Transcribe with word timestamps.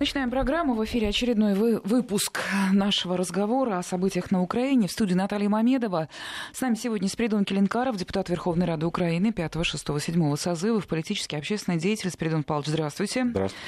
Начинаем 0.00 0.30
программу. 0.30 0.74
В 0.74 0.84
эфире 0.84 1.08
очередной 1.08 1.54
вы, 1.54 1.80
выпуск 1.82 2.38
нашего 2.72 3.16
разговора 3.16 3.78
о 3.78 3.82
событиях 3.82 4.30
на 4.30 4.40
Украине. 4.40 4.86
В 4.86 4.92
студии 4.92 5.14
Наталья 5.14 5.48
Мамедова. 5.48 6.08
С 6.52 6.60
нами 6.60 6.76
сегодня 6.76 7.08
Спиридон 7.08 7.44
Келенкаров, 7.44 7.96
депутат 7.96 8.28
Верховной 8.28 8.66
Рады 8.66 8.86
Украины 8.86 9.32
5, 9.32 9.54
6, 9.60 9.86
7 10.00 10.36
созывов, 10.36 10.86
политический 10.86 11.34
общественный 11.34 11.78
деятель. 11.78 12.10
Спиридон 12.10 12.44
Павлович, 12.44 12.68
здравствуйте. 12.68 13.24
Здравствуйте. 13.24 13.64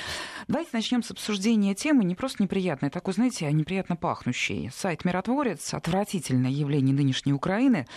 Давайте 0.46 0.70
начнем 0.72 1.02
с 1.02 1.10
обсуждения 1.10 1.74
темы 1.74 2.04
не 2.04 2.14
просто 2.14 2.44
неприятной, 2.44 2.90
такой, 2.90 3.12
знаете, 3.14 3.48
а 3.48 3.50
неприятно 3.50 3.96
пахнущей. 3.96 4.70
Сайт 4.72 5.04
«Миротворец»— 5.04 5.74
отвратительное 5.74 6.50
явление 6.50 6.94
нынешней 6.94 7.32
Украины. 7.32 7.88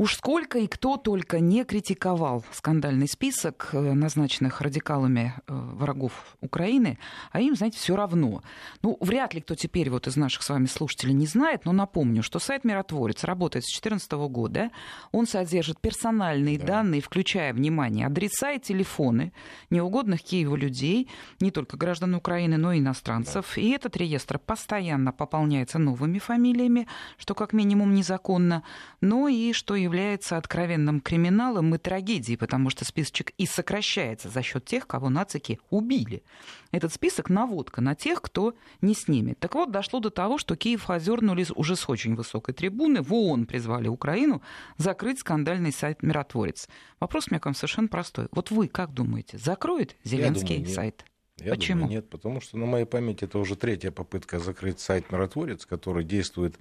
Уж 0.00 0.14
сколько 0.14 0.60
и 0.60 0.68
кто 0.68 0.96
только 0.96 1.40
не 1.40 1.64
критиковал 1.64 2.44
скандальный 2.52 3.08
список 3.08 3.70
э, 3.72 3.94
назначенных 3.94 4.60
радикалами 4.60 5.34
э, 5.34 5.52
врагов 5.52 6.36
Украины, 6.40 7.00
а 7.32 7.40
им, 7.40 7.56
знаете, 7.56 7.78
все 7.78 7.96
равно. 7.96 8.44
Ну, 8.82 8.96
вряд 9.00 9.34
ли 9.34 9.40
кто 9.40 9.56
теперь 9.56 9.90
вот 9.90 10.06
из 10.06 10.14
наших 10.14 10.44
с 10.44 10.50
вами 10.50 10.66
слушателей 10.66 11.14
не 11.14 11.26
знает, 11.26 11.64
но 11.64 11.72
напомню, 11.72 12.22
что 12.22 12.38
сайт 12.38 12.62
«Миротворец» 12.62 13.24
работает 13.24 13.64
с 13.64 13.72
2014 13.72 14.12
года. 14.30 14.70
Он 15.10 15.26
содержит 15.26 15.80
персональные 15.80 16.60
да. 16.60 16.66
данные, 16.66 17.00
включая, 17.00 17.52
внимание, 17.52 18.06
адреса 18.06 18.52
и 18.52 18.60
телефоны 18.60 19.32
неугодных 19.68 20.22
Киеву 20.22 20.54
людей, 20.54 21.08
не 21.40 21.50
только 21.50 21.76
граждан 21.76 22.14
Украины, 22.14 22.56
но 22.56 22.72
и 22.72 22.78
иностранцев. 22.78 23.52
Да. 23.56 23.60
И 23.60 23.70
этот 23.70 23.96
реестр 23.96 24.38
постоянно 24.38 25.12
пополняется 25.12 25.80
новыми 25.80 26.20
фамилиями, 26.20 26.86
что 27.16 27.34
как 27.34 27.52
минимум 27.52 27.94
незаконно, 27.94 28.62
но 29.00 29.26
и 29.26 29.52
что 29.52 29.74
и 29.74 29.87
является 29.88 30.36
откровенным 30.36 31.00
криминалом 31.00 31.74
и 31.74 31.78
трагедией, 31.78 32.36
потому 32.36 32.70
что 32.70 32.84
списочек 32.84 33.32
и 33.38 33.46
сокращается 33.46 34.28
за 34.28 34.42
счет 34.42 34.64
тех, 34.64 34.86
кого 34.86 35.08
нацики 35.08 35.58
убили. 35.70 36.22
Этот 36.70 36.92
список 36.92 37.30
наводка 37.30 37.80
на 37.80 37.94
тех, 37.94 38.20
кто 38.20 38.54
не 38.82 38.94
снимет. 38.94 39.38
Так 39.38 39.54
вот, 39.54 39.70
дошло 39.70 40.00
до 40.00 40.10
того, 40.10 40.38
что 40.38 40.56
Киев 40.56 40.90
озернули 40.90 41.46
уже 41.54 41.74
с 41.74 41.88
очень 41.88 42.14
высокой 42.14 42.54
трибуны. 42.54 43.00
В 43.02 43.14
ООН 43.14 43.46
призвали 43.46 43.88
Украину 43.88 44.42
закрыть 44.76 45.20
скандальный 45.20 45.72
сайт 45.72 46.02
«Миротворец». 46.02 46.68
Вопрос 47.00 47.28
у 47.28 47.30
меня 47.32 47.40
к 47.40 47.46
вам 47.46 47.54
совершенно 47.54 47.88
простой. 47.88 48.28
Вот 48.32 48.50
вы 48.50 48.68
как 48.68 48.92
думаете, 48.92 49.38
закроет 49.38 49.96
Зеленский 50.04 50.58
думаю, 50.58 50.74
сайт? 50.74 51.04
Я 51.38 51.54
Почему? 51.54 51.82
Думаю, 51.82 51.96
нет, 51.96 52.10
потому 52.10 52.40
что 52.40 52.58
на 52.58 52.66
моей 52.66 52.84
памяти 52.84 53.24
это 53.24 53.38
уже 53.38 53.56
третья 53.56 53.90
попытка 53.90 54.38
закрыть 54.38 54.80
сайт 54.80 55.10
«Миротворец», 55.10 55.64
который 55.64 56.04
действует 56.04 56.58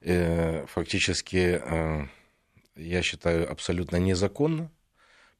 э, 0.00 0.66
фактически 0.66 1.60
э, 1.64 2.06
я 2.76 3.02
считаю, 3.02 3.50
абсолютно 3.50 3.96
незаконно, 3.96 4.70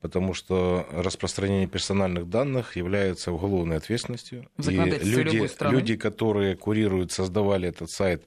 потому 0.00 0.34
что 0.34 0.86
распространение 0.92 1.66
персональных 1.66 2.28
данных 2.28 2.76
является 2.76 3.32
уголовной 3.32 3.76
ответственностью. 3.76 4.48
И 4.58 4.70
люди, 4.70 5.48
люди, 5.60 5.96
которые 5.96 6.56
курируют, 6.56 7.12
создавали 7.12 7.68
этот 7.68 7.90
сайт, 7.90 8.24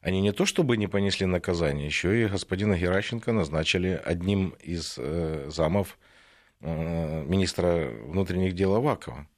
они 0.00 0.20
не 0.22 0.32
то 0.32 0.46
чтобы 0.46 0.76
не 0.76 0.86
понесли 0.86 1.26
наказание, 1.26 1.86
еще 1.86 2.24
и 2.24 2.26
господина 2.26 2.76
Геращенко 2.76 3.32
назначили 3.32 4.00
одним 4.02 4.54
из 4.60 4.94
э, 4.98 5.50
замов 5.50 5.98
э, 6.60 7.24
министра 7.26 7.90
внутренних 8.06 8.54
дел 8.54 8.74
Авакова. 8.74 9.28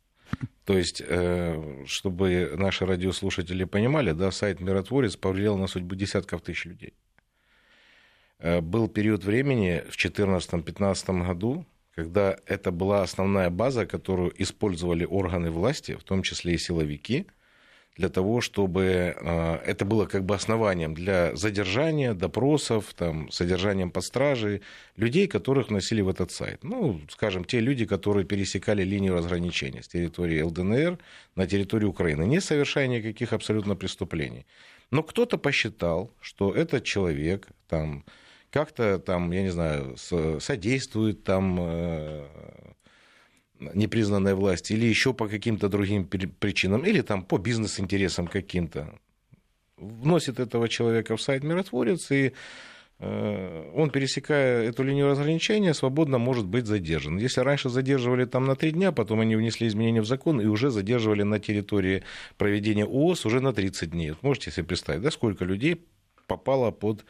То 0.65 0.79
есть, 0.79 1.03
э, 1.05 1.85
чтобы 1.87 2.53
наши 2.57 2.87
радиослушатели 2.87 3.65
понимали, 3.65 4.13
да, 4.13 4.31
сайт 4.31 4.61
«Миротворец» 4.61 5.17
повлиял 5.17 5.59
на 5.59 5.67
судьбу 5.67 5.95
десятков 5.97 6.41
тысяч 6.43 6.65
людей. 6.65 6.95
Э, 8.43 8.61
был 8.61 8.89
период 8.89 9.25
времени 9.25 9.83
в 9.89 9.97
2014-2015 9.97 11.27
году, 11.27 11.65
когда 11.95 12.37
это 12.47 12.73
была 12.73 13.03
основная 13.03 13.51
база, 13.51 13.87
которую 13.87 14.33
использовали 14.43 15.05
органы 15.05 15.51
власти, 15.51 15.95
в 15.95 16.03
том 16.03 16.23
числе 16.23 16.55
и 16.55 16.59
силовики, 16.59 17.27
для 17.97 18.09
того, 18.09 18.41
чтобы 18.41 19.15
э, 19.15 19.55
это 19.67 19.85
было 19.85 20.07
как 20.07 20.25
бы 20.25 20.35
основанием 20.35 20.95
для 20.95 21.37
задержания, 21.37 22.15
допросов, 22.15 22.95
там, 22.95 23.31
содержанием 23.31 23.91
под 23.91 24.05
стражей 24.05 24.63
людей, 24.97 25.29
которых 25.29 25.71
носили 25.71 26.01
в 26.01 26.09
этот 26.09 26.33
сайт. 26.33 26.65
Ну, 26.65 27.01
скажем, 27.11 27.45
те 27.45 27.61
люди, 27.61 27.85
которые 27.85 28.25
пересекали 28.25 28.83
линию 28.83 29.15
разграничения 29.15 29.83
с 29.83 29.89
территории 29.89 30.43
ЛДНР 30.43 30.99
на 31.37 31.47
территорию 31.47 31.91
Украины, 31.91 32.25
не 32.25 32.41
совершая 32.41 32.89
никаких 32.89 33.35
абсолютно 33.35 33.77
преступлений. 33.77 34.47
Но 34.91 35.03
кто-то 35.03 35.39
посчитал, 35.39 36.11
что 36.21 36.53
этот 36.53 36.85
человек 36.85 37.49
там, 37.69 38.05
как-то 38.53 38.99
там, 38.99 39.33
я 39.33 39.43
не 39.43 39.51
знаю, 39.51 39.97
содействует 39.97 41.25
там 41.25 41.57
э, 41.59 42.27
непризнанной 43.75 44.35
власти 44.35 44.75
или 44.75 44.85
еще 44.85 45.15
по 45.15 45.27
каким-то 45.27 45.69
другим 45.69 46.05
причинам, 46.05 46.85
или 46.85 47.01
там 47.01 47.23
по 47.23 47.39
бизнес-интересам 47.39 48.27
каким-то, 48.27 48.95
вносит 49.79 50.39
этого 50.39 50.69
человека 50.69 51.17
в 51.17 51.23
сайт 51.23 51.45
«Миротворец», 51.45 52.11
и 52.11 52.33
э, 52.99 53.73
он, 53.75 53.89
пересекая 53.89 54.69
эту 54.69 54.83
линию 54.83 55.09
разграничения, 55.09 55.73
свободно 55.73 56.19
может 56.19 56.45
быть 56.45 56.67
задержан. 56.67 57.17
Если 57.17 57.41
раньше 57.41 57.71
задерживали 57.71 58.27
там 58.27 58.45
на 58.45 58.55
три 58.55 58.73
дня, 58.73 58.93
потом 58.93 59.21
они 59.21 59.35
внесли 59.35 59.67
изменения 59.67 60.03
в 60.03 60.07
закон 60.07 60.43
и 60.43 60.47
уже 60.47 60.71
задерживали 60.71 61.23
на 61.23 61.41
территории 61.41 62.05
проведения 62.37 62.85
ООС 62.85 63.25
уже 63.25 63.41
на 63.41 63.55
30 63.55 63.91
дней. 63.93 64.13
Можете 64.21 64.51
себе 64.51 64.65
представить, 64.65 65.01
да, 65.01 65.11
сколько 65.11 65.47
людей 65.47 65.87
попало 66.27 66.71
под 66.71 67.07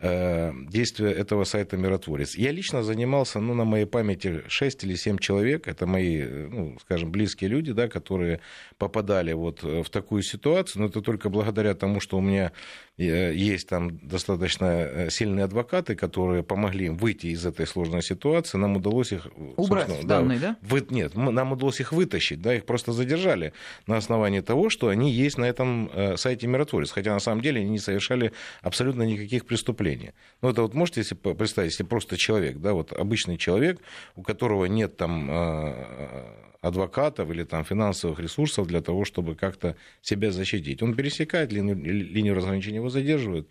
действия 0.00 1.10
этого 1.10 1.42
сайта 1.42 1.76
«Миротворец». 1.76 2.36
Я 2.36 2.52
лично 2.52 2.84
занимался, 2.84 3.40
ну, 3.40 3.54
на 3.54 3.64
моей 3.64 3.84
памяти, 3.84 4.44
6 4.46 4.84
или 4.84 4.94
7 4.94 5.18
человек, 5.18 5.66
это 5.66 5.86
мои, 5.86 6.22
ну, 6.22 6.76
скажем, 6.80 7.10
близкие 7.10 7.50
люди, 7.50 7.72
да, 7.72 7.88
которые 7.88 8.40
попадали 8.76 9.32
вот 9.32 9.64
в 9.64 9.90
такую 9.90 10.22
ситуацию, 10.22 10.82
но 10.82 10.88
это 10.88 11.02
только 11.02 11.30
благодаря 11.30 11.74
тому, 11.74 11.98
что 11.98 12.18
у 12.18 12.20
меня 12.20 12.52
э, 12.96 13.34
есть 13.34 13.68
там 13.68 13.98
достаточно 13.98 14.66
э, 14.66 15.10
сильные 15.10 15.44
адвокаты, 15.44 15.96
которые 15.96 16.44
помогли 16.44 16.86
им 16.86 16.96
выйти 16.96 17.26
из 17.26 17.44
этой 17.44 17.66
сложной 17.66 18.02
ситуации, 18.02 18.56
нам 18.56 18.76
удалось 18.76 19.10
их... 19.10 19.26
Убрать 19.56 20.06
данные, 20.06 20.38
да? 20.38 20.56
Вы, 20.62 20.86
нет, 20.90 21.16
нам 21.16 21.52
удалось 21.52 21.80
их 21.80 21.92
вытащить, 21.92 22.40
да, 22.40 22.54
их 22.54 22.66
просто 22.66 22.92
задержали 22.92 23.52
на 23.88 23.96
основании 23.96 24.40
того, 24.40 24.70
что 24.70 24.90
они 24.90 25.10
есть 25.10 25.38
на 25.38 25.44
этом 25.46 25.90
сайте 26.16 26.46
«Миротворец», 26.46 26.92
хотя 26.92 27.12
на 27.12 27.20
самом 27.20 27.42
деле 27.42 27.62
они 27.62 27.70
не 27.70 27.78
совершали 27.80 28.32
абсолютно 28.62 29.02
никаких 29.02 29.44
преступлений 29.44 29.87
преступление. 29.88 30.14
Ну, 30.42 30.50
это 30.50 30.62
вот 30.62 30.74
можете 30.74 31.04
себе 31.04 31.34
представить, 31.34 31.72
если 31.72 31.84
просто 31.84 32.16
человек, 32.16 32.58
да, 32.58 32.72
вот 32.72 32.92
обычный 32.92 33.36
человек, 33.36 33.80
у 34.16 34.22
которого 34.22 34.66
нет 34.66 34.96
там 34.96 35.28
а, 35.30 36.54
адвокатов 36.60 37.30
или 37.30 37.44
там 37.44 37.64
финансовых 37.64 38.20
ресурсов 38.20 38.66
для 38.66 38.80
того, 38.80 39.04
чтобы 39.04 39.34
как-то 39.34 39.76
себя 40.02 40.30
защитить. 40.30 40.82
Он 40.82 40.94
пересекает 40.94 41.52
линию, 41.52 41.76
линию 41.76 42.34
разграничения, 42.34 42.76
его 42.76 42.90
задерживают 42.90 43.48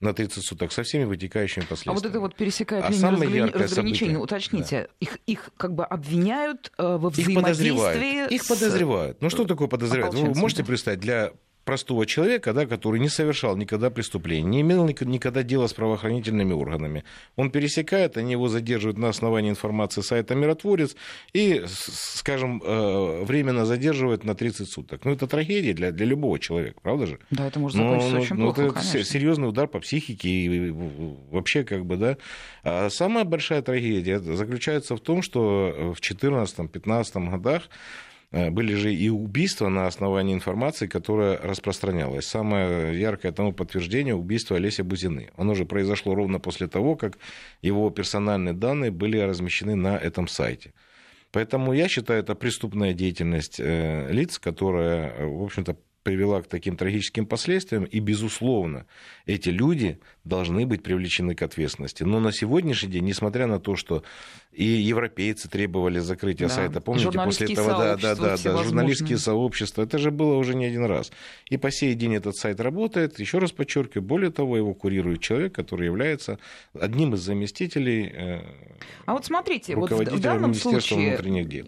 на 0.00 0.14
30 0.14 0.42
суток 0.42 0.72
со 0.72 0.82
всеми 0.82 1.04
вытекающими 1.04 1.62
последствиями. 1.62 1.94
А 1.94 2.00
вот 2.00 2.10
это 2.10 2.20
вот 2.20 2.34
пересекает 2.34 2.84
а 2.84 2.90
линию 2.90 3.12
разграни... 3.12 3.50
разграничения, 3.50 4.18
уточните, 4.18 4.88
да. 4.88 4.88
их, 4.98 5.18
их 5.26 5.50
как 5.58 5.74
бы 5.74 5.84
обвиняют 5.84 6.72
э, 6.78 6.96
во 6.96 7.10
взаимодействии... 7.10 7.68
Их 7.68 7.74
подозревают. 7.74 8.32
Их 8.32 8.48
подозревают. 8.48 9.20
Ну 9.20 9.28
что 9.28 9.44
такое 9.44 9.68
подозревают? 9.68 10.14
Вы 10.14 10.34
можете 10.34 10.64
представить, 10.64 11.00
для 11.00 11.32
простого 11.70 12.04
человека, 12.04 12.52
да, 12.52 12.66
который 12.66 12.98
не 12.98 13.08
совершал 13.08 13.56
никогда 13.56 13.90
преступления, 13.90 14.48
не 14.48 14.60
имел 14.62 14.88
никогда 14.88 15.44
дела 15.44 15.68
с 15.68 15.72
правоохранительными 15.72 16.52
органами. 16.52 17.04
Он 17.36 17.52
пересекает, 17.52 18.16
они 18.16 18.32
его 18.32 18.48
задерживают 18.48 18.98
на 18.98 19.08
основании 19.08 19.50
информации 19.50 20.00
сайта 20.00 20.34
«Миротворец» 20.34 20.96
и, 21.32 21.62
скажем, 21.66 22.60
э, 22.64 23.24
временно 23.24 23.66
задерживают 23.66 24.24
на 24.24 24.34
30 24.34 24.68
суток. 24.68 25.04
Ну, 25.04 25.12
это 25.12 25.28
трагедия 25.28 25.72
для, 25.72 25.92
для 25.92 26.06
любого 26.06 26.40
человека, 26.40 26.80
правда 26.82 27.06
же? 27.06 27.18
Да, 27.30 27.46
это 27.46 27.60
может 27.60 27.76
закончиться 27.76 28.14
но, 28.14 28.20
очень 28.20 28.36
но 28.36 28.44
плохо, 28.46 28.62
это 28.62 28.74
конечно. 28.74 29.04
серьезный 29.04 29.48
удар 29.48 29.68
по 29.68 29.78
психике 29.78 30.28
и 30.28 30.70
вообще 31.30 31.62
как 31.62 31.86
бы, 31.86 31.96
да. 31.96 32.16
А 32.64 32.90
самая 32.90 33.22
большая 33.22 33.62
трагедия 33.62 34.18
заключается 34.18 34.96
в 34.96 35.00
том, 35.00 35.22
что 35.22 35.94
в 35.96 36.00
2014-2015 36.00 37.30
годах 37.30 37.68
были 38.32 38.74
же 38.74 38.94
и 38.94 39.08
убийства 39.08 39.68
на 39.68 39.86
основании 39.86 40.34
информации, 40.34 40.86
которая 40.86 41.36
распространялась. 41.38 42.26
Самое 42.26 42.98
яркое 42.98 43.32
тому 43.32 43.52
подтверждение 43.52 44.14
убийства 44.14 44.56
Олеся 44.56 44.84
Бузины. 44.84 45.30
Оно 45.36 45.54
же 45.54 45.64
произошло 45.64 46.14
ровно 46.14 46.38
после 46.38 46.68
того, 46.68 46.96
как 46.96 47.18
его 47.62 47.90
персональные 47.90 48.54
данные 48.54 48.90
были 48.90 49.18
размещены 49.18 49.74
на 49.74 49.96
этом 49.96 50.28
сайте. 50.28 50.72
Поэтому 51.32 51.72
я 51.72 51.88
считаю, 51.88 52.20
это 52.20 52.34
преступная 52.34 52.92
деятельность 52.92 53.60
э, 53.60 54.12
лиц, 54.12 54.38
которая, 54.38 55.26
в 55.26 55.42
общем-то, 55.42 55.76
привела 56.02 56.40
к 56.40 56.46
таким 56.46 56.76
трагическим 56.76 57.26
последствиям, 57.26 57.84
и, 57.84 58.00
безусловно, 58.00 58.86
эти 59.26 59.50
люди 59.50 59.98
должны 60.24 60.66
быть 60.66 60.82
привлечены 60.82 61.34
к 61.34 61.42
ответственности. 61.42 62.04
Но 62.04 62.20
на 62.20 62.32
сегодняшний 62.32 62.90
день, 62.90 63.04
несмотря 63.04 63.46
на 63.46 63.60
то, 63.60 63.76
что 63.76 64.02
и 64.52 64.64
европейцы 64.64 65.48
требовали 65.48 66.00
закрытия 66.00 66.48
да. 66.48 66.54
сайта. 66.54 66.80
Помните, 66.80 67.12
после 67.12 67.52
этого, 67.52 67.68
да, 67.68 67.96
да, 67.96 68.14
да, 68.16 68.36
да, 68.36 68.62
журналистские 68.64 69.18
сообщества. 69.18 69.82
Это 69.82 69.98
же 69.98 70.10
было 70.10 70.34
уже 70.34 70.54
не 70.54 70.66
один 70.66 70.84
раз. 70.86 71.12
И 71.48 71.56
по 71.56 71.70
сей 71.70 71.94
день 71.94 72.16
этот 72.16 72.36
сайт 72.36 72.60
работает. 72.60 73.20
Еще 73.20 73.38
раз 73.38 73.52
подчеркиваю, 73.52 74.02
более 74.02 74.30
того, 74.30 74.56
его 74.56 74.74
курирует 74.74 75.20
человек, 75.20 75.54
который 75.54 75.86
является 75.86 76.38
одним 76.78 77.14
из 77.14 77.20
заместителей. 77.20 78.12
Э, 78.12 78.40
а 79.06 79.12
вот 79.12 79.24
смотрите, 79.24 79.76
вот 79.76 79.90
в 79.90 80.20
данном 80.20 80.54
случае, 80.54 81.16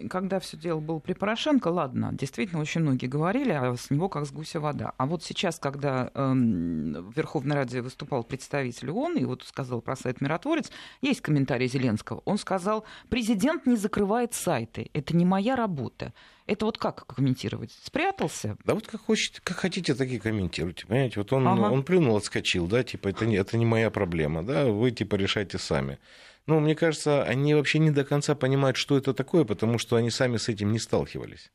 когда 0.09 0.39
все 0.39 0.57
дело 0.57 0.79
было 0.79 0.99
при 0.99 1.13
Порошенко, 1.13 1.69
ладно, 1.69 2.09
действительно 2.11 2.61
очень 2.61 2.81
многие 2.81 3.07
говорили, 3.07 3.51
а 3.51 3.75
с 3.75 3.89
него 3.91 4.09
как 4.09 4.25
с 4.25 4.31
гуся 4.31 4.59
вода. 4.59 4.93
А 4.97 5.05
вот 5.05 5.23
сейчас, 5.23 5.57
когда 5.57 6.11
эм, 6.13 7.09
в 7.09 7.15
Верховной 7.15 7.55
Раде 7.55 7.81
выступал 7.81 8.23
представитель 8.23 8.91
ООН 8.91 9.17
и 9.17 9.25
вот 9.25 9.43
сказал 9.43 9.81
про 9.81 9.95
сайт 9.95 10.21
«Миротворец», 10.21 10.71
есть 11.01 11.21
комментарий 11.21 11.67
Зеленского. 11.67 12.21
Он 12.25 12.37
сказал, 12.37 12.82
президент 13.09 13.65
не 13.65 13.75
закрывает 13.75 14.33
сайты, 14.33 14.89
это 14.93 15.15
не 15.15 15.25
моя 15.25 15.55
работа. 15.55 16.13
Это 16.45 16.65
вот 16.65 16.77
как 16.77 17.07
комментировать? 17.07 17.71
Спрятался? 17.83 18.57
Да 18.65 18.73
вот 18.73 18.87
как, 18.87 19.01
хочете, 19.05 19.39
как 19.43 19.57
хотите, 19.57 19.95
так 19.95 20.09
и 20.09 20.19
комментируйте. 20.19 20.85
Понимаете, 20.85 21.19
вот 21.21 21.31
он, 21.31 21.47
ага. 21.47 21.71
он 21.71 21.83
плюнул, 21.83 22.17
отскочил, 22.17 22.67
да, 22.67 22.83
типа, 22.83 23.09
это 23.09 23.25
не, 23.25 23.37
это 23.37 23.57
не 23.57 23.65
моя 23.65 23.89
проблема, 23.89 24.43
да, 24.43 24.65
вы 24.65 24.91
типа 24.91 25.15
решайте 25.15 25.57
сами. 25.57 25.99
Ну, 26.45 26.59
мне 26.59 26.75
кажется, 26.75 27.23
они 27.23 27.53
вообще 27.53 27.79
не 27.79 27.91
до 27.91 28.03
конца 28.03 28.35
понимают, 28.35 28.75
что 28.75 28.97
это 28.97 29.13
такое, 29.13 29.45
потому 29.45 29.77
что 29.77 29.95
они 29.95 30.09
сами 30.09 30.35
с 30.37 30.49
этим 30.49 30.73
не 30.73 30.79
сталкивались. 30.79 31.51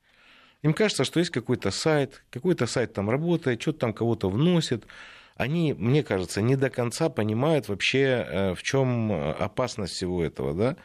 Им 0.63 0.73
кажется, 0.73 1.05
что 1.05 1.21
есть 1.21 1.31
какой-то 1.31 1.71
сайт, 1.71 2.25
какой-то 2.31 2.67
сайт 2.67 2.95
там 2.95 3.11
работает, 3.11 3.61
что-то 3.61 3.81
там 3.81 3.93
кого-то 3.93 4.31
вносит. 4.31 4.87
Они, 5.37 5.73
мне 5.73 6.03
кажется, 6.03 6.41
не 6.41 6.57
до 6.57 6.71
конца 6.71 7.11
понимают 7.11 7.69
вообще, 7.69 8.27
э, 8.29 8.55
в 8.55 8.63
чем 8.63 9.13
опасность 9.13 9.93
всего 9.93 10.25
этого, 10.25 10.55
да. 10.55 10.77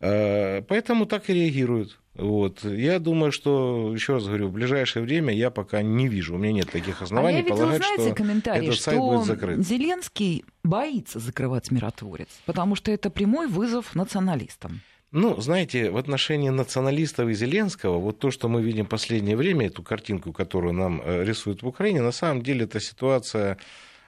Э, 0.00 0.62
поэтому 0.62 1.06
так 1.06 1.30
и 1.30 1.34
реагируют. 1.34 1.98
Вот. 2.14 2.62
Я 2.64 3.00
думаю, 3.00 3.32
что, 3.32 3.92
еще 3.92 4.14
раз 4.14 4.26
говорю, 4.26 4.48
в 4.48 4.52
ближайшее 4.52 5.02
время 5.02 5.34
я 5.34 5.50
пока 5.50 5.82
не 5.82 6.06
вижу, 6.06 6.34
у 6.34 6.38
меня 6.38 6.52
нет 6.52 6.70
таких 6.70 7.02
оснований 7.02 7.38
а 7.38 7.42
я 7.42 7.48
полагать, 7.48 7.78
знаете, 7.78 8.06
что 8.06 8.14
комментарий, 8.14 8.68
этот 8.68 8.80
сайт 8.80 8.98
что 8.98 9.08
будет 9.08 9.26
закрыт. 9.26 9.66
Зеленский 9.66 10.44
боится 10.62 11.18
закрывать 11.18 11.72
миротворец, 11.72 12.28
потому 12.46 12.76
что 12.76 12.92
это 12.92 13.10
прямой 13.10 13.48
вызов 13.48 13.96
националистам. 13.96 14.80
Ну, 15.10 15.40
знаете, 15.40 15.90
в 15.90 15.96
отношении 15.96 16.48
националистов 16.48 17.28
и 17.28 17.34
Зеленского, 17.34 17.98
вот 17.98 18.18
то, 18.18 18.30
что 18.32 18.48
мы 18.48 18.62
видим 18.62 18.86
в 18.86 18.88
последнее 18.88 19.36
время, 19.36 19.66
эту 19.66 19.82
картинку, 19.82 20.32
которую 20.32 20.72
нам 20.72 21.00
э, 21.04 21.24
рисуют 21.24 21.62
в 21.62 21.66
Украине, 21.68 22.00
на 22.00 22.10
самом 22.10 22.42
деле 22.42 22.64
это 22.64 22.80
ситуация 22.80 23.58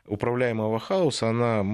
управляемого 0.06 0.78
хаоса, 0.78 1.28
она 1.28 1.64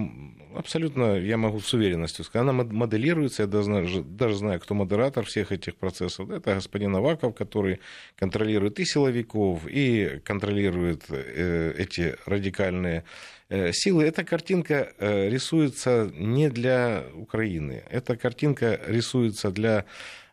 абсолютно, 0.54 1.18
я 1.18 1.36
могу 1.36 1.60
с 1.60 1.72
уверенностью 1.72 2.24
сказать, 2.24 2.48
она 2.48 2.52
моделируется, 2.52 3.42
я 3.42 3.46
даже, 3.46 4.02
даже 4.02 4.36
знаю, 4.36 4.60
кто 4.60 4.74
модератор 4.74 5.24
всех 5.24 5.52
этих 5.52 5.76
процессов. 5.76 6.30
Это 6.30 6.54
господин 6.54 6.94
Аваков, 6.96 7.34
который 7.34 7.80
контролирует 8.16 8.80
и 8.80 8.84
силовиков, 8.84 9.66
и 9.66 10.20
контролирует 10.24 11.04
э, 11.08 11.74
эти 11.78 12.16
радикальные 12.26 13.04
э, 13.48 13.72
силы. 13.72 14.04
Эта 14.04 14.24
картинка 14.24 14.92
э, 14.98 15.28
рисуется 15.28 16.10
не 16.14 16.50
для 16.50 17.04
Украины, 17.14 17.84
эта 17.90 18.16
картинка 18.16 18.80
рисуется 18.86 19.50
для 19.50 19.84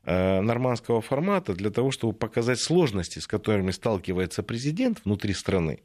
нормандского 0.06 1.02
формата, 1.02 1.54
для 1.54 1.70
того, 1.70 1.92
чтобы 1.92 2.14
показать 2.14 2.60
сложности, 2.60 3.20
с 3.20 3.28
которыми 3.28 3.70
сталкивается 3.70 4.42
президент 4.42 5.02
внутри 5.06 5.34
страны, 5.34 5.82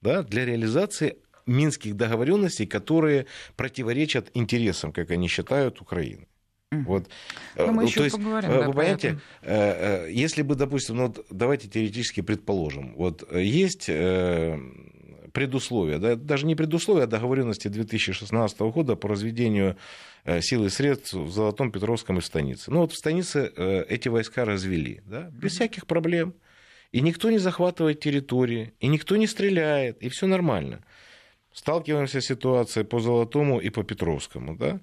да, 0.00 0.22
для 0.22 0.46
реализации 0.46 1.18
минских 1.46 1.96
договоренностей, 1.96 2.66
которые 2.66 3.26
противоречат 3.56 4.30
интересам, 4.34 4.92
как 4.92 5.10
они 5.10 5.28
считают, 5.28 5.80
Украины. 5.80 6.26
Вот. 6.72 7.08
Но 7.56 7.72
мы 7.72 7.84
еще 7.84 8.00
То 8.00 8.04
есть, 8.04 8.16
поговорим, 8.16 8.50
вы 8.50 8.58
да, 8.58 8.66
понимаете, 8.66 9.20
э, 9.42 10.06
э, 10.06 10.12
если 10.12 10.42
бы, 10.42 10.56
допустим, 10.56 10.96
ну, 10.96 11.14
давайте 11.30 11.68
теоретически 11.68 12.22
предположим, 12.22 12.94
вот 12.96 13.32
есть 13.32 13.88
э, 13.88 14.58
предусловия, 15.32 15.98
да, 15.98 16.16
даже 16.16 16.44
не 16.44 16.56
предусловия, 16.56 17.04
а 17.04 17.06
договоренности 17.06 17.68
2016 17.68 18.58
года 18.60 18.96
по 18.96 19.08
разведению 19.08 19.76
сил 20.40 20.64
и 20.64 20.68
средств 20.68 21.14
в 21.14 21.30
Золотом, 21.30 21.70
Петровском 21.70 22.18
и 22.18 22.20
в 22.20 22.26
станице. 22.26 22.72
Ну 22.72 22.80
вот 22.80 22.90
в 22.90 22.96
станице 22.96 23.52
эти 23.88 24.08
войска 24.08 24.44
развели, 24.44 25.02
да, 25.06 25.30
без 25.30 25.52
всяких 25.52 25.86
проблем. 25.86 26.34
И 26.90 27.00
никто 27.00 27.30
не 27.30 27.38
захватывает 27.38 28.00
территории, 28.00 28.72
и 28.80 28.88
никто 28.88 29.14
не 29.16 29.28
стреляет, 29.28 30.02
и 30.02 30.08
все 30.08 30.26
нормально 30.26 30.80
сталкиваемся 31.56 32.20
с 32.20 32.26
ситуацией 32.26 32.84
по 32.84 33.00
Золотому 33.00 33.58
и 33.58 33.70
по 33.70 33.82
Петровскому. 33.82 34.56
Да? 34.56 34.78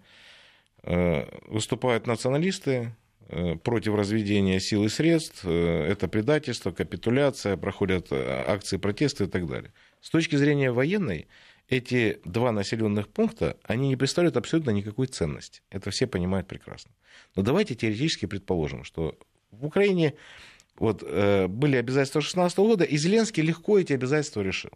Э, 0.81 1.25
выступают 1.45 2.07
националисты 2.07 2.95
э, 3.29 3.55
против 3.55 3.93
разведения 3.93 4.59
сил 4.59 4.83
и 4.83 4.89
средств, 4.89 5.45
э, 5.45 5.87
это 5.91 6.07
предательство, 6.07 6.71
капитуляция, 6.71 7.57
проходят 7.57 8.11
акции 8.11 8.77
протеста 8.77 9.25
и 9.25 9.27
так 9.27 9.45
далее. 9.47 9.71
С 10.01 10.09
точки 10.09 10.35
зрения 10.35 10.71
военной, 10.71 11.27
эти 11.69 12.19
два 12.25 12.51
населенных 12.51 13.07
пункта, 13.07 13.55
они 13.63 13.87
не 13.89 13.95
представляют 13.95 14.35
абсолютно 14.35 14.71
никакой 14.71 15.05
ценности. 15.05 15.61
Это 15.69 15.91
все 15.91 16.07
понимают 16.07 16.47
прекрасно. 16.47 16.91
Но 17.35 17.43
давайте 17.43 17.75
теоретически 17.75 18.25
предположим, 18.25 18.83
что 18.83 19.15
в 19.51 19.65
Украине 19.65 20.15
вот, 20.75 21.03
были 21.03 21.77
обязательства 21.77 22.19
2016 22.19 22.57
года, 22.57 22.83
и 22.83 22.97
Зеленский 22.97 23.43
легко 23.43 23.77
эти 23.77 23.93
обязательства 23.93 24.41
решил. 24.41 24.71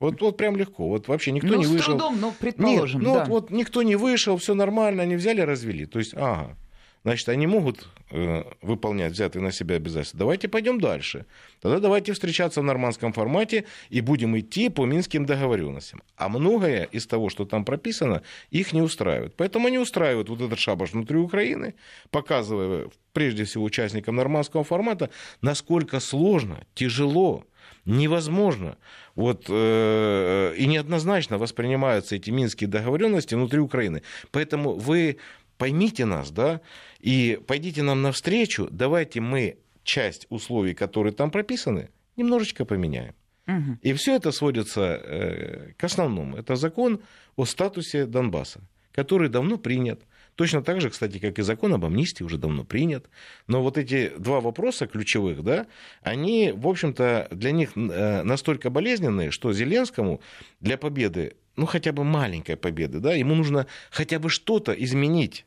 Вот, 0.00 0.20
вот 0.20 0.36
прям 0.36 0.56
легко. 0.56 0.88
Вот 0.88 1.08
вообще 1.08 1.32
никто 1.32 1.48
ну, 1.48 1.56
не 1.56 1.66
вышел. 1.66 1.82
с 1.82 1.86
трудом, 1.86 2.20
но 2.20 2.32
предположим. 2.38 3.00
Нет, 3.00 3.08
ну 3.08 3.14
да. 3.14 3.24
вот, 3.24 3.28
вот 3.28 3.50
никто 3.50 3.82
не 3.82 3.96
вышел, 3.96 4.36
все 4.36 4.54
нормально, 4.54 5.02
они 5.02 5.16
взяли, 5.16 5.40
развели. 5.40 5.86
То 5.86 5.98
есть, 5.98 6.14
ага, 6.14 6.56
значит, 7.02 7.28
они 7.28 7.48
могут 7.48 7.88
э, 8.10 8.44
выполнять 8.62 9.12
взятые 9.12 9.42
на 9.42 9.50
себя 9.50 9.74
обязательства. 9.74 10.20
Давайте 10.20 10.46
пойдем 10.48 10.80
дальше. 10.80 11.26
Тогда 11.60 11.80
давайте 11.80 12.12
встречаться 12.12 12.60
в 12.60 12.64
нормандском 12.64 13.12
формате 13.12 13.64
и 13.90 14.00
будем 14.00 14.38
идти 14.38 14.68
по 14.68 14.86
минским 14.86 15.26
договоренностям. 15.26 16.00
А 16.16 16.28
многое 16.28 16.84
из 16.84 17.08
того, 17.08 17.28
что 17.28 17.44
там 17.44 17.64
прописано, 17.64 18.22
их 18.50 18.72
не 18.72 18.82
устраивает. 18.82 19.34
Поэтому 19.36 19.66
они 19.66 19.78
устраивают 19.78 20.28
вот 20.28 20.40
этот 20.40 20.60
шабаш 20.60 20.92
внутри 20.92 21.18
Украины, 21.18 21.74
показывая 22.10 22.88
прежде 23.12 23.42
всего 23.42 23.64
участникам 23.64 24.14
нормандского 24.14 24.62
формата, 24.62 25.10
насколько 25.40 25.98
сложно, 25.98 26.64
тяжело, 26.74 27.44
невозможно 27.84 28.76
вот, 29.18 29.46
э, 29.48 30.54
и 30.56 30.66
неоднозначно 30.66 31.38
воспринимаются 31.38 32.14
эти 32.14 32.30
минские 32.30 32.68
договоренности 32.68 33.34
внутри 33.34 33.58
Украины. 33.58 34.02
Поэтому 34.30 34.74
вы 34.74 35.16
поймите 35.56 36.04
нас, 36.04 36.30
да, 36.30 36.60
и 37.00 37.40
пойдите 37.48 37.82
нам 37.82 38.00
навстречу, 38.00 38.68
давайте 38.70 39.20
мы 39.20 39.56
часть 39.82 40.26
условий, 40.30 40.72
которые 40.72 41.12
там 41.12 41.32
прописаны, 41.32 41.88
немножечко 42.16 42.64
поменяем. 42.64 43.12
Угу. 43.48 43.78
И 43.82 43.92
все 43.94 44.14
это 44.14 44.30
сводится 44.30 44.82
э, 44.82 45.72
к 45.76 45.82
основному. 45.82 46.36
Это 46.36 46.54
закон 46.54 47.00
о 47.34 47.44
статусе 47.44 48.06
Донбасса, 48.06 48.60
который 48.92 49.28
давно 49.28 49.58
принят. 49.58 50.00
Точно 50.38 50.62
так 50.62 50.80
же, 50.80 50.88
кстати, 50.88 51.18
как 51.18 51.40
и 51.40 51.42
закон 51.42 51.74
об 51.74 51.84
амнистии 51.84 52.22
уже 52.22 52.38
давно 52.38 52.62
принят. 52.62 53.10
Но 53.48 53.60
вот 53.60 53.76
эти 53.76 54.12
два 54.18 54.40
вопроса 54.40 54.86
ключевых, 54.86 55.42
да, 55.42 55.66
они, 56.00 56.52
в 56.54 56.68
общем-то, 56.68 57.26
для 57.32 57.50
них 57.50 57.72
э, 57.74 58.22
настолько 58.22 58.70
болезненные, 58.70 59.32
что 59.32 59.52
Зеленскому 59.52 60.20
для 60.60 60.78
победы, 60.78 61.34
ну 61.56 61.66
хотя 61.66 61.90
бы 61.90 62.04
маленькой 62.04 62.56
победы, 62.56 63.00
да, 63.00 63.14
ему 63.14 63.34
нужно 63.34 63.66
хотя 63.90 64.20
бы 64.20 64.30
что-то 64.30 64.70
изменить 64.70 65.44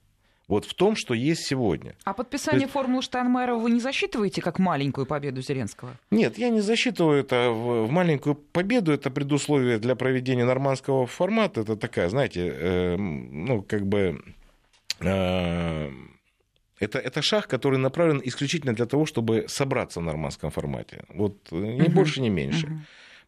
вот 0.50 0.66
в 0.66 0.74
том, 0.74 0.98
что 0.98 1.14
есть 1.14 1.46
сегодня. 1.46 1.96
А 2.04 2.14
подписание 2.14 2.64
есть... 2.64 2.74
формулы 2.74 3.02
Штайнмайера 3.02 3.56
вы 3.56 3.72
не 3.72 3.80
засчитываете 3.80 4.42
как 4.42 4.60
маленькую 4.60 5.06
победу 5.06 5.42
Зеленского? 5.42 5.92
Нет, 6.12 6.38
я 6.38 6.50
не 6.50 6.60
засчитываю 6.60 7.22
это 7.22 7.52
в 7.52 7.90
маленькую 7.90 8.36
победу. 8.36 8.92
Это 8.92 9.10
предусловие 9.10 9.80
для 9.80 9.96
проведения 9.96 10.44
нормандского 10.44 11.08
формата. 11.08 11.62
Это 11.62 11.78
такая, 11.78 12.10
знаете, 12.10 12.54
э, 12.54 12.98
ну, 12.98 13.62
как 13.62 13.88
бы 13.88 14.22
это, 16.80 17.00
это 17.00 17.22
шаг, 17.22 17.48
который 17.48 17.78
направлен 17.78 18.22
исключительно 18.24 18.74
для 18.74 18.86
того, 18.86 19.06
чтобы 19.06 19.46
собраться 19.48 20.00
в 20.00 20.04
нормандском 20.04 20.52
формате. 20.52 21.04
Вот 21.10 21.52
э, 21.52 21.56
ни 21.56 21.82
uh-huh. 21.82 21.92
больше, 21.92 22.22
ни 22.22 22.30
меньше. 22.30 22.68
Uh-huh. 22.68 22.80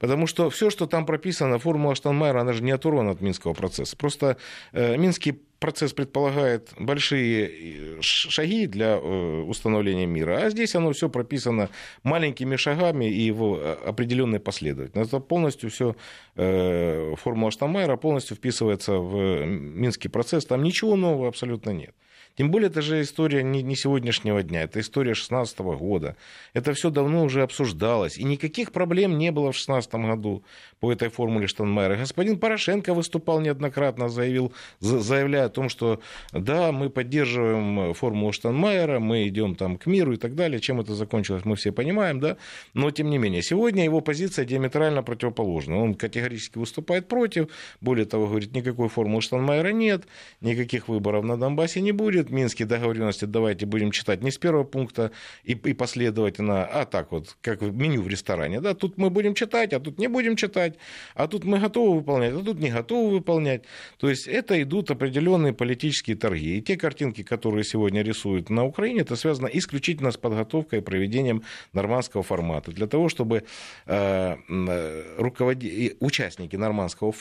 Потому 0.03 0.27
что 0.27 0.49
все, 0.49 0.69
что 0.69 0.85
там 0.85 1.05
прописано, 1.05 1.59
формула 1.59 1.95
Штанмайера, 1.95 2.41
она 2.41 2.51
же 2.51 2.61
не 2.61 2.71
оторвана 2.71 3.11
от 3.11 3.21
Минского 3.21 3.53
процесса. 3.53 3.95
Просто 3.95 4.35
э, 4.73 4.97
Минский 4.97 5.31
процесс 5.59 5.93
предполагает 5.93 6.73
большие 6.77 7.47
э, 7.47 8.01
шаги 8.01 8.67
для 8.67 8.97
э, 8.97 9.43
установления 9.47 10.05
мира, 10.05 10.41
а 10.43 10.49
здесь 10.49 10.75
оно 10.75 10.91
все 10.91 11.07
прописано 11.07 11.69
маленькими 12.03 12.57
шагами 12.57 13.05
и 13.05 13.31
в 13.31 13.75
определенной 13.87 14.41
последовательности. 14.41 15.15
Это 15.15 15.23
полностью 15.23 15.69
все 15.69 15.95
формула 16.35 17.51
Штанмайера 17.51 17.95
полностью 17.95 18.35
вписывается 18.35 18.97
в 18.97 19.45
Минский 19.45 20.09
процесс. 20.09 20.45
Там 20.45 20.63
ничего 20.63 20.97
нового 20.97 21.29
абсолютно 21.29 21.69
нет. 21.69 21.95
Тем 22.35 22.49
более, 22.49 22.69
это 22.69 22.81
же 22.81 23.01
история 23.01 23.43
не, 23.43 23.61
не 23.61 23.75
сегодняшнего 23.75 24.41
дня, 24.41 24.63
это 24.63 24.79
история 24.79 25.13
16 25.13 25.59
года. 25.59 26.15
Это 26.53 26.73
все 26.73 26.89
давно 26.89 27.23
уже 27.23 27.43
обсуждалось. 27.43 28.17
И 28.17 28.23
никаких 28.23 28.71
проблем 28.71 29.17
не 29.17 29.31
было 29.31 29.51
в 29.51 29.55
16 29.55 29.93
году 29.93 30.43
по 30.79 30.91
этой 30.91 31.09
формуле 31.09 31.47
Штанмайера. 31.47 31.95
Господин 31.95 32.39
Порошенко 32.39 32.93
выступал 32.93 33.39
неоднократно, 33.39 34.09
заявил, 34.09 34.51
заявляя 34.79 35.45
о 35.45 35.49
том, 35.49 35.69
что 35.69 36.01
да, 36.31 36.71
мы 36.71 36.89
поддерживаем 36.89 37.93
формулу 37.93 38.31
Штанмайера, 38.31 38.99
мы 38.99 39.27
идем 39.27 39.55
там 39.55 39.77
к 39.77 39.85
миру 39.85 40.13
и 40.13 40.17
так 40.17 40.35
далее. 40.35 40.59
Чем 40.59 40.81
это 40.81 40.95
закончилось, 40.95 41.45
мы 41.45 41.55
все 41.55 41.71
понимаем, 41.71 42.19
да. 42.19 42.37
Но, 42.73 42.91
тем 42.91 43.09
не 43.09 43.17
менее, 43.17 43.41
сегодня 43.43 43.83
его 43.83 44.01
позиция 44.01 44.43
диаметрально 44.43 45.03
противоположна. 45.03 45.77
Он 45.81 45.93
категорически 45.93 46.57
выступает 46.57 47.07
против. 47.07 47.47
Более 47.79 48.05
того, 48.05 48.27
говорит, 48.27 48.53
никакой 48.53 48.89
формулы 48.89 49.21
Штанмайера 49.21 49.69
нет, 49.69 50.05
никаких 50.41 50.87
выборов 50.87 51.23
на 51.23 51.37
Донбассе 51.37 51.79
не 51.79 51.91
будет. 51.91 52.22
Минские 52.29 52.67
договоренности 52.67 53.25
давайте 53.25 53.65
будем 53.65 53.91
читать 53.91 54.21
не 54.23 54.31
с 54.31 54.37
первого 54.37 54.63
пункта 54.63 55.11
и, 55.43 55.53
и 55.53 55.73
последовательно, 55.73 56.65
а 56.65 56.85
так 56.85 57.11
вот, 57.11 57.37
как 57.41 57.61
меню 57.61 58.01
в 58.01 58.07
ресторане. 58.07 58.61
Да? 58.61 58.73
Тут 58.73 58.97
мы 58.97 59.09
будем 59.09 59.33
читать, 59.35 59.73
а 59.73 59.79
тут 59.79 59.99
не 59.99 60.07
будем 60.07 60.35
читать, 60.35 60.75
а 61.15 61.27
тут 61.27 61.43
мы 61.43 61.59
готовы 61.59 61.97
выполнять, 61.97 62.33
а 62.33 62.43
тут 62.43 62.59
не 62.59 62.69
готовы 62.69 63.11
выполнять. 63.11 63.63
То 63.97 64.09
есть 64.09 64.27
это 64.27 64.61
идут 64.61 64.91
определенные 64.91 65.53
политические 65.53 66.15
торги. 66.15 66.57
И 66.57 66.61
те 66.61 66.77
картинки, 66.77 67.23
которые 67.23 67.63
сегодня 67.63 68.03
рисуют 68.03 68.49
на 68.49 68.65
Украине, 68.65 69.01
это 69.01 69.15
связано 69.15 69.47
исключительно 69.47 70.11
с 70.11 70.17
подготовкой 70.17 70.79
и 70.79 70.81
проведением 70.81 71.43
нормандского 71.73 72.23
формата. 72.23 72.71
Для 72.71 72.87
того, 72.87 73.09
чтобы 73.09 73.43
э, 73.85 74.35
э 74.49 75.03
руководи... 75.17 75.95
участники 75.99 76.55
нормандского 76.55 77.13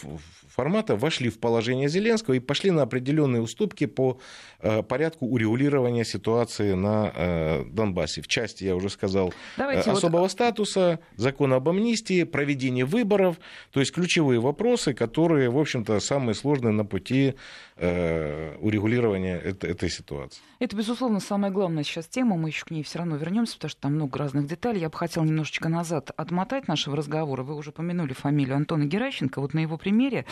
формата 0.49 0.97
вошли 0.97 1.31
в 1.31 1.39
положение 1.39 1.89
Зеленского 1.89 2.35
и 2.35 2.41
пошли 2.41 2.71
на 2.71 2.83
определенные 2.83 3.43
уступки 3.43 3.87
по 3.87 4.19
э, 4.61 4.83
порядку 4.93 5.25
урегулирования 5.25 6.05
ситуации 6.05 6.75
на 6.75 7.11
э, 7.15 7.65
Донбассе. 7.65 8.21
В 8.21 8.29
части, 8.29 8.65
я 8.65 8.77
уже 8.77 8.91
сказал, 8.91 9.33
Давайте 9.57 9.91
особого 9.91 10.21
вот... 10.21 10.31
статуса, 10.31 10.99
закона 11.17 11.57
об 11.57 11.69
амнистии, 11.71 12.25
проведение 12.25 12.85
выборов, 12.85 13.37
то 13.71 13.81
есть 13.81 13.91
ключевые 13.95 14.39
вопросы, 14.39 14.93
которые, 14.93 15.49
в 15.49 15.59
общем-то, 15.59 15.99
самые 16.01 16.35
сложные 16.35 16.73
на 16.73 16.85
пути 16.85 17.37
Э, 17.85 18.55
урегулирования 18.61 19.39
этой 19.39 19.91
ситуации. 19.91 20.41
Это, 20.61 20.77
безусловно, 20.77 21.19
самая 21.19 21.51
главная 21.51 21.83
сейчас 21.83 22.07
тема. 22.07 22.37
Мы 22.37 22.51
еще 22.51 22.65
к 22.65 22.71
ней 22.71 22.85
все 22.85 22.99
равно 22.99 23.17
вернемся, 23.17 23.55
потому 23.55 23.71
что 23.71 23.81
там 23.81 23.95
много 23.95 24.19
разных 24.21 24.47
деталей. 24.47 24.81
Я 24.83 24.89
бы 24.89 24.97
хотела 24.97 25.25
немножечко 25.25 25.69
назад 25.69 26.13
отмотать 26.17 26.69
нашего 26.69 26.97
разговора. 26.97 27.43
Вы 27.43 27.57
уже 27.57 27.73
помянули 27.73 28.13
фамилию 28.13 28.55
Антона 28.55 28.85
Геращенко. 28.85 29.41
Вот 29.41 29.53
на 29.55 29.59
его 29.59 29.79
примере. 29.79 30.27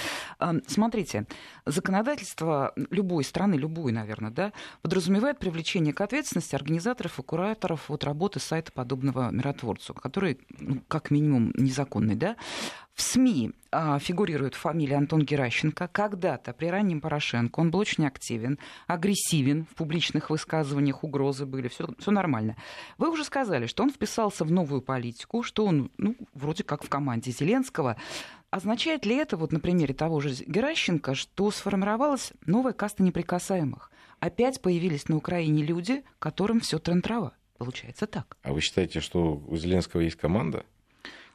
Смотрите, 0.69 1.27
законодательство 1.67 2.73
любой 2.91 3.25
страны, 3.25 3.55
любой, 3.55 3.91
наверное, 3.91 4.31
да, 4.31 4.50
подразумевает 4.83 5.39
привлечение 5.39 5.93
к 5.93 6.01
ответственности 6.01 6.55
организаторов 6.55 7.19
и 7.19 7.23
кураторов 7.23 7.89
вот 7.89 8.05
работы 8.05 8.41
сайта 8.41 8.73
подобного 8.73 9.31
миротворцу, 9.31 9.95
который, 9.95 10.39
ну, 10.59 10.83
как 10.89 11.11
минимум, 11.11 11.53
незаконный, 11.57 12.17
да. 12.17 12.37
В 12.95 13.03
СМИ 13.03 13.53
а, 13.73 13.99
фигурирует 13.99 14.55
фамилия 14.55 14.97
Антон 14.97 15.23
Геращенко. 15.23 15.89
Когда-то 15.89 16.53
при 16.53 16.67
раннем 16.67 17.01
Порошенко 17.01 17.61
он 17.61 17.71
был 17.71 17.79
очень 17.79 18.07
активен, 18.07 18.59
агрессивен 18.87 19.65
в 19.65 19.75
публичных 19.75 20.29
высказываниях, 20.29 21.03
угрозы 21.03 21.47
были, 21.47 21.69
все 21.69 22.11
нормально. 22.11 22.57
Вы 22.99 23.11
уже 23.11 23.25
сказали, 23.25 23.67
что 23.67 23.85
он 23.85 23.91
вписался 23.91 24.45
в 24.45 24.51
новую 24.51 24.83
политику, 24.83 25.43
что 25.43 25.65
он, 25.65 25.91
ну, 25.97 26.15
вроде 26.35 26.63
как 26.63 26.85
в 26.85 26.91
команде 26.91 27.31
Зеленского. 27.31 27.97
Означает 28.51 29.07
ли 29.07 29.17
это, 29.17 29.37
вот 29.37 29.53
на 29.53 29.61
примере 29.61 29.95
того 29.95 30.21
же 30.21 30.35
Геращенко, 30.45 31.15
что 31.15 31.51
сформировалась 31.51 32.33
новая 32.45 32.73
каста 32.73 33.03
неприкасаемых? 33.03 33.91
Опять 34.21 34.61
появились 34.61 35.09
на 35.09 35.17
Украине 35.17 35.63
люди, 35.63 36.03
которым 36.19 36.61
все 36.61 36.79
трен-трава. 36.79 37.33
Получается 37.59 38.07
так. 38.07 38.37
А 38.43 38.53
вы 38.53 38.61
считаете, 38.61 39.01
что 39.01 39.43
у 39.47 39.57
Зеленского 39.57 40.01
есть 40.01 40.17
команда? 40.17 40.65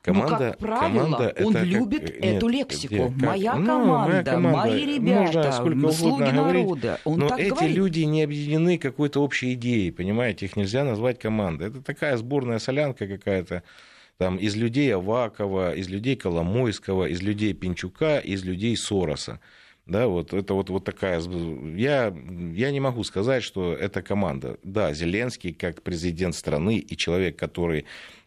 Команда, 0.02 0.32
ну, 0.32 0.38
как 0.38 0.58
правило, 0.60 1.02
команда 1.02 1.36
он 1.44 1.56
это 1.56 1.66
любит 1.66 2.02
как... 2.02 2.24
эту 2.24 2.50
Нет, 2.50 2.70
лексику. 2.70 2.96
Как... 2.96 3.16
Моя, 3.16 3.56
ну, 3.56 3.66
команда, 3.66 4.10
моя 4.12 4.24
команда, 4.24 4.58
мои 4.58 4.86
ребята, 4.86 5.64
Можно 5.64 5.92
слуги 5.92 6.32
народа. 6.32 7.00
Он 7.06 7.20
но 7.20 7.30
так 7.30 7.40
эти 7.40 7.50
говорит. 7.50 7.76
люди 7.76 8.00
не 8.02 8.22
объединены 8.22 8.78
какой-то 8.78 9.24
общей 9.24 9.54
идеей, 9.56 9.90
понимаете? 9.92 10.46
Их 10.46 10.56
нельзя 10.56 10.84
назвать 10.84 11.18
командой. 11.18 11.70
Это 11.70 11.82
такая 11.82 12.18
сборная 12.18 12.60
солянка 12.60 13.08
какая-то 13.08 13.64
там, 14.18 14.38
из 14.38 14.56
людей 14.56 14.94
Авакова, 14.94 15.74
из 15.74 15.90
людей 15.90 16.16
Коломойского, 16.16 17.08
из 17.08 17.24
людей 17.24 17.54
Пинчука, 17.54 18.20
из 18.20 18.44
людей 18.44 18.78
Сороса. 18.78 19.40
Да, 19.86 20.08
вот 20.08 20.34
это 20.34 20.54
вот, 20.56 20.70
вот 20.70 20.84
такая... 20.84 21.22
Я, 21.22 22.16
я 22.54 22.72
не 22.72 22.80
могу 22.80 23.04
сказать, 23.04 23.44
что 23.44 23.74
это 23.74 24.02
команда. 24.02 24.58
Да, 24.64 24.94
Зеленский, 24.94 25.54
как 25.54 25.84
президент 25.84 26.36
страны 26.36 26.78
и 26.78 26.98
человек, 26.98 27.38
который 27.38 27.86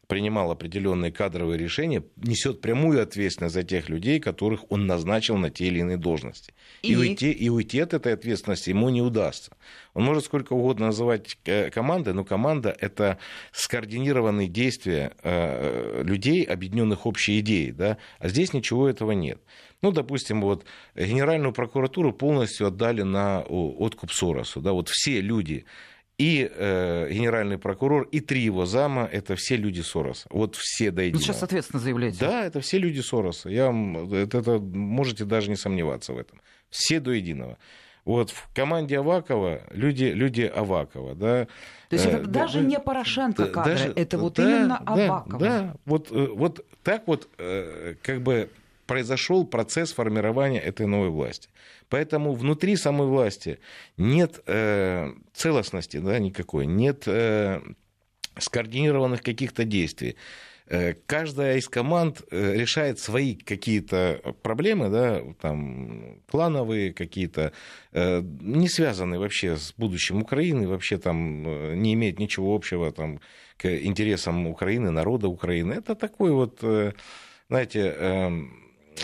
принимал 0.09 0.50
определенные 0.50 1.12
кадровые 1.12 1.59
решения, 1.59 2.03
несет 2.17 2.62
прямую 2.62 3.03
ответственность 3.03 3.55
за 3.55 3.62
тех 3.62 3.91
людей, 3.91 4.19
которых 4.21 4.71
он 4.71 4.87
назначил 4.87 5.37
на 5.37 5.50
те 5.50 5.67
или 5.67 5.81
иные 5.81 5.99
должности. 5.99 6.55
И, 6.83 6.93
и, 6.93 6.97
уйти, 6.97 7.31
и 7.31 7.49
уйти 7.50 7.79
от 7.81 7.93
этой 7.93 8.15
ответственности 8.15 8.71
ему 8.71 8.88
не 8.88 9.03
удастся. 9.03 9.53
Он 9.93 10.05
может 10.05 10.25
сколько 10.25 10.55
угодно 10.55 10.87
называть 10.87 11.37
э, 11.45 11.71
командой, 11.71 12.15
но 12.15 12.25
команда– 12.25 12.75
это 12.81 13.19
скоординированные 13.53 14.49
действия 14.49 15.12
э, 15.23 16.03
людей, 16.03 16.43
объединенных 16.43 17.05
общей 17.05 17.38
идеей. 17.41 17.73
Да? 17.73 17.99
А 18.19 18.29
здесь 18.29 18.55
ничего 18.55 18.88
этого 18.88 19.12
нет. 19.12 19.41
Ну, 19.82 19.92
допустим, 19.92 20.40
вот 20.40 20.64
Генеральную 20.97 21.52
прокуратуру 21.52 22.12
полностью 22.12 22.66
отдали 22.66 23.02
на 23.02 23.42
откуп 23.42 24.12
Соросу. 24.12 24.61
Да? 24.61 24.73
Вот 24.73 24.88
все 24.88 25.20
люди, 25.20 25.66
и 26.18 26.50
э, 26.52 27.08
генеральный 27.12 27.58
прокурор, 27.58 28.08
и 28.11 28.18
три 28.18 28.40
его 28.40 28.66
зама– 28.66 29.08
это 29.12 29.37
все 29.37 29.56
люди 29.56 29.82
Сороса. 29.82 30.26
Вот 30.30 30.56
все 30.56 30.90
до 30.90 31.02
единого. 31.02 31.20
Вы 31.20 31.25
сейчас 31.25 31.42
ответственно 31.44 31.80
заявляете. 31.80 32.18
Да, 32.18 32.44
это 32.44 32.61
все 32.61 32.78
люди 32.78 33.00
Сороса. 33.00 33.49
Я 33.49 33.66
вам, 33.66 34.12
это, 34.12 34.38
это, 34.38 34.58
можете 34.58 35.25
даже 35.25 35.49
не 35.49 35.56
сомневаться 35.56 36.12
в 36.12 36.18
этом. 36.18 36.40
Все 36.70 36.99
до 36.99 37.12
единого. 37.12 37.56
Вот 38.04 38.30
в 38.30 38.49
команде 38.52 38.99
Авакова 38.99 39.61
люди, 39.70 40.04
люди 40.06 40.42
Авакова, 40.42 41.14
да. 41.14 41.47
То 41.88 41.94
есть 41.94 42.06
это 42.06 42.16
э, 42.16 42.25
даже 42.25 42.61
да, 42.62 42.66
не 42.66 42.80
Порошенко 42.80 43.47
кадры, 43.47 43.73
даже, 43.75 43.92
это 43.94 44.18
вот 44.18 44.35
да, 44.35 44.42
именно 44.42 44.78
Авакова. 44.78 45.38
Да, 45.38 45.61
да, 45.61 45.76
вот, 45.85 46.11
э, 46.11 46.26
вот 46.35 46.66
так 46.82 47.06
вот 47.06 47.28
э, 47.38 47.94
как 48.02 48.23
бы 48.23 48.50
произошел 48.88 49.47
процесс 49.47 49.92
формирования 49.92 50.59
этой 50.59 50.87
новой 50.87 51.11
власти. 51.11 51.49
Поэтому 51.88 52.33
внутри 52.33 52.76
самой 52.76 53.07
власти 53.07 53.59
нет 53.97 54.40
э, 54.47 55.12
целостности 55.35 55.99
да, 55.99 56.18
никакой, 56.18 56.66
нет 56.66 57.04
э, 57.07 57.61
скоординированных 58.38 59.23
каких-то 59.23 59.64
действий. 59.64 60.16
Э, 60.71 60.95
каждая 61.07 61.59
из 61.59 61.68
команд 61.68 62.23
э, 62.30 62.54
решает 62.54 62.99
свои 62.99 63.35
какие-то 63.35 64.35
проблемы, 64.42 64.88
да, 64.88 65.23
там, 65.40 66.21
клановые 66.30 66.92
какие-то, 66.92 67.52
э, 67.92 68.23
не 68.23 68.68
связанные 68.68 69.21
вообще 69.21 69.57
с 69.57 69.75
будущим 69.76 70.23
Украины, 70.23 70.66
вообще 70.66 70.97
там 70.97 71.80
не 71.80 71.92
имеют 71.92 72.18
ничего 72.18 72.54
общего 72.54 72.90
там, 72.90 73.21
к 73.59 73.66
интересам 73.66 74.47
Украины, 74.47 74.90
народа 74.90 75.28
Украины. 75.28 75.75
Это 75.75 75.95
такой 75.95 76.33
вот, 76.33 76.62
знаете, 77.49 78.30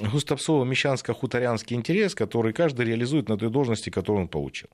густопсово-мещанско-хуторянский 0.00 1.74
интерес, 1.74 2.14
который 2.14 2.52
каждый 2.52 2.86
реализует 2.86 3.28
на 3.28 3.36
той 3.36 3.50
должности, 3.50 3.90
которую 3.90 4.22
он 4.22 4.28
получил. 4.28 4.68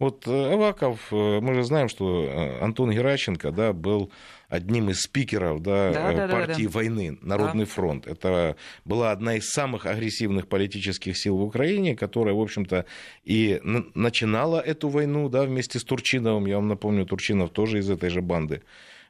Вот 0.00 0.26
э, 0.26 0.52
Аваков, 0.54 1.12
э, 1.12 1.40
мы 1.40 1.52
же 1.52 1.62
знаем, 1.62 1.90
что 1.90 2.24
э, 2.24 2.64
Антон 2.64 2.90
Геращенко 2.90 3.52
да, 3.52 3.74
был 3.74 4.10
одним 4.48 4.88
из 4.88 5.02
спикеров 5.02 5.62
да, 5.62 5.92
да, 5.92 6.28
партии 6.28 6.62
да, 6.64 6.70
да. 6.70 6.78
войны, 6.78 7.18
Народный 7.20 7.66
да. 7.66 7.70
фронт. 7.70 8.06
Это 8.06 8.56
была 8.86 9.12
одна 9.12 9.36
из 9.36 9.50
самых 9.50 9.84
агрессивных 9.84 10.48
политических 10.48 11.18
сил 11.18 11.36
в 11.36 11.42
Украине, 11.42 11.96
которая, 11.96 12.34
в 12.34 12.40
общем-то, 12.40 12.86
и 13.24 13.60
начинала 13.94 14.58
эту 14.58 14.88
войну 14.88 15.28
да, 15.28 15.42
вместе 15.42 15.78
с 15.78 15.84
Турчиновым. 15.84 16.46
Я 16.46 16.56
вам 16.56 16.68
напомню, 16.68 17.04
Турчинов 17.04 17.50
тоже 17.50 17.80
из 17.80 17.90
этой 17.90 18.08
же 18.08 18.22
банды 18.22 18.62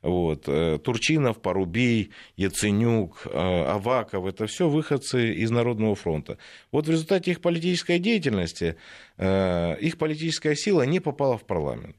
вот. 0.03 0.45
Э, 0.47 0.79
Турчинов, 0.83 1.41
Порубей, 1.41 2.11
Яценюк, 2.37 3.27
э, 3.27 3.65
Аваков– 3.65 4.27
это 4.27 4.47
все 4.47 4.69
выходцы 4.69 5.35
из 5.35 5.51
Народного 5.51 5.95
фронта. 5.95 6.39
Вот 6.73 6.87
в 6.87 6.91
результате 6.91 7.33
их 7.33 7.41
политической 7.41 7.99
деятельности 7.99 8.77
э, 9.19 9.77
их 9.81 9.99
политическая 9.99 10.55
сила 10.55 10.83
не 10.83 11.01
попала 11.01 11.37
в 11.37 11.45
парламент. 11.45 11.97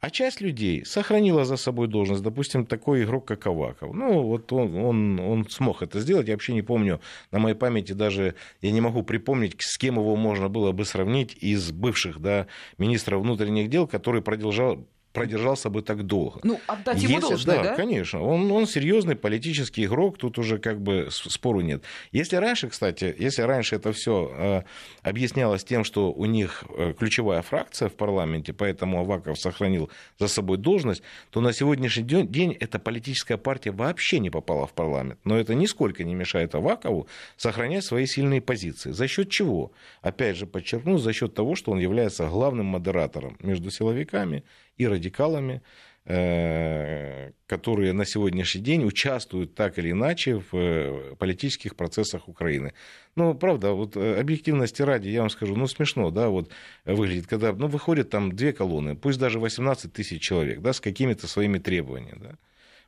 А 0.00 0.08
часть 0.08 0.40
людей 0.40 0.84
сохранила 0.86 1.44
за 1.44 1.56
собой 1.56 1.86
должность, 1.86 2.22
допустим, 2.22 2.64
такой 2.64 3.04
игрок, 3.04 3.26
как 3.26 3.46
Аваков. 3.46 3.92
Ну, 3.92 4.22
вот 4.22 4.50
он, 4.50 4.74
он, 4.74 5.20
он 5.20 5.46
смог 5.50 5.82
это 5.82 6.00
сделать. 6.00 6.26
Я 6.26 6.34
вообще 6.34 6.54
не 6.54 6.62
помню, 6.62 7.00
на 7.30 7.38
моей 7.38 7.54
памяти 7.54 7.92
даже 7.92 8.34
я 8.62 8.70
не 8.70 8.80
могу 8.80 9.02
припомнить, 9.02 9.56
с 9.58 9.76
кем 9.76 9.96
его 9.96 10.16
можно 10.16 10.48
было 10.48 10.72
бы 10.72 10.86
сравнить 10.86 11.36
из 11.42 11.70
бывших 11.70 12.18
да, 12.18 12.46
министров 12.78 13.20
внутренних 13.22 13.68
дел, 13.68 13.86
который 13.86 14.22
продолжал, 14.22 14.86
продержался 15.12 15.70
бы 15.70 15.82
так 15.82 16.04
долго. 16.04 16.40
Ну, 16.44 16.60
отдать 16.66 17.02
ему 17.02 17.20
должное, 17.20 17.56
да? 17.56 17.62
да? 17.62 17.74
конечно. 17.74 18.22
Он, 18.22 18.50
он 18.52 18.66
серьезный 18.66 19.16
политический 19.16 19.84
игрок, 19.84 20.18
тут 20.18 20.38
уже 20.38 20.58
как 20.58 20.80
бы 20.80 21.08
спору 21.10 21.60
нет. 21.60 21.82
Если 22.12 22.36
раньше, 22.36 22.68
кстати, 22.68 23.14
если 23.18 23.42
раньше 23.42 23.76
это 23.76 23.92
все 23.92 24.32
э, 24.32 24.62
объяснялось 25.02 25.64
тем, 25.64 25.84
что 25.84 26.12
у 26.12 26.26
них 26.26 26.64
э, 26.76 26.94
ключевая 26.98 27.42
фракция 27.42 27.88
в 27.88 27.94
парламенте, 27.94 28.52
поэтому 28.52 29.00
Аваков 29.00 29.38
сохранил 29.38 29.90
за 30.18 30.28
собой 30.28 30.58
должность, 30.58 31.02
то 31.30 31.40
на 31.40 31.52
сегодняшний 31.52 32.04
день, 32.04 32.28
день 32.28 32.56
эта 32.60 32.78
политическая 32.78 33.36
партия 33.36 33.72
вообще 33.72 34.20
не 34.20 34.30
попала 34.30 34.66
в 34.66 34.72
парламент. 34.72 35.18
Но 35.24 35.36
это 35.36 35.54
нисколько 35.54 36.04
не 36.04 36.14
мешает 36.14 36.54
Авакову 36.54 37.08
сохранять 37.36 37.84
свои 37.84 38.06
сильные 38.06 38.40
позиции. 38.40 38.92
За 38.92 39.08
счет 39.08 39.30
чего? 39.30 39.72
Опять 40.02 40.36
же, 40.36 40.46
подчеркну, 40.46 40.98
за 40.98 41.12
счет 41.12 41.34
того, 41.34 41.56
что 41.56 41.72
он 41.72 41.80
является 41.80 42.26
главным 42.26 42.66
модератором 42.66 43.36
между 43.40 43.70
силовиками 43.70 44.44
и 44.80 44.86
радикалами, 44.86 45.60
э, 46.06 47.32
которые 47.46 47.92
на 47.92 48.06
сегодняшний 48.06 48.62
день 48.62 48.84
участвуют 48.84 49.54
так 49.54 49.78
или 49.78 49.90
иначе 49.90 50.36
в 50.36 50.54
э, 50.54 51.14
политических 51.18 51.76
процессах 51.76 52.28
Украины. 52.28 52.72
Ну, 53.14 53.34
правда, 53.34 53.72
вот 53.72 53.96
э, 53.96 54.18
объективности 54.18 54.80
ради, 54.80 55.10
я 55.10 55.20
вам 55.20 55.28
скажу, 55.28 55.54
ну, 55.54 55.66
смешно, 55.66 56.10
да, 56.10 56.30
вот 56.30 56.50
выглядит, 56.86 57.26
когда, 57.26 57.52
ну, 57.52 57.66
выходят 57.66 58.08
там 58.08 58.32
две 58.32 58.54
колонны, 58.54 58.96
пусть 58.96 59.18
даже 59.18 59.38
18 59.38 59.92
тысяч 59.92 60.22
человек, 60.22 60.60
да, 60.60 60.72
с 60.72 60.80
какими-то 60.80 61.26
своими 61.26 61.58
требованиями, 61.58 62.18
да. 62.22 62.34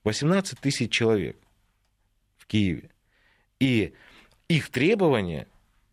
18 0.05 0.59
тысяч 0.61 0.91
человек 0.91 1.37
в 2.39 2.47
Киеве. 2.47 2.89
И 3.61 3.93
их 4.49 4.71
требования 4.71 5.47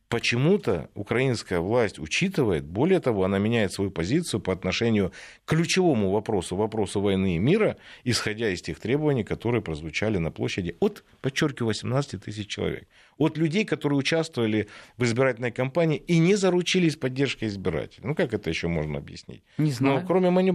почему-то 0.09 0.89
украинская 0.95 1.59
власть 1.59 1.99
учитывает, 1.99 2.65
более 2.65 2.99
того, 2.99 3.23
она 3.23 3.37
меняет 3.37 3.71
свою 3.71 3.91
позицию 3.91 4.41
по 4.41 4.51
отношению 4.51 5.11
к 5.45 5.49
ключевому 5.49 6.11
вопросу, 6.11 6.55
вопросу 6.55 6.99
войны 6.99 7.35
и 7.35 7.39
мира, 7.39 7.77
исходя 8.03 8.49
из 8.49 8.61
тех 8.61 8.79
требований, 8.79 9.23
которые 9.23 9.61
прозвучали 9.61 10.17
на 10.17 10.31
площади 10.31 10.75
от, 10.79 11.03
подчеркиваю, 11.21 11.67
18 11.67 12.23
тысяч 12.23 12.47
человек. 12.47 12.87
От 13.19 13.37
людей, 13.37 13.65
которые 13.65 13.99
участвовали 13.99 14.67
в 14.97 15.03
избирательной 15.03 15.51
кампании 15.51 15.97
и 15.97 16.17
не 16.17 16.35
заручились 16.35 16.95
поддержкой 16.95 17.49
избирателей. 17.49 18.07
Ну, 18.07 18.15
как 18.15 18.33
это 18.33 18.49
еще 18.49 18.67
можно 18.67 18.97
объяснить? 18.97 19.43
Не 19.57 19.71
знаю. 19.71 20.01
Ну, 20.01 20.07
кроме, 20.07 20.29
мани... 20.31 20.51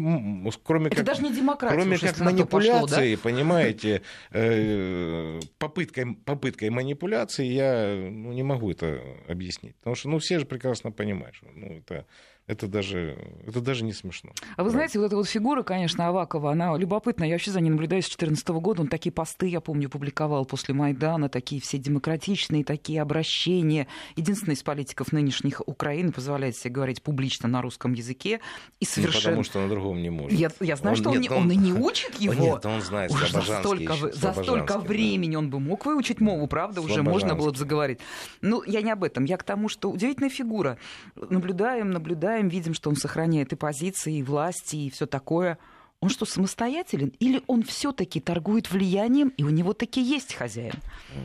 кроме 0.65 0.87
это 0.87 0.97
как... 0.97 1.05
даже 1.05 1.23
не 1.23 1.33
демократия. 1.33 1.77
Кроме 1.77 1.95
уж, 1.95 2.01
как 2.01 2.11
пошло, 2.11 2.25
манипуляции, 2.25 3.15
да? 3.15 3.21
понимаете, 3.23 4.03
э, 4.33 5.41
попыткой, 5.59 6.17
попыткой 6.25 6.71
манипуляции 6.71 7.47
я 7.47 8.11
ну, 8.11 8.33
не 8.33 8.43
могу 8.43 8.71
это 8.71 9.01
объяснить. 9.29 9.77
Потому 9.77 9.95
что 9.95 10.09
ну, 10.09 10.19
все 10.19 10.39
же 10.39 10.47
прекрасно 10.47 10.91
понимают, 10.91 11.37
что 11.37 11.47
ну, 11.55 11.79
это 11.79 12.07
это 12.47 12.67
даже, 12.67 13.17
это 13.47 13.63
даже 13.63 13.85
не 13.85 13.95
смешно. 13.95 14.31
А 14.57 14.65
вы 14.65 14.69
знаете, 14.69 14.99
вот 14.99 15.07
эта 15.07 15.17
вот 15.17 15.27
фигура, 15.27 15.63
конечно, 15.63 16.09
Авакова, 16.09 16.53
она 16.53 16.77
любопытная. 16.77 17.29
Я 17.29 17.35
вообще 17.37 17.51
за 17.51 17.63
ней 17.63 17.71
наблюдаю 17.71 18.03
с 18.03 18.07
2014 18.07 18.49
года. 18.49 18.83
Он 18.83 18.89
такие 18.89 19.13
посты, 19.13 19.47
я 19.47 19.63
помню, 19.63 19.89
публиковал 19.89 20.45
после 20.45 20.75
Майдана, 20.75 21.31
такие 21.31 21.63
все 21.63 21.79
демократичные, 21.79 22.63
такие 22.63 23.01
обращения. 23.01 23.87
Единственный 24.17 24.55
из 24.55 24.63
политиков 24.63 25.11
нынешних 25.11 25.63
Украины 25.67 26.13
позволяет 26.13 26.55
себе 26.55 26.71
говорить 26.75 27.03
публично 27.03 27.49
на 27.49 27.63
русском 27.63 27.95
языке. 27.95 28.41
И 28.79 28.85
совершенно... 28.85 29.37
Ну, 29.37 29.43
потому 29.43 29.45
что 29.45 29.61
на 29.61 29.69
другом 29.71 30.03
не 30.03 30.11
может. 30.11 30.39
Я, 30.39 30.51
я 30.61 30.77
знаю, 30.77 30.97
он, 30.97 31.01
что 31.01 31.11
он, 31.13 31.21
нет, 31.21 31.33
он, 31.33 31.45
он 31.45 31.51
и 31.51 31.57
не 31.57 31.73
учит 31.73 32.15
его. 32.21 32.35
Нет, 32.35 32.67
он 32.67 32.83
знает 32.83 33.11
Уж 33.11 33.31
за 33.31 33.41
столько, 33.41 33.95
за 34.13 34.35
столько 34.35 34.79
времени 34.79 35.33
да. 35.33 35.39
он 35.39 35.49
бы 35.49 35.61
мог 35.61 35.87
выучить 35.87 36.21
мову, 36.21 36.47
правда? 36.47 36.83
Уже 36.83 37.03
можно 37.03 37.35
было 37.35 37.53
бы 37.53 37.57
заговорить. 37.57 38.01
Ну, 38.43 38.63
я 38.67 38.83
не 38.83 38.91
об 38.91 39.03
этом. 39.03 39.25
Я 39.25 39.39
к 39.39 39.45
тому, 39.45 39.71
что 39.71 39.91
удивительная 39.91 40.29
фигура. 40.29 40.77
Наблюдаем, 41.17 41.91
наблюдаем 41.91 42.34
наблюдаем, 42.35 42.49
видим, 42.49 42.75
что 42.75 42.91
он 42.91 42.97
сохраняет 42.97 43.53
и 43.53 43.57
позиции, 43.57 44.19
и 44.19 44.23
власти, 44.23 44.77
и 44.77 44.91
все 44.91 45.07
такое. 45.07 45.59
Он 46.01 46.11
что, 46.11 46.27
самостоятелен? 46.27 47.13
Или 47.21 47.43
он 47.47 47.63
все-таки 47.63 48.21
торгует 48.21 48.71
влиянием, 48.71 49.29
и 49.29 49.45
у 49.45 49.51
него 49.51 49.73
таки 49.73 50.03
есть 50.03 50.35
хозяин? 50.35 50.75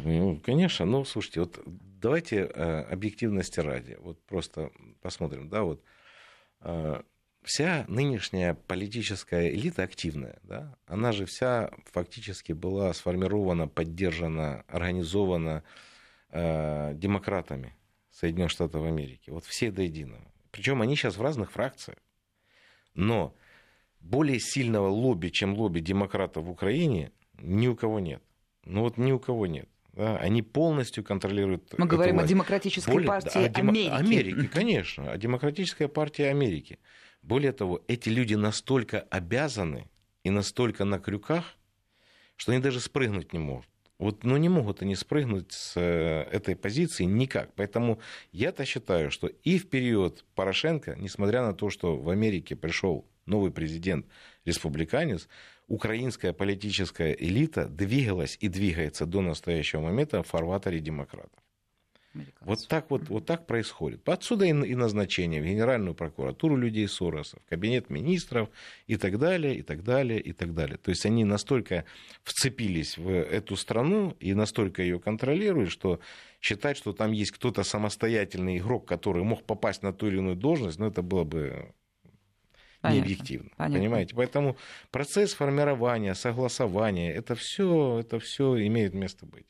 Ну, 0.05 0.39
конечно. 0.45 0.85
Ну, 0.85 1.03
слушайте, 1.05 1.41
вот 1.41 1.59
давайте 1.65 2.37
э, 2.37 2.81
объективности 2.83 3.59
ради. 3.59 3.97
Вот 3.99 4.21
просто 4.25 4.71
посмотрим, 5.01 5.49
да, 5.49 5.63
вот 5.63 5.83
э, 6.61 7.01
вся 7.43 7.85
нынешняя 7.89 8.53
политическая 8.53 9.49
элита 9.49 9.83
активная, 9.83 10.39
да, 10.43 10.77
она 10.85 11.11
же 11.11 11.25
вся 11.25 11.71
фактически 11.91 12.53
была 12.53 12.93
сформирована, 12.93 13.67
поддержана, 13.67 14.63
организована 14.67 15.63
э, 16.29 16.93
демократами 16.95 17.75
Соединенных 18.11 18.51
Штатов 18.51 18.85
Америки. 18.85 19.29
Вот 19.29 19.45
все 19.45 19.71
до 19.71 19.81
единого. 19.81 20.28
Причем 20.59 20.81
они 20.81 20.97
сейчас 20.97 21.15
в 21.15 21.21
разных 21.21 21.53
фракциях. 21.53 21.97
Но 22.93 23.33
более 24.01 24.41
сильного 24.41 24.89
лобби, 24.89 25.29
чем 25.29 25.53
лобби 25.53 25.79
демократов 25.79 26.43
в 26.43 26.49
Украине, 26.49 27.13
ни 27.37 27.69
у 27.69 27.77
кого 27.77 28.01
нет. 28.01 28.21
Ну 28.65 28.81
вот 28.81 28.97
ни 28.97 29.13
у 29.13 29.19
кого 29.19 29.47
нет. 29.47 29.69
Да, 29.93 30.17
они 30.17 30.41
полностью 30.41 31.01
контролируют. 31.05 31.73
Мы 31.77 31.85
говорим 31.85 32.15
власть. 32.15 32.27
о 32.27 32.33
демократической 32.33 32.91
Более, 32.91 33.07
партии 33.07 33.39
да, 33.39 33.45
о 33.45 33.47
демо... 33.47 33.69
Америки. 33.69 33.89
Америки, 33.89 34.47
конечно, 34.47 35.09
о 35.09 35.17
демократической 35.17 35.87
партии 35.87 36.23
Америки. 36.23 36.77
Более 37.21 37.53
того, 37.53 37.81
эти 37.87 38.09
люди 38.09 38.33
настолько 38.33 38.99
обязаны 38.99 39.87
и 40.25 40.29
настолько 40.29 40.83
на 40.83 40.99
крюках, 40.99 41.55
что 42.35 42.51
они 42.51 42.59
даже 42.59 42.81
спрыгнуть 42.81 43.31
не 43.31 43.39
могут. 43.39 43.65
Вот, 43.99 44.23
ну, 44.23 44.37
не 44.37 44.47
могут 44.47 44.81
они 44.81 44.95
спрыгнуть 44.95 45.51
с 45.51 45.73
э, 45.75 46.23
этой 46.31 46.55
позиции 46.55 47.03
никак. 47.03 47.53
Поэтому 47.55 47.99
я-то 48.31 48.63
считаю, 48.63 49.11
что 49.11 49.27
и 49.27 49.57
в 49.57 49.69
период 49.69 50.23
Порошенко, 50.35 50.95
несмотря 50.97 51.41
на 51.41 51.53
то, 51.53 51.69
что 51.69 51.97
в 51.97 52.09
Америке 52.09 52.55
пришел 52.55 53.05
новый 53.25 53.51
президент, 53.51 54.07
республиканец, 54.45 55.27
украинская 55.67 56.31
политическая 56.31 57.11
элита 57.11 57.67
двигалась 57.67 58.37
и 58.39 58.47
двигается 58.47 59.05
до 59.05 59.19
настоящего 59.21 59.81
момента 59.81 60.23
в 60.23 60.27
фарватере 60.27 60.79
демократов. 60.79 61.39
Вот 62.41 62.67
так 62.67 62.89
вот, 62.89 63.07
вот 63.09 63.25
так 63.25 63.45
происходит. 63.45 64.07
Отсюда 64.09 64.45
и, 64.45 64.49
и 64.49 64.75
назначение 64.75 65.41
в 65.41 65.45
Генеральную 65.45 65.93
прокуратуру 65.93 66.55
людей 66.55 66.87
Сороса, 66.87 67.37
в 67.45 67.49
кабинет 67.49 67.89
министров 67.89 68.49
и 68.87 68.97
так 68.97 69.19
далее, 69.19 69.55
и 69.55 69.61
так 69.61 69.83
далее, 69.83 70.19
и 70.19 70.33
так 70.33 70.53
далее. 70.53 70.77
То 70.77 70.89
есть 70.89 71.05
они 71.05 71.23
настолько 71.23 71.85
вцепились 72.23 72.97
в 72.97 73.09
эту 73.09 73.55
страну 73.55 74.15
и 74.19 74.33
настолько 74.33 74.81
ее 74.81 74.99
контролируют, 74.99 75.71
что 75.71 75.99
считать, 76.41 76.77
что 76.77 76.93
там 76.93 77.11
есть 77.11 77.31
кто-то 77.31 77.63
самостоятельный 77.63 78.57
игрок, 78.57 78.87
который 78.87 79.23
мог 79.23 79.43
попасть 79.43 79.83
на 79.83 79.93
ту 79.93 80.07
или 80.07 80.17
иную 80.17 80.35
должность, 80.35 80.79
ну 80.79 80.87
это 80.87 81.01
было 81.03 81.23
бы 81.23 81.73
Понятно. 82.81 82.99
необъективно. 82.99 83.49
Понятно. 83.57 83.79
Понимаете? 83.79 84.15
Поэтому 84.15 84.57
процесс 84.91 85.33
формирования, 85.33 86.15
согласования, 86.15 87.11
это 87.13 87.35
все, 87.35 87.99
это 87.99 88.19
все 88.19 88.65
имеет 88.67 88.93
место 88.93 89.25
быть. 89.25 89.45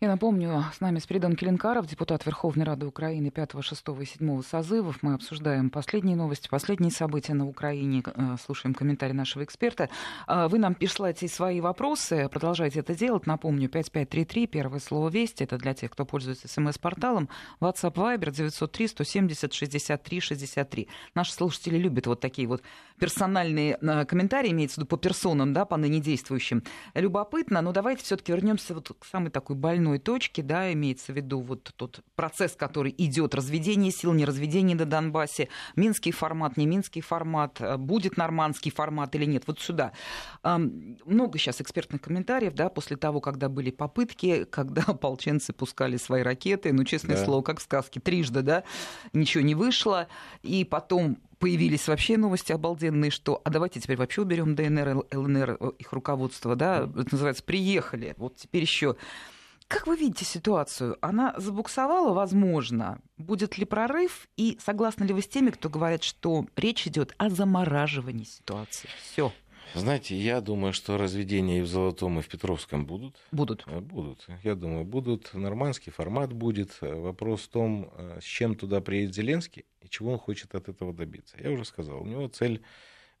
Я 0.00 0.08
напомню, 0.08 0.64
с 0.72 0.80
нами 0.80 0.98
Спиридон 0.98 1.36
Келенкаров, 1.36 1.86
депутат 1.86 2.24
Верховной 2.24 2.64
Рады 2.64 2.86
Украины 2.86 3.30
5, 3.30 3.62
6 3.62 3.84
и 4.00 4.04
7 4.06 4.42
созывов. 4.42 5.02
Мы 5.02 5.12
обсуждаем 5.12 5.68
последние 5.68 6.16
новости, 6.16 6.48
последние 6.48 6.90
события 6.90 7.34
на 7.34 7.46
Украине, 7.46 8.02
э, 8.06 8.36
слушаем 8.42 8.72
комментарии 8.74 9.12
нашего 9.12 9.44
эксперта. 9.44 9.90
А 10.26 10.48
вы 10.48 10.58
нам 10.58 10.74
присылайте 10.74 11.28
свои 11.28 11.60
вопросы, 11.60 12.30
продолжайте 12.30 12.80
это 12.80 12.94
делать. 12.94 13.26
Напомню, 13.26 13.68
5533, 13.68 14.46
первое 14.46 14.80
слово 14.80 15.10
«Вести», 15.10 15.44
это 15.44 15.58
для 15.58 15.74
тех, 15.74 15.90
кто 15.90 16.06
пользуется 16.06 16.48
смс-порталом. 16.48 17.28
WhatsApp 17.60 17.94
Viber 17.94 18.30
903 18.30 18.88
170 18.88 19.52
63 19.52 20.20
63. 20.20 20.88
Наши 21.14 21.34
слушатели 21.34 21.76
любят 21.76 22.06
вот 22.06 22.20
такие 22.20 22.48
вот 22.48 22.62
персональные 23.00 23.78
э, 23.80 24.04
комментарии, 24.04 24.52
имеется 24.52 24.74
в 24.74 24.78
виду 24.78 24.86
по 24.86 24.96
персонам, 24.96 25.52
да, 25.52 25.64
по 25.64 25.76
ныне 25.76 26.00
действующим. 26.00 26.62
Любопытно, 26.94 27.62
но 27.62 27.72
давайте 27.72 28.04
все-таки 28.04 28.30
вернемся 28.30 28.74
вот 28.74 28.92
к 28.96 29.04
самой 29.06 29.30
такой 29.30 29.56
больной 29.56 29.98
точке, 29.98 30.42
да, 30.42 30.72
имеется 30.72 31.12
в 31.12 31.16
виду 31.16 31.40
вот 31.40 31.72
тот 31.74 32.00
процесс, 32.14 32.54
который 32.54 32.94
идет, 32.96 33.34
разведение 33.34 33.90
сил, 33.90 34.12
не 34.12 34.24
разведение 34.24 34.76
на 34.76 34.84
Донбассе, 34.84 35.48
минский 35.76 36.12
формат, 36.12 36.58
не 36.58 36.66
минский 36.66 37.00
формат, 37.00 37.60
э, 37.60 37.76
будет 37.78 38.18
нормандский 38.18 38.70
формат 38.70 39.14
или 39.16 39.24
нет, 39.24 39.44
вот 39.46 39.58
сюда. 39.60 39.92
Много 40.42 41.38
сейчас 41.38 41.60
экспертных 41.60 42.02
комментариев, 42.02 42.52
да, 42.52 42.68
после 42.68 42.96
того, 42.96 43.20
когда 43.20 43.48
были 43.48 43.70
попытки, 43.70 44.44
когда 44.50 44.82
ополченцы 44.82 45.54
пускали 45.54 45.96
свои 45.96 46.22
ракеты, 46.22 46.72
ну, 46.72 46.84
честное 46.84 47.16
да. 47.16 47.24
слово, 47.24 47.42
как 47.42 47.60
в 47.60 47.62
сказке, 47.62 47.98
трижды, 47.98 48.42
да, 48.42 48.64
ничего 49.14 49.42
не 49.42 49.54
вышло, 49.54 50.06
и 50.42 50.64
потом 50.64 51.18
появились 51.40 51.88
вообще 51.88 52.16
новости 52.16 52.52
обалденные, 52.52 53.10
что 53.10 53.40
а 53.42 53.50
давайте 53.50 53.80
теперь 53.80 53.96
вообще 53.96 54.22
уберем 54.22 54.54
ДНР, 54.54 55.06
ЛНР, 55.10 55.56
э, 55.58 55.70
их 55.78 55.92
руководство, 55.92 56.54
да, 56.54 56.88
это 56.96 57.08
называется, 57.10 57.42
приехали, 57.42 58.14
вот 58.18 58.36
теперь 58.36 58.62
еще. 58.62 58.94
Как 59.66 59.86
вы 59.86 59.96
видите 59.96 60.24
ситуацию? 60.24 60.98
Она 61.00 61.32
забуксовала, 61.36 62.12
возможно. 62.12 63.00
Будет 63.18 63.56
ли 63.56 63.64
прорыв? 63.64 64.26
И 64.36 64.58
согласны 64.60 65.04
ли 65.04 65.14
вы 65.14 65.22
с 65.22 65.28
теми, 65.28 65.50
кто 65.50 65.68
говорит, 65.68 66.02
что 66.02 66.46
речь 66.56 66.88
идет 66.88 67.14
о 67.18 67.30
замораживании 67.30 68.24
ситуации? 68.24 68.88
Все. 69.00 69.32
Знаете, 69.74 70.16
я 70.16 70.40
думаю, 70.40 70.72
что 70.72 70.96
разведения 70.96 71.58
и 71.58 71.62
в 71.62 71.66
Золотом, 71.66 72.18
и 72.18 72.22
в 72.22 72.28
Петровском 72.28 72.86
будут. 72.86 73.16
Будут. 73.32 73.64
Э, 73.66 73.80
будут. 73.80 74.26
Я 74.42 74.54
думаю, 74.54 74.84
будут. 74.84 75.32
Нормандский 75.34 75.92
формат 75.92 76.32
будет. 76.32 76.78
Вопрос 76.80 77.42
в 77.42 77.48
том, 77.48 77.92
э, 77.96 78.18
с 78.20 78.24
чем 78.24 78.54
туда 78.54 78.80
приедет 78.80 79.14
Зеленский 79.14 79.64
и 79.80 79.88
чего 79.88 80.12
он 80.12 80.18
хочет 80.18 80.54
от 80.54 80.68
этого 80.68 80.92
добиться. 80.92 81.36
Я 81.40 81.50
уже 81.50 81.64
сказал, 81.64 82.02
у 82.02 82.06
него 82.06 82.28
цель 82.28 82.62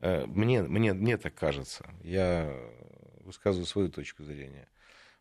Э, 0.00 0.26
мне, 0.26 0.62
мне, 0.62 0.92
мне 0.92 1.16
так 1.16 1.34
кажется. 1.34 1.88
Я 2.02 2.52
высказываю 3.20 3.66
свою 3.66 3.90
точку 3.90 4.24
зрения. 4.24 4.68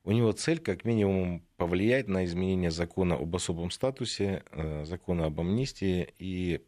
У 0.04 0.12
него 0.12 0.32
цель, 0.32 0.60
как 0.60 0.86
минимум, 0.86 1.46
повлиять 1.58 2.08
на 2.08 2.26
изменение 2.26 2.72
закона 2.72 3.16
об 3.16 3.36
особом 3.36 3.70
статусе, 3.72 4.44
э, 4.52 4.86
закона 4.86 5.26
об 5.26 5.40
амнистии 5.40 6.14
и 6.18 6.66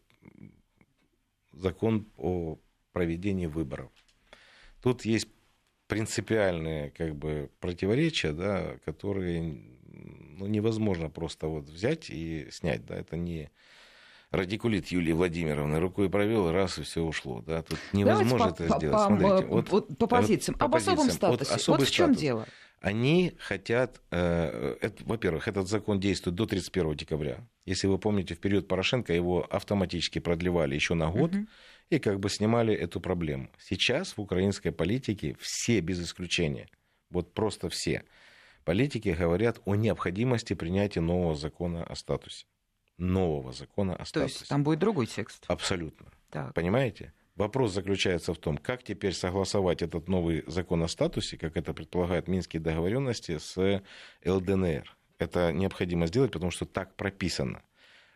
закон 1.54 2.08
о 2.18 2.58
проведении 2.92 3.46
выборов. 3.46 3.92
Тут 4.82 5.06
есть 5.06 5.28
принципиальные 5.88 6.92
как 6.92 7.16
бы, 7.16 7.50
противоречия, 7.60 8.32
да, 8.32 8.78
которые 8.86 9.42
ну, 10.42 10.48
невозможно 10.48 11.10
просто 11.10 11.48
вот 11.48 11.66
взять 11.66 12.10
и 12.10 12.48
снять. 12.52 12.86
Да, 12.86 12.96
это 12.96 13.18
не 13.18 13.52
радикулит 14.32 14.88
Юлии 14.88 15.12
Владимировны 15.12 15.80
рукой 15.80 16.10
провел, 16.10 16.52
раз 16.52 16.80
и 16.80 16.84
все 16.84 17.04
ушло. 17.04 17.42
Да? 17.42 17.62
Тут 17.62 17.78
невозможно 17.94 18.56
Давайте 18.58 18.64
это 18.64 18.74
по, 18.74 18.80
сделать. 18.80 18.98
По, 18.98 19.06
Смотрите, 19.06 19.46
вот, 19.48 19.70
вот, 19.70 19.98
по 19.98 20.08
позициям. 20.08 20.58
По 20.58 20.66
Об 20.66 20.72
позициям. 20.72 21.00
особом 21.00 21.12
статусе. 21.14 21.52
Вот, 21.52 21.68
вот 21.68 21.88
в 21.88 21.92
чем 21.92 22.06
статус. 22.08 22.22
дело? 22.22 22.48
Они 22.80 23.34
хотят, 23.38 24.02
э, 24.10 24.78
это, 24.82 25.04
во-первых, 25.06 25.48
этот 25.48 25.68
закон 25.68 26.00
действует 26.00 26.36
до 26.36 26.48
31 26.48 26.96
декабря. 26.96 27.48
Если 27.66 27.86
вы 27.86 28.00
помните, 28.00 28.34
в 28.34 28.40
период 28.40 28.68
Порошенко 28.68 29.14
его 29.14 29.46
автоматически 29.48 30.18
продлевали 30.18 30.74
еще 30.74 30.96
на 30.96 31.12
год 31.12 31.36
угу. 31.36 31.46
И 31.92 32.00
как 32.00 32.20
бы 32.20 32.30
снимали 32.30 32.74
эту 32.74 33.00
проблему. 33.00 33.50
Сейчас 33.60 34.18
в 34.18 34.22
украинской 34.22 34.72
политике 34.72 35.36
все 35.40 35.80
без 35.82 36.02
исключения, 36.02 36.68
вот 37.10 37.34
просто 37.34 37.70
все, 37.70 38.04
политики 38.66 39.10
говорят 39.10 39.62
о 39.66 39.76
необходимости 39.76 40.54
принятия 40.54 41.02
нового 41.02 41.36
закона 41.36 41.84
о 41.84 41.96
статусе 41.96 42.46
нового 43.02 43.52
закона 43.52 43.96
о 43.96 44.06
статусе. 44.06 44.36
То 44.36 44.40
есть 44.42 44.50
там 44.50 44.64
будет 44.64 44.80
другой 44.80 45.08
текст? 45.08 45.44
Абсолютно. 45.48 46.08
Так. 46.30 46.54
Понимаете? 46.54 47.14
Вопрос 47.36 47.74
заключается 47.74 48.34
в 48.34 48.38
том, 48.38 48.58
как 48.58 48.84
теперь 48.84 49.14
согласовать 49.14 49.82
этот 49.82 50.08
новый 50.08 50.44
закон 50.48 50.84
о 50.84 50.88
статусе, 50.88 51.38
как 51.38 51.58
это 51.58 51.74
предполагают 51.74 52.28
минские 52.28 52.62
договоренности, 52.62 53.38
с 53.40 53.82
ЛДНР. 54.24 54.96
Это 55.18 55.52
необходимо 55.52 56.08
сделать, 56.08 56.32
потому 56.32 56.52
что 56.52 56.66
так 56.66 56.96
прописано. 56.96 57.64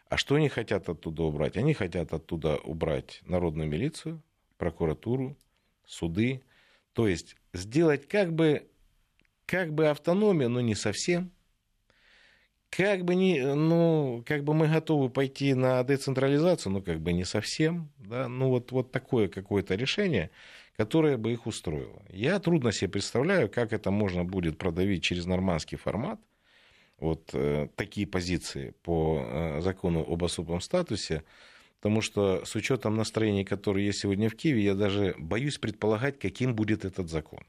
А 0.10 0.18
что 0.18 0.36
они 0.36 0.50
хотят 0.50 0.88
оттуда 0.90 1.24
убрать? 1.24 1.58
Они 1.58 1.74
хотят 1.74 2.14
оттуда 2.14 2.58
убрать 2.58 3.22
народную 3.26 3.68
милицию, 3.68 4.22
прокуратуру, 4.58 5.36
суды. 5.86 6.42
То 6.94 7.08
есть 7.08 7.36
сделать 7.54 8.08
как 8.08 8.34
бы, 8.34 8.68
как 9.46 9.74
бы 9.74 9.88
автономию, 9.88 10.50
но 10.50 10.62
не 10.62 10.76
совсем 10.76 11.32
как 12.76 13.06
бы, 13.06 13.16
не, 13.16 13.42
ну, 13.56 14.22
как 14.26 14.44
бы 14.44 14.54
мы 14.54 14.68
готовы 14.68 15.10
пойти 15.10 15.54
на 15.54 15.82
децентрализацию, 15.84 16.74
но 16.74 16.82
как 16.82 17.00
бы 17.00 17.14
не 17.14 17.24
совсем. 17.24 17.90
Да? 18.00 18.28
Ну, 18.28 18.50
вот, 18.50 18.72
вот 18.72 18.92
такое 18.92 19.30
какое-то 19.30 19.76
решение, 19.76 20.30
которое 20.76 21.18
бы 21.18 21.32
их 21.32 21.48
устроило. 21.48 22.04
Я 22.10 22.40
трудно 22.40 22.74
себе 22.74 22.90
представляю, 22.90 23.50
как 23.50 23.72
это 23.72 23.92
можно 23.92 24.26
будет 24.26 24.58
продавить 24.58 25.04
через 25.04 25.26
нормандский 25.26 25.78
формат. 25.78 26.20
Вот 27.00 27.32
э, 27.34 27.68
такие 27.76 28.08
позиции 28.08 28.74
по 28.84 29.22
э, 29.26 29.62
закону 29.62 30.06
об 30.08 30.24
особом 30.24 30.62
статусе. 30.62 31.24
Потому 31.80 32.02
что 32.02 32.44
с 32.46 32.56
учетом 32.56 32.96
настроений, 32.96 33.44
которые 33.44 33.86
есть 33.86 34.00
сегодня 34.00 34.30
в 34.30 34.36
Киеве, 34.36 34.64
я 34.64 34.76
даже 34.76 35.14
боюсь 35.18 35.58
предполагать, 35.58 36.18
каким 36.18 36.56
будет 36.56 36.86
этот 36.86 37.10
закон. 37.10 37.42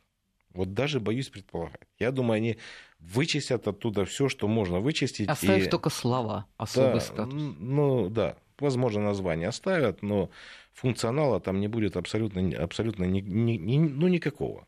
Вот 0.52 0.74
даже 0.74 1.00
боюсь 1.00 1.28
предполагать. 1.28 1.86
Я 1.98 2.10
думаю, 2.10 2.38
они 2.38 2.56
вычистят 2.98 3.68
оттуда 3.68 4.04
все, 4.04 4.28
что 4.28 4.48
можно 4.48 4.80
вычистить. 4.80 5.28
Оставив 5.28 5.66
и... 5.66 5.70
только 5.70 5.90
слова 5.90 6.46
особый 6.56 6.94
да, 6.94 7.00
статус. 7.00 7.34
Ну 7.58 8.08
да, 8.08 8.36
возможно, 8.58 9.02
название 9.02 9.48
оставят, 9.48 10.02
но 10.02 10.30
функционала 10.72 11.40
там 11.40 11.60
не 11.60 11.68
будет 11.68 11.96
абсолютно, 11.96 12.56
абсолютно 12.58 13.04
ни, 13.04 13.20
ни, 13.20 13.52
ни, 13.52 13.78
ну, 13.78 14.08
никакого. 14.08 14.66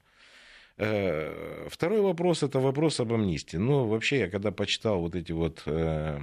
Э, 0.78 1.66
второй 1.68 2.00
вопрос 2.00 2.42
это 2.42 2.60
вопрос 2.60 3.00
об 3.00 3.12
амнистии. 3.12 3.56
Ну, 3.56 3.86
вообще, 3.86 4.20
я 4.20 4.30
когда 4.30 4.52
почитал 4.52 5.00
вот 5.00 5.16
эти 5.16 5.32
вот 5.32 5.62
э, 5.66 6.20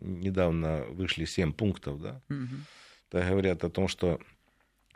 недавно 0.00 0.84
вышли 0.90 1.26
семь 1.26 1.52
пунктов, 1.52 2.00
да, 2.00 2.20
угу. 2.30 2.46
говорят 3.12 3.64
о 3.64 3.70
том, 3.70 3.86
что 3.86 4.18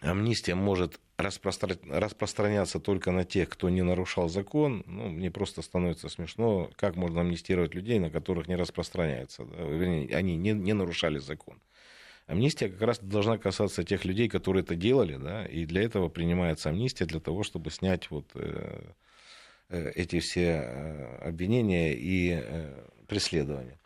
амнистия 0.01 0.55
может 0.55 0.99
распростр... 1.19 1.79
распространяться 1.89 2.81
только 2.81 3.11
на 3.11 3.25
тех, 3.25 3.49
кто 3.51 3.69
не 3.69 3.83
нарушал 3.83 4.29
закон, 4.29 4.83
ну, 4.87 5.09
мне 5.11 5.31
просто 5.31 5.61
становится 5.63 6.09
смешно, 6.09 6.71
как 6.77 6.97
можно 6.97 7.21
амнистировать 7.21 7.75
людей, 7.75 7.99
на 7.99 8.11
которых 8.11 8.49
не 8.49 8.57
распространяется. 8.57 9.45
Да? 9.45 9.63
Вернее, 9.65 10.15
они 10.17 10.37
не, 10.37 10.53
не 10.53 10.73
нарушали 10.73 11.19
закон. 11.19 11.59
Амнистия 12.27 12.69
как 12.69 12.81
раз 12.83 12.99
должна 13.01 13.37
касаться 13.37 13.83
тех 13.85 14.05
людей, 14.05 14.29
которые 14.29 14.63
это 14.63 14.77
делали, 14.77 15.17
да, 15.17 15.45
и 15.47 15.67
для 15.67 15.83
этого 15.83 16.09
принимается 16.09 16.69
амнистия, 16.71 17.05
для 17.05 17.21
того, 17.21 17.43
чтобы 17.43 17.71
снять 17.71 18.11
вот 18.11 18.31
э, 18.35 18.93
э, 19.69 19.91
эти 19.95 20.21
все 20.21 20.63
э, 20.65 21.17
обвинения 21.29 21.95
и 21.95 22.43
преследования. 23.09 23.79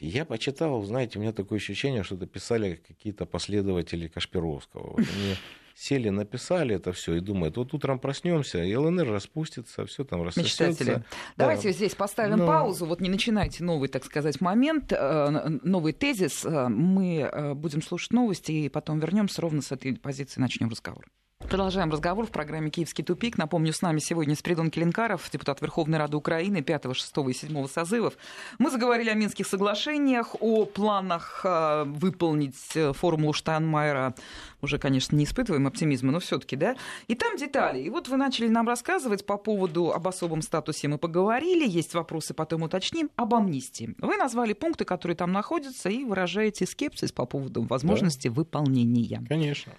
Я 0.00 0.24
почитал, 0.24 0.82
знаете, 0.82 1.18
у 1.18 1.22
меня 1.22 1.32
такое 1.32 1.58
ощущение, 1.58 2.02
что 2.02 2.16
это 2.16 2.26
писали 2.26 2.74
какие-то 2.74 3.24
последователи 3.24 4.08
Кашпировского. 4.08 4.90
Вот 4.90 4.98
они 4.98 5.36
сели, 5.76 6.08
написали 6.08 6.74
это 6.74 6.92
все 6.92 7.16
и 7.16 7.20
думают, 7.20 7.56
вот 7.58 7.74
утром 7.74 7.98
проснемся, 7.98 8.62
и 8.64 8.74
ЛНР 8.74 9.08
распустится, 9.08 9.84
все 9.84 10.04
там 10.04 10.22
рассосется. 10.22 10.68
Мечтатели. 10.68 10.94
Да. 10.94 11.04
Давайте 11.36 11.72
здесь 11.72 11.94
поставим 11.94 12.38
Но... 12.38 12.46
паузу, 12.46 12.86
вот 12.86 13.00
не 13.00 13.10
начинайте 13.10 13.62
новый, 13.62 13.88
так 13.88 14.04
сказать, 14.04 14.40
момент, 14.40 14.92
э, 14.92 15.58
новый 15.62 15.92
тезис. 15.92 16.44
Э, 16.44 16.68
мы 16.68 17.18
э, 17.18 17.54
будем 17.54 17.82
слушать 17.82 18.12
новости 18.12 18.52
и 18.52 18.68
потом 18.70 18.98
вернемся 19.00 19.42
ровно 19.42 19.60
с 19.60 19.70
этой 19.70 19.94
позиции, 19.96 20.40
начнем 20.40 20.70
разговор. 20.70 21.04
Продолжаем 21.48 21.92
разговор 21.92 22.26
в 22.26 22.30
программе 22.30 22.70
«Киевский 22.70 23.04
тупик». 23.04 23.38
Напомню, 23.38 23.72
с 23.72 23.80
нами 23.80 24.00
сегодня 24.00 24.34
Спридон 24.34 24.68
Келенкаров, 24.68 25.30
депутат 25.30 25.60
Верховной 25.60 25.96
Рады 25.96 26.16
Украины 26.16 26.60
5, 26.60 26.96
6 26.96 27.12
и 27.28 27.32
7 27.32 27.68
созывов. 27.68 28.14
Мы 28.58 28.70
заговорили 28.70 29.10
о 29.10 29.14
Минских 29.14 29.46
соглашениях, 29.46 30.34
о 30.40 30.64
планах 30.64 31.42
э, 31.44 31.84
выполнить 31.84 32.56
э, 32.74 32.92
формулу 32.92 33.32
Штайнмайера. 33.32 34.14
Уже, 34.60 34.78
конечно, 34.78 35.14
не 35.14 35.24
испытываем 35.24 35.68
оптимизма, 35.68 36.10
но 36.10 36.18
все 36.18 36.38
таки 36.38 36.56
да? 36.56 36.74
И 37.06 37.14
там 37.14 37.36
детали. 37.36 37.80
И 37.80 37.90
вот 37.90 38.08
вы 38.08 38.16
начали 38.16 38.48
нам 38.48 38.66
рассказывать 38.66 39.24
по 39.24 39.36
поводу 39.36 39.92
об 39.92 40.08
особом 40.08 40.42
статусе. 40.42 40.88
Мы 40.88 40.98
поговорили, 40.98 41.68
есть 41.68 41.94
вопросы, 41.94 42.34
потом 42.34 42.62
уточним. 42.62 43.08
Об 43.14 43.34
амнистии. 43.34 43.94
Вы 43.98 44.16
назвали 44.16 44.52
пункты, 44.52 44.84
которые 44.84 45.16
там 45.16 45.32
находятся, 45.32 45.90
и 45.90 46.04
выражаете 46.04 46.66
скепсис 46.66 47.12
по 47.12 47.24
поводу 47.24 47.62
возможности 47.62 48.28
да. 48.28 48.34
выполнения. 48.34 49.22
Конечно. 49.28 49.72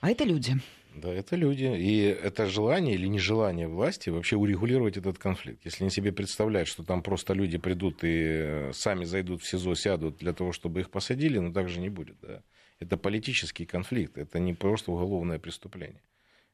А 0.00 0.10
это 0.10 0.24
люди. 0.24 0.60
Да, 0.94 1.12
это 1.12 1.36
люди. 1.36 1.64
И 1.64 2.00
это 2.00 2.46
желание 2.46 2.94
или 2.94 3.06
нежелание 3.06 3.68
власти 3.68 4.10
вообще 4.10 4.36
урегулировать 4.36 4.96
этот 4.96 5.18
конфликт. 5.18 5.64
Если 5.64 5.84
они 5.84 5.90
себе 5.90 6.12
представляют, 6.12 6.68
что 6.68 6.82
там 6.82 7.02
просто 7.02 7.32
люди 7.32 7.58
придут 7.58 8.02
и 8.02 8.22
э, 8.22 8.72
сами 8.72 9.04
зайдут 9.04 9.42
в 9.42 9.46
СИЗО, 9.46 9.74
сядут 9.74 10.16
для 10.18 10.32
того, 10.32 10.52
чтобы 10.52 10.80
их 10.80 10.90
посадили, 10.90 11.38
но 11.38 11.52
так 11.52 11.68
же 11.68 11.80
не 11.80 11.88
будет. 11.88 12.16
Да? 12.20 12.42
Это 12.80 12.96
политический 12.96 13.66
конфликт, 13.66 14.18
это 14.18 14.38
не 14.38 14.54
просто 14.54 14.90
уголовное 14.90 15.38
преступление. 15.38 16.02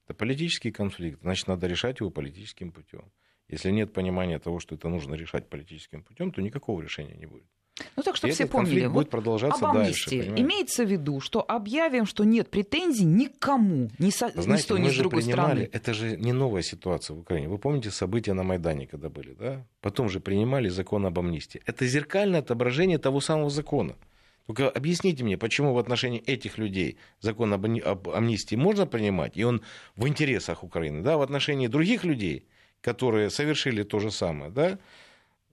Это 0.05 0.15
политический 0.15 0.71
конфликт, 0.71 1.21
значит, 1.23 1.49
надо 1.49 1.67
решать 1.67 2.01
его 2.01 2.11
политическим 2.11 2.73
путем. 2.73 3.11
Если 3.49 3.71
нет 3.71 3.93
понимания 3.93 4.39
того, 4.39 4.61
что 4.61 4.75
это 4.75 4.89
нужно 4.89 5.15
решать 5.15 5.49
политическим 5.49 6.03
путем, 6.03 6.33
то 6.33 6.43
никакого 6.43 6.83
решения 6.83 7.15
не 7.15 7.27
будет. 7.27 7.47
Ну 7.95 8.03
так, 8.03 8.17
чтобы 8.17 8.33
все 8.33 8.47
поняли. 8.47 8.87
будет 8.87 9.11
продолжаться 9.11 9.67
об 9.67 9.77
амнистии. 9.77 10.23
Дальше, 10.23 10.43
имеется 10.43 10.85
в 10.85 10.91
виду, 10.91 11.21
что 11.21 11.45
объявим, 11.47 12.07
что 12.07 12.25
нет 12.25 12.49
претензий 12.49 13.05
никому, 13.05 13.91
ни, 13.99 14.11
со, 14.11 14.29
Знаете, 14.31 14.51
ни 14.51 14.57
с 14.57 14.65
той, 14.65 14.81
ни 14.81 14.89
с 14.89 14.97
другой 14.97 15.23
стороны. 15.23 15.69
Это 15.73 15.93
же 15.93 16.17
не 16.17 16.33
новая 16.33 16.63
ситуация 16.63 17.15
в 17.15 17.21
Украине. 17.21 17.49
Вы 17.49 17.59
помните 17.59 17.91
события 17.91 18.33
на 18.33 18.43
Майдане, 18.43 18.87
когда 18.87 19.09
были, 19.11 19.35
да? 19.35 19.67
Потом 19.83 20.09
же 20.09 20.21
принимали 20.21 20.69
закон 20.69 21.05
об 21.05 21.19
амнистии. 21.19 21.61
Это 21.67 21.87
зеркальное 21.87 22.41
отображение 22.41 22.99
того 22.99 23.21
самого 23.21 23.51
закона. 23.51 23.97
Только 24.47 24.71
объясните 24.71 25.25
мне, 25.25 25.37
почему 25.37 25.75
в 25.75 25.79
отношении 25.79 26.21
этих 26.21 26.57
людей 26.57 26.99
закон 27.21 27.53
об, 27.53 27.67
об 27.67 28.09
амнистии 28.09 28.55
можно 28.55 28.87
принимать, 28.87 29.37
и 29.37 29.45
он 29.45 29.61
в 29.97 30.07
интересах 30.07 30.63
Украины, 30.63 31.03
да, 31.03 31.17
в 31.17 31.23
отношении 31.23 31.67
других 31.67 32.05
людей, 32.05 32.47
которые 32.81 33.31
совершили 33.31 33.83
то 33.83 33.99
же 33.99 34.11
самое, 34.11 34.51
да, 34.53 34.79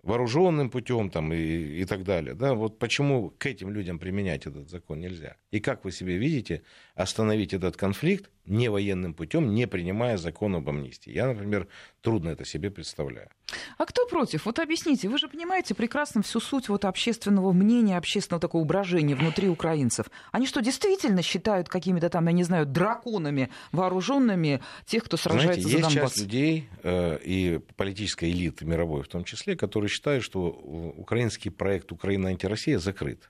вооруженным 0.04 0.70
путем 0.70 1.10
там, 1.10 1.34
и, 1.34 1.38
и 1.38 1.86
так 1.86 2.04
далее. 2.04 2.36
Да? 2.36 2.54
Вот 2.54 2.78
почему 2.78 3.32
к 3.32 3.46
этим 3.46 3.72
людям 3.72 4.00
применять 4.00 4.46
этот 4.46 4.70
закон 4.70 5.00
нельзя? 5.00 5.38
И 5.52 5.60
как 5.60 5.86
вы 5.86 5.92
себе 5.92 6.18
видите 6.18 6.62
остановить 6.94 7.54
этот 7.54 7.78
конфликт 7.78 8.30
не 8.46 8.70
военным 8.70 9.14
путем, 9.14 9.54
не 9.54 9.68
принимая 9.68 10.18
закон 10.18 10.56
об 10.56 10.70
амнистии? 10.70 11.12
Я, 11.12 11.28
например, 11.28 11.68
трудно 12.02 12.30
это 12.30 12.46
себе 12.46 12.70
представляю. 12.72 13.30
А 13.78 13.86
кто 13.86 14.06
против? 14.08 14.46
Вот 14.46 14.60
объясните, 14.60 15.10
вы 15.10 15.18
же 15.18 15.28
понимаете 15.28 15.76
прекрасно 15.76 16.22
всю 16.22 16.40
суть 16.40 16.70
вот 16.70 16.86
общественного 16.86 17.52
мнения, 17.54 17.98
общественного 17.98 18.42
такого 18.42 18.64
брожения 18.64 19.16
внутри 19.16 19.50
украинцев. 19.50 20.08
Они 20.32 20.48
что, 20.48 20.62
действительно 20.62 21.22
считают 21.22 21.70
какими-то 21.70 22.10
там, 22.10 22.28
я 22.28 22.34
не 22.34 22.44
знаю, 22.44 22.66
драконами 22.66 23.50
вооруженными 23.72 24.62
тех, 24.86 25.04
кто 25.04 25.18
сражается 25.18 25.62
Знаете, 25.62 25.70
за 25.70 25.78
есть 25.78 25.96
Донбасс? 25.96 26.14
часть 26.14 26.24
людей 26.24 26.70
э, 26.84 27.20
и 27.24 27.60
политической 27.76 28.30
элиты 28.32 28.66
мировой 28.66 29.04
в 29.04 29.08
том 29.08 29.24
числе, 29.24 29.56
которые 29.56 29.90
считают, 29.90 30.24
что 30.24 30.48
украинский 30.50 31.52
проект 31.52 31.92
Украина 31.92 32.30
антироссия 32.30 32.80
закрыт. 32.80 33.30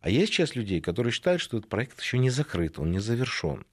А 0.00 0.10
есть 0.10 0.32
часть 0.32 0.54
людей, 0.56 0.80
которые 0.80 1.12
считают, 1.12 1.40
что 1.40 1.58
этот 1.58 1.68
проект 1.68 2.00
еще 2.00 2.18
не 2.18 2.30
закрыт, 2.30 2.78
он 2.78 2.92
не 2.92 3.00
завершен. 3.00 3.64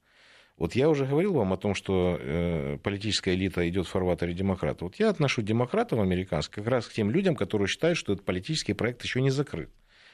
Вот 0.56 0.74
я 0.74 0.88
уже 0.88 1.04
говорил 1.04 1.34
вам 1.34 1.52
о 1.52 1.58
том, 1.58 1.74
что 1.74 2.16
э, 2.18 2.78
политическая 2.82 3.34
элита 3.34 3.68
идет 3.68 3.86
в 3.86 3.90
фарватере 3.90 4.32
демократов. 4.32 4.82
Вот 4.82 4.96
я 4.96 5.10
отношу 5.10 5.42
демократов 5.42 6.00
американских 6.00 6.54
как 6.56 6.66
раз 6.66 6.86
к 6.86 6.94
тем 6.94 7.10
людям, 7.10 7.36
которые 7.36 7.68
считают, 7.68 7.98
что 7.98 8.14
этот 8.14 8.24
политический 8.24 8.72
проект 8.72 9.02
еще 9.04 9.20
не 9.20 9.30
закрыт. 9.30 9.70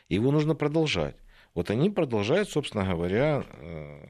Его 0.09 0.33
нужно 0.33 0.57
продолжать. 0.57 1.17
Вот 1.55 1.71
они 1.71 1.91
продолжают, 1.91 2.49
собственно 2.49 2.85
говоря, 2.85 3.45
э, 3.61 4.07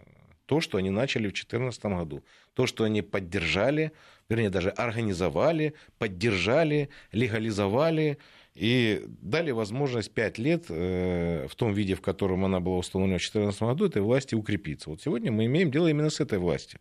то, 0.47 0.61
что 0.61 0.79
они 0.79 0.91
начали 0.91 1.25
в 1.25 1.33
2014 1.33 1.85
году. 1.85 2.25
То, 2.55 2.67
что 2.67 2.85
они 2.85 3.03
поддержали, 3.03 3.93
вернее, 4.31 4.51
даже 4.51 4.71
организовали, 4.71 5.75
поддержали, 5.99 6.89
легализовали 7.13 8.19
и 8.55 9.05
дали 9.21 9.51
возможность 9.51 10.13
5 10.13 10.39
лет 10.39 10.67
э, 10.69 11.47
в 11.49 11.55
том 11.55 11.73
виде, 11.73 11.95
в 11.95 12.03
котором 12.03 12.45
она 12.45 12.61
была 12.61 12.79
установлена 12.79 13.17
в 13.17 13.23
2014 13.23 13.63
году, 13.63 13.87
этой 13.87 14.03
власти 14.03 14.35
укрепиться. 14.35 14.91
Вот 14.91 15.01
сегодня 15.01 15.33
мы 15.33 15.47
имеем 15.47 15.71
дело 15.71 15.89
именно 15.89 16.11
с 16.11 16.21
этой 16.21 16.39
властью. 16.39 16.81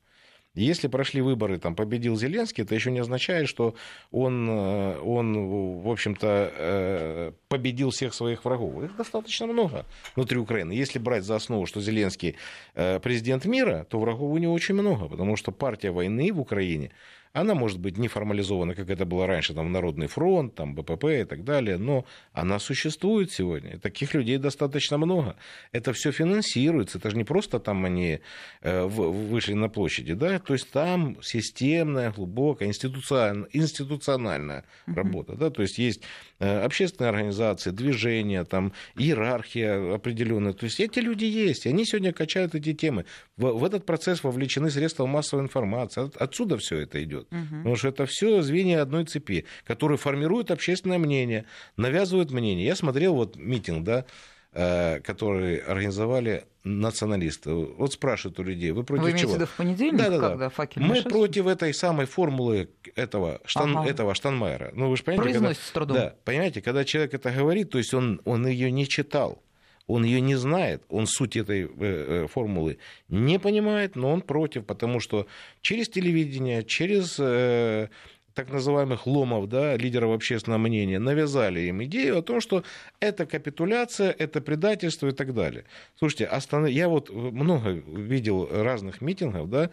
Если 0.53 0.89
прошли 0.89 1.21
выборы, 1.21 1.59
там 1.59 1.77
победил 1.77 2.17
Зеленский, 2.17 2.65
это 2.65 2.75
еще 2.75 2.91
не 2.91 2.99
означает, 2.99 3.47
что 3.47 3.73
он, 4.11 4.49
э, 4.49 4.99
он 4.99 5.79
в 5.79 5.89
общем-то, 5.89 6.51
э, 6.53 7.31
победил 7.47 7.91
всех 7.91 8.13
своих 8.13 8.43
врагов. 8.43 8.83
Их 8.83 8.97
достаточно 8.97 9.47
много 9.47 9.85
внутри 10.13 10.39
Украины. 10.39 10.73
Если 10.73 10.99
брать 10.99 11.23
за 11.23 11.37
основу, 11.37 11.65
что 11.67 11.79
Зеленский 11.79 12.35
президент 12.73 13.45
мира, 13.45 13.87
то 13.89 13.97
врагов 13.97 14.29
у 14.29 14.37
него 14.37 14.53
очень 14.53 14.75
много, 14.75 15.07
потому 15.07 15.37
что 15.37 15.53
партия 15.53 15.91
войны 15.91 16.33
в 16.33 16.41
Украине 16.41 16.91
она 17.33 17.55
может 17.55 17.79
быть 17.79 17.97
не 17.97 18.07
формализована, 18.07 18.75
как 18.75 18.89
это 18.89 19.05
было 19.05 19.27
раньше, 19.27 19.53
там, 19.53 19.71
Народный 19.71 20.07
фронт, 20.07 20.55
там, 20.55 20.75
БПП 20.75 21.05
и 21.05 21.23
так 21.23 21.43
далее, 21.43 21.77
но 21.77 22.05
она 22.33 22.59
существует 22.59 23.31
сегодня. 23.31 23.79
Таких 23.79 24.13
людей 24.13 24.37
достаточно 24.37 24.97
много. 24.97 25.35
Это 25.71 25.93
все 25.93 26.11
финансируется. 26.11 26.97
Это 26.97 27.09
же 27.09 27.17
не 27.17 27.23
просто 27.23 27.59
там 27.59 27.85
они 27.85 28.19
э, 28.61 28.85
вышли 28.85 29.53
на 29.53 29.69
площади, 29.69 30.13
да, 30.13 30.39
то 30.39 30.53
есть 30.53 30.69
там 30.71 31.21
системная, 31.21 32.11
глубокая, 32.11 32.67
институциональная, 32.67 33.47
институциональная 33.53 34.65
uh-huh. 34.87 34.95
работа, 34.95 35.35
да, 35.35 35.49
то 35.49 35.61
есть 35.61 35.77
есть 35.77 36.01
э, 36.39 36.63
общественные 36.63 37.09
организации, 37.09 37.71
движения, 37.71 38.43
там, 38.43 38.73
иерархия 38.95 39.95
определенная. 39.95 40.53
То 40.53 40.65
есть 40.65 40.79
эти 40.79 40.99
люди 40.99 41.25
есть, 41.25 41.65
и 41.65 41.69
они 41.69 41.85
сегодня 41.85 42.11
качают 42.11 42.55
эти 42.55 42.73
темы. 42.73 43.05
В, 43.37 43.53
в 43.53 43.63
этот 43.63 43.85
процесс 43.85 44.23
вовлечены 44.23 44.69
средства 44.69 45.05
массовой 45.05 45.43
информации. 45.43 46.05
От, 46.05 46.17
отсюда 46.17 46.57
все 46.57 46.79
это 46.79 47.01
идет 47.03 47.20
идет. 47.21 47.31
Угу. 47.31 47.57
Потому 47.57 47.75
что 47.75 47.87
это 47.87 48.05
все 48.05 48.41
звенья 48.41 48.81
одной 48.81 49.05
цепи, 49.05 49.45
которые 49.63 49.97
формируют 49.97 50.51
общественное 50.51 50.97
мнение, 50.97 51.45
навязывают 51.77 52.31
мнение. 52.31 52.65
Я 52.65 52.75
смотрел 52.75 53.15
вот 53.15 53.35
митинг, 53.35 53.83
да, 53.83 54.05
э, 54.53 54.99
который 55.01 55.57
организовали 55.57 56.45
националисты. 56.63 57.51
Вот 57.51 57.93
спрашивают 57.93 58.39
у 58.39 58.43
людей, 58.43 58.71
вы 58.71 58.83
против 58.83 59.03
вы 59.03 59.17
чего? 59.17 59.33
Вы 59.33 59.45
в 59.45 59.55
понедельник, 59.55 59.97
да, 59.97 60.09
да, 60.09 60.19
когда 60.19 60.35
да. 60.37 60.49
факел 60.49 60.81
Мы 60.81 61.01
против 61.01 61.47
этой 61.47 61.73
самой 61.73 62.05
формулы 62.05 62.69
этого, 62.95 63.41
штан, 63.45 63.77
ага. 63.77 63.89
этого 63.89 64.13
Штанмайера. 64.13 64.71
Ну, 64.73 64.89
вы 64.89 64.97
же 64.97 65.03
понимаете, 65.03 65.39
когда, 65.39 65.53
с 65.53 65.71
трудом. 65.71 65.97
Да, 65.97 66.15
понимаете, 66.23 66.61
когда 66.61 66.85
человек 66.85 67.13
это 67.13 67.31
говорит, 67.31 67.71
то 67.71 67.77
есть 67.77 67.93
он, 67.93 68.21
он 68.25 68.45
ее 68.45 68.71
не 68.71 68.87
читал 68.87 69.41
он 69.87 70.03
ее 70.03 70.21
не 70.21 70.35
знает, 70.35 70.83
он 70.89 71.05
суть 71.07 71.35
этой 71.35 71.63
э, 71.63 71.67
э, 71.69 72.27
формулы 72.27 72.77
не 73.09 73.39
понимает, 73.39 73.95
но 73.95 74.11
он 74.11 74.21
против, 74.21 74.65
потому 74.65 74.99
что 74.99 75.27
через 75.61 75.89
телевидение, 75.89 76.63
через 76.63 77.17
э, 77.19 77.89
так 78.33 78.49
называемых 78.51 79.07
ломов, 79.07 79.49
да, 79.49 79.75
лидеров 79.75 80.15
общественного 80.15 80.59
мнения, 80.59 80.99
навязали 80.99 81.61
им 81.61 81.83
идею 81.83 82.19
о 82.19 82.21
том, 82.21 82.41
что 82.41 82.63
это 82.99 83.25
капитуляция, 83.25 84.11
это 84.11 84.41
предательство 84.41 85.07
и 85.07 85.11
так 85.11 85.33
далее. 85.33 85.65
Слушайте, 85.97 86.25
останов... 86.25 86.69
я 86.69 86.87
вот 86.87 87.09
много 87.09 87.71
видел 87.71 88.47
разных 88.49 89.01
митингов, 89.01 89.49
да, 89.49 89.69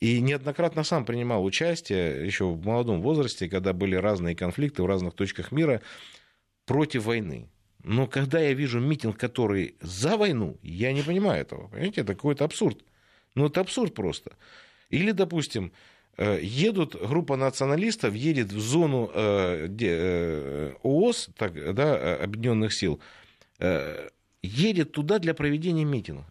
и 0.00 0.20
неоднократно 0.20 0.84
сам 0.84 1.06
принимал 1.06 1.44
участие 1.44 2.26
еще 2.26 2.46
в 2.46 2.64
молодом 2.64 3.00
возрасте, 3.00 3.48
когда 3.48 3.72
были 3.72 3.94
разные 3.94 4.36
конфликты 4.36 4.82
в 4.82 4.86
разных 4.86 5.14
точках 5.14 5.50
мира 5.50 5.80
против 6.66 7.04
войны. 7.04 7.48
Но 7.84 8.06
когда 8.06 8.40
я 8.40 8.54
вижу 8.54 8.80
митинг, 8.80 9.18
который 9.18 9.76
за 9.80 10.16
войну, 10.16 10.56
я 10.62 10.92
не 10.92 11.02
понимаю 11.02 11.42
этого. 11.42 11.68
Понимаете, 11.68 12.00
это 12.00 12.14
какой-то 12.14 12.44
абсурд. 12.44 12.82
Ну, 13.34 13.46
это 13.46 13.60
абсурд 13.60 13.94
просто. 13.94 14.32
Или, 14.88 15.12
допустим, 15.12 15.70
э, 16.16 16.38
едут, 16.42 16.96
группа 16.96 17.36
националистов 17.36 18.14
едет 18.14 18.52
в 18.52 18.58
зону 18.58 19.10
э, 19.12 19.68
э, 19.80 20.72
ООС, 20.82 21.28
так, 21.36 21.74
да, 21.74 22.16
Объединенных 22.16 22.72
сил, 22.72 23.00
едет 24.42 24.92
туда 24.92 25.18
для 25.18 25.34
проведения 25.34 25.84
митинга. 25.84 26.26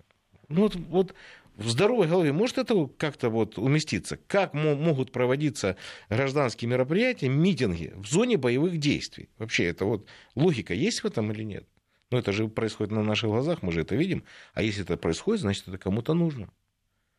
Ну, 0.50 0.64
вот, 0.64 0.76
вот 0.76 1.14
в 1.56 1.70
здоровой 1.70 2.08
голове 2.08 2.32
может 2.34 2.58
это 2.58 2.88
как-то 2.98 3.30
вот 3.30 3.58
уместиться? 3.58 4.18
Как 4.28 4.54
могут 4.54 5.12
проводиться 5.12 5.78
гражданские 6.10 6.70
мероприятия, 6.70 7.30
митинги 7.30 7.94
в 7.96 8.08
зоне 8.08 8.38
боевых 8.38 8.78
действий? 8.78 9.30
Вообще, 9.38 9.66
это 9.66 9.86
вот 9.86 10.08
логика 10.36 10.74
есть 10.74 11.02
в 11.02 11.06
этом 11.06 11.32
или 11.32 11.44
нет? 11.44 11.68
Но 12.12 12.20
это 12.20 12.32
же 12.32 12.48
происходит 12.48 12.92
на 12.92 13.04
наших 13.04 13.30
глазах, 13.30 13.64
мы 13.64 13.72
же 13.72 13.82
это 13.82 13.96
видим. 13.96 14.24
А 14.54 14.62
если 14.62 14.84
это 14.84 14.98
происходит, 14.98 15.42
значит, 15.42 15.68
это 15.68 15.78
кому-то 15.78 16.14
нужно. 16.14 16.50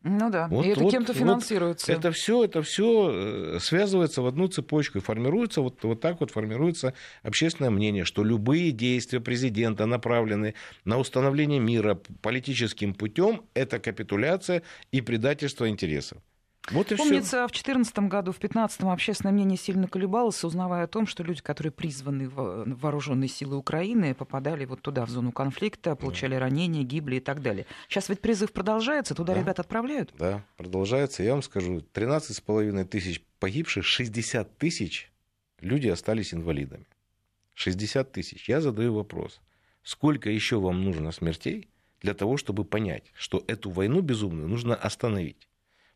Ну 0.07 0.29
да, 0.29 0.47
вот, 0.49 0.63
и 0.63 0.69
это 0.69 0.81
вот, 0.81 0.91
кем-то 0.91 1.15
финансируется. 1.15 1.91
Вот 1.91 1.97
это 1.97 2.11
все, 2.11 2.43
это 2.43 2.61
все 2.61 3.09
э, 3.11 3.59
связывается 3.59 4.21
в 4.21 4.27
одну 4.27 4.47
цепочку 4.47 4.99
и 4.99 5.01
формируется 5.01 5.61
вот, 5.61 5.83
вот 5.83 5.99
так 5.99 6.19
вот 6.19 6.29
формируется 6.29 6.93
общественное 7.23 7.71
мнение, 7.71 8.05
что 8.05 8.23
любые 8.23 8.69
действия 8.69 9.19
президента 9.19 9.87
направлены 9.87 10.53
на 10.83 10.99
установление 10.99 11.59
мира 11.59 11.99
политическим 12.21 12.93
путем, 12.93 13.45
это 13.55 13.79
капитуляция 13.79 14.61
и 14.91 15.01
предательство 15.01 15.67
интересов. 15.67 16.19
Вот 16.71 16.91
и 16.91 16.95
Помнится, 16.95 17.27
все. 17.27 17.47
в 17.47 17.51
2014 17.51 17.99
году, 17.99 18.31
в 18.31 18.39
2015 18.39 18.81
общественное 18.83 19.31
мнение 19.31 19.57
сильно 19.57 19.87
колебалось, 19.87 20.43
узнавая 20.43 20.85
о 20.85 20.87
том, 20.87 21.05
что 21.05 21.23
люди, 21.23 21.41
которые 21.41 21.71
призваны 21.71 22.27
в 22.27 22.65
вооруженные 22.65 23.27
силы 23.27 23.55
Украины, 23.55 24.15
попадали 24.15 24.65
вот 24.65 24.81
туда, 24.81 25.05
в 25.05 25.09
зону 25.09 25.31
конфликта, 25.31 25.95
получали 25.95 26.33
да. 26.33 26.41
ранения, 26.41 26.83
гибли 26.83 27.17
и 27.17 27.19
так 27.19 27.41
далее. 27.41 27.67
Сейчас 27.87 28.09
ведь 28.09 28.21
призыв 28.21 28.51
продолжается, 28.51 29.13
туда 29.13 29.33
да. 29.33 29.41
ребят 29.41 29.59
отправляют? 29.59 30.11
Да, 30.17 30.43
продолжается. 30.57 31.21
Я 31.21 31.33
вам 31.33 31.43
скажу, 31.43 31.83
13,5 31.93 32.85
тысяч 32.85 33.23
погибших, 33.39 33.85
60 33.85 34.57
тысяч 34.57 35.11
люди 35.59 35.87
остались 35.87 36.33
инвалидами. 36.33 36.85
60 37.53 38.11
тысяч. 38.11 38.49
Я 38.49 38.59
задаю 38.59 38.95
вопрос. 38.95 39.39
Сколько 39.83 40.31
еще 40.31 40.59
вам 40.59 40.83
нужно 40.83 41.11
смертей 41.11 41.69
для 42.01 42.15
того, 42.15 42.37
чтобы 42.37 42.65
понять, 42.65 43.11
что 43.13 43.43
эту 43.47 43.69
войну 43.69 44.01
безумную 44.01 44.47
нужно 44.47 44.75
остановить? 44.75 45.47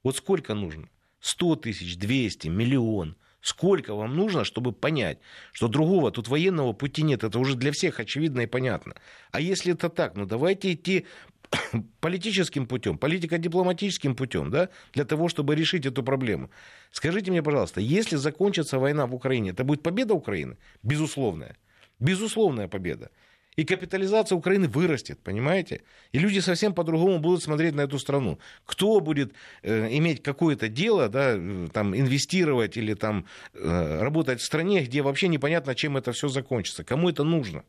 Вот 0.03 0.15
сколько 0.15 0.53
нужно? 0.53 0.89
100 1.21 1.55
тысяч, 1.57 1.97
200, 1.97 2.47
миллион. 2.47 3.15
Сколько 3.41 3.95
вам 3.95 4.15
нужно, 4.15 4.43
чтобы 4.43 4.73
понять, 4.73 5.19
что 5.53 5.69
другого 5.69 6.12
тут 6.12 6.27
военного 6.27 6.73
пути 6.73 7.03
нет? 7.03 7.23
Это 7.23 7.39
уже 7.39 7.55
для 7.55 7.71
всех 7.71 7.99
очевидно 7.99 8.41
и 8.41 8.47
понятно. 8.47 8.95
А 9.31 9.39
если 9.39 9.73
это 9.73 9.89
так, 9.89 10.15
ну 10.15 10.25
давайте 10.25 10.73
идти 10.73 11.05
политическим 12.01 12.67
путем, 12.67 12.97
политико-дипломатическим 12.97 14.15
путем, 14.15 14.51
да, 14.51 14.69
для 14.93 15.05
того, 15.05 15.29
чтобы 15.29 15.55
решить 15.55 15.85
эту 15.85 16.03
проблему. 16.03 16.49
Скажите 16.91 17.31
мне, 17.31 17.41
пожалуйста, 17.41 17.79
если 17.79 18.17
закончится 18.17 18.77
война 18.77 19.07
в 19.07 19.15
Украине, 19.15 19.51
это 19.51 19.63
будет 19.63 19.83
победа 19.83 20.13
Украины? 20.13 20.57
Безусловная. 20.83 21.55
Безусловная 21.99 22.67
победа 22.67 23.09
и 23.55 23.65
капитализация 23.65 24.38
Украины 24.38 24.67
вырастет, 24.67 25.19
понимаете? 25.19 25.81
И 26.13 26.19
люди 26.19 26.39
совсем 26.39 26.73
по-другому 26.73 27.19
будут 27.19 27.43
смотреть 27.43 27.75
на 27.75 27.81
эту 27.81 27.99
страну. 27.99 28.39
Кто 28.65 28.99
будет 29.01 29.33
э, 29.63 29.89
иметь 29.97 30.23
какое-то 30.23 30.69
дело, 30.69 31.09
да, 31.09 31.33
э, 31.35 31.67
там, 31.73 31.93
инвестировать 31.93 32.77
или 32.77 32.93
там, 32.93 33.25
э, 33.53 33.99
работать 34.01 34.39
в 34.39 34.45
стране, 34.45 34.83
где 34.83 35.01
вообще 35.01 35.27
непонятно, 35.27 35.75
чем 35.75 35.97
это 35.97 36.13
все 36.13 36.29
закончится, 36.29 36.83
кому 36.83 37.09
это 37.09 37.23
нужно. 37.23 37.63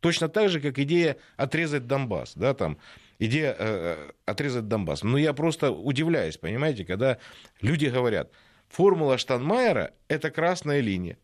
Точно 0.00 0.28
так 0.28 0.48
же, 0.48 0.60
как 0.60 0.78
идея 0.78 1.16
отрезать 1.36 1.86
Донбасс, 1.86 2.34
да, 2.36 2.54
там, 2.54 2.78
идея 3.18 3.54
э, 3.58 4.10
отрезать 4.24 4.68
Донбасс. 4.68 5.02
Но 5.02 5.18
я 5.18 5.34
просто 5.34 5.70
удивляюсь, 5.70 6.38
понимаете, 6.38 6.86
когда 6.86 7.18
люди 7.60 7.86
говорят, 7.86 8.30
формула 8.68 9.18
Штанмайера– 9.18 9.92
это 10.08 10.30
красная 10.30 10.80
линия. 10.80 11.18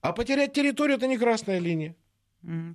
А 0.00 0.12
потерять 0.12 0.52
территорию– 0.52 0.96
это 0.98 1.08
не 1.08 1.18
красная 1.18 1.58
линия 1.58 1.96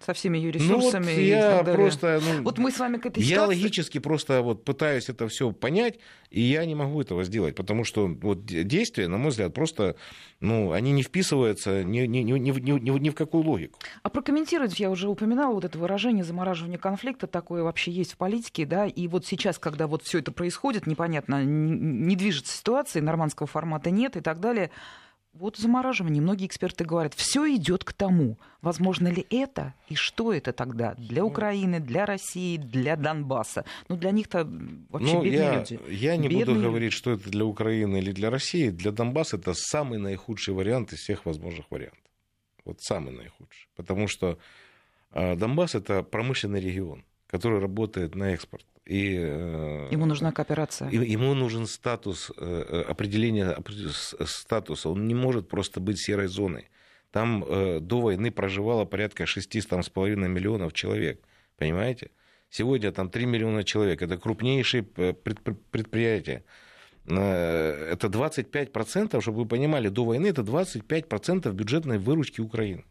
со 0.06 0.14
всеми 0.14 0.38
ее 0.38 0.52
ресурсами. 0.52 1.06
Ну, 1.06 1.12
вот 1.12 1.22
я 1.22 1.64
просто, 1.64 2.22
ну, 2.22 2.44
вот 2.44 2.58
мы 2.58 2.72
с 2.72 2.80
вами 2.80 2.98
к 2.98 3.06
этой 3.06 3.24
я 3.24 3.46
логически 3.46 4.00
просто 4.00 4.42
вот 4.42 4.66
пытаюсь 4.66 5.10
это 5.10 5.28
все 5.28 5.52
понять, 5.52 6.00
и 6.30 6.42
я 6.42 6.66
не 6.66 6.76
могу 6.76 7.02
этого 7.02 7.24
сделать, 7.24 7.56
потому 7.56 7.84
что 7.84 8.08
вот 8.08 8.46
действия, 8.46 9.08
на 9.08 9.18
мой 9.18 9.30
взгляд, 9.30 9.54
просто, 9.54 9.96
ну, 10.40 10.72
они 10.72 10.92
не 10.92 11.04
вписываются 11.04 11.84
ни, 11.84 12.02
ни, 12.02 12.20
ни, 12.20 12.40
ни, 12.40 12.52
ни, 12.52 13.00
ни 13.00 13.10
в 13.10 13.16
какую 13.16 13.46
логику. 13.46 13.80
А 14.04 14.10
прокомментировать 14.10 14.80
я 14.80 14.90
уже 14.90 15.08
упоминала 15.08 15.54
вот 15.54 15.64
это 15.64 15.78
выражение 15.78 16.24
замораживания 16.24 16.78
конфликта, 16.78 17.28
такое 17.28 17.64
вообще 17.64 17.92
есть 17.92 18.14
в 18.14 18.18
политике, 18.18 18.66
да, 18.66 18.86
и 18.88 19.08
вот 19.08 19.26
сейчас, 19.26 19.58
когда 19.58 19.88
вот 19.88 20.04
все 20.04 20.20
это 20.20 20.32
происходит, 20.32 20.86
непонятно, 20.86 21.44
не 21.44 22.16
движется 22.16 22.56
ситуация, 22.56 23.02
нормандского 23.02 23.48
формата 23.48 23.90
нет 23.90 24.18
и 24.18 24.22
так 24.22 24.40
далее, 24.40 24.72
вот 25.34 25.58
замораживание. 25.58 26.22
Многие 26.22 26.46
эксперты 26.46 26.84
говорят, 26.84 27.14
все 27.14 27.46
идет 27.56 27.84
к 27.84 27.94
тому. 27.94 28.38
Возможно 28.62 29.08
ли 29.08 29.26
это 29.30 29.74
и 29.88 29.96
что 29.96 30.34
это 30.34 30.54
тогда 30.54 30.94
для 30.96 31.22
ну, 31.22 31.30
Украины, 31.30 31.80
для 31.80 32.06
России, 32.06 32.58
для 32.58 32.96
Донбасса? 32.96 33.66
Ну, 33.88 33.96
для 33.96 34.12
них-то 34.12 34.48
вообще 34.90 35.14
ну, 35.14 35.24
бедные 35.24 35.42
я, 35.42 35.60
люди. 35.60 35.80
Я 35.90 36.18
не 36.18 36.28
бедные 36.28 36.46
буду 36.46 36.62
говорить, 36.62 36.94
что 36.94 37.12
это 37.12 37.30
для 37.30 37.46
Украины 37.46 37.98
или 37.98 38.12
для 38.12 38.30
России. 38.30 38.70
Для 38.70 38.92
Донбасса 38.92 39.38
это 39.38 39.54
самый 39.56 40.00
наихудший 40.00 40.54
вариант 40.54 40.94
из 40.94 41.00
всех 41.00 41.26
возможных 41.26 41.72
вариантов. 41.72 42.00
Вот 42.66 42.82
самый 42.82 43.14
наихудший. 43.14 43.68
Потому 43.76 44.08
что 44.08 44.38
э, 45.14 45.36
Донбасс 45.36 45.76
это 45.76 46.04
промышленный 46.04 46.60
регион, 46.60 47.04
который 47.28 47.60
работает 47.60 48.16
на 48.16 48.34
экспорт. 48.34 48.66
И, 48.86 49.16
э, 49.16 49.88
ему 49.92 50.06
нужна 50.06 50.32
кооперация. 50.32 50.90
Ему 50.90 51.34
нужен 51.34 51.68
статус, 51.68 52.32
э, 52.38 52.84
определение 52.88 53.56
статуса. 54.26 54.90
Он 54.90 55.08
не 55.08 55.14
может 55.14 55.48
просто 55.48 55.80
быть 55.80 56.00
серой 56.00 56.28
зоной. 56.28 56.70
Там 57.12 57.44
э, 57.44 57.80
до 57.80 58.02
войны 58.02 58.32
проживало 58.32 58.86
порядка 58.86 59.24
6,5 59.26 60.28
миллионов 60.28 60.74
человек. 60.74 61.22
Понимаете? 61.58 62.10
Сегодня 62.50 62.92
там 62.92 63.10
3 63.10 63.26
миллиона 63.26 63.64
человек. 63.64 64.02
Это 64.02 64.18
крупнейшие 64.18 64.84
предприятия. 64.84 66.44
Это 67.06 68.08
25%, 68.08 69.22
чтобы 69.22 69.38
вы 69.40 69.46
понимали, 69.46 69.90
до 69.90 70.06
войны 70.06 70.28
это 70.28 70.42
25% 70.42 71.52
бюджетной 71.54 71.98
выручки 71.98 72.42
Украины. 72.42 72.84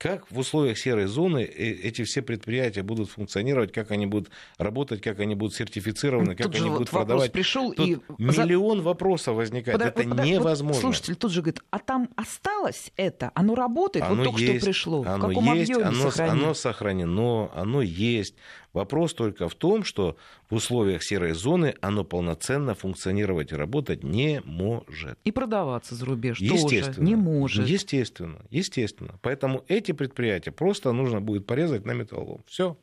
Как 0.00 0.30
в 0.30 0.38
условиях 0.38 0.78
серой 0.78 1.04
зоны 1.04 1.40
э, 1.40 1.72
эти 1.72 2.04
все 2.04 2.22
предприятия 2.22 2.82
будут 2.82 3.10
функционировать, 3.10 3.70
как 3.70 3.90
они 3.90 4.06
будут 4.06 4.30
работать, 4.56 5.02
как 5.02 5.20
они 5.20 5.34
будут 5.34 5.54
сертифицированы, 5.54 6.34
как 6.34 6.46
тут 6.46 6.54
они 6.56 6.70
будут 6.70 6.90
вот 6.90 7.00
продавать. 7.00 7.32
Пришел 7.32 7.74
тут 7.74 7.86
и... 7.86 7.98
миллион 8.16 8.80
вопросов 8.80 9.36
возникает. 9.36 9.78
Пода... 9.78 9.90
это 9.90 10.08
пода... 10.08 10.24
невозможно. 10.24 10.72
Вот 10.72 10.80
слушатель 10.80 11.16
тут 11.16 11.32
же 11.32 11.42
говорит, 11.42 11.60
а 11.68 11.78
там 11.78 12.08
осталось 12.16 12.92
это? 12.96 13.30
Оно 13.34 13.54
работает? 13.54 14.06
Оно 14.06 14.14
вот 14.14 14.24
только 14.24 14.40
есть, 14.40 14.56
что 14.56 14.64
пришло. 14.64 15.04
Оно 15.04 15.26
в 15.26 15.28
каком 15.28 15.54
есть, 15.54 15.70
объеме 15.70 15.88
оно, 15.90 16.10
сохранено? 16.10 16.32
оно 16.32 16.54
сохранено, 16.54 17.50
оно 17.54 17.82
есть. 17.82 18.36
Вопрос 18.72 19.14
только 19.14 19.48
в 19.48 19.54
том, 19.54 19.82
что 19.82 20.16
в 20.48 20.54
условиях 20.54 21.02
серой 21.02 21.32
зоны 21.32 21.74
оно 21.80 22.04
полноценно 22.04 22.74
функционировать 22.74 23.50
и 23.50 23.56
работать 23.56 24.04
не 24.04 24.40
может. 24.44 25.18
И 25.24 25.32
продаваться 25.32 25.96
за 25.96 26.06
рубеж 26.06 26.38
естественно, 26.38 26.86
тоже 26.86 27.02
не 27.02 27.16
может. 27.16 27.66
Естественно, 27.66 28.38
естественно. 28.50 29.18
Поэтому 29.22 29.64
эти 29.66 29.90
предприятия 29.92 30.52
просто 30.52 30.92
нужно 30.92 31.20
будет 31.20 31.46
порезать 31.46 31.84
на 31.84 31.92
металлолом. 31.92 32.44
Все. 32.46 32.76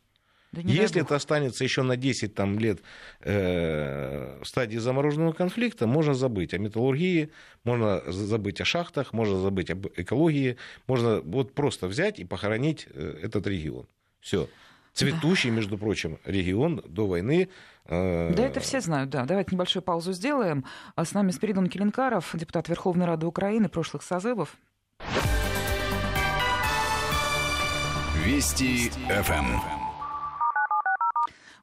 Да 0.51 0.61
Если 0.61 1.01
это 1.01 1.15
останется 1.15 1.63
еще 1.63 1.83
на 1.83 1.97
10 1.97 2.33
там, 2.33 2.57
лет 2.57 2.79
э, 3.21 4.39
в 4.41 4.47
стадии 4.47 4.77
замороженного 4.77 5.33
конфликта, 5.33 5.87
можно 5.87 6.13
забыть 6.13 6.53
о 6.53 6.57
металлургии, 6.57 7.29
можно 7.63 8.01
забыть 8.07 8.61
о 8.61 8.65
шахтах, 8.65 9.13
можно 9.13 9.39
забыть 9.39 9.69
об 9.69 9.87
экологии, 9.95 10.57
можно 10.87 11.21
вот 11.21 11.53
просто 11.53 11.87
взять 11.87 12.19
и 12.19 12.25
похоронить 12.25 12.87
э, 12.93 13.19
этот 13.21 13.45
регион. 13.45 13.87
Все 14.21 14.49
цветущий, 14.97 15.49
между 15.51 15.77
прочим, 15.77 16.19
регион 16.25 16.81
до 16.87 17.07
войны. 17.07 17.49
Э, 17.85 18.33
да, 18.33 18.43
это 18.43 18.59
все 18.59 18.81
знают, 18.81 19.09
да. 19.09 19.25
Давайте 19.25 19.55
небольшую 19.55 19.83
паузу 19.83 20.13
сделаем. 20.13 20.65
А 20.95 21.05
с 21.05 21.13
нами 21.13 21.31
Спиридон 21.31 21.67
Келенкаров, 21.67 22.31
депутат 22.33 22.67
Верховной 22.67 23.05
Рады 23.05 23.27
Украины 23.27 23.69
прошлых 23.69 24.03
созывов. 24.03 24.57
Вести 28.25 28.89
ФМ. 29.07 29.76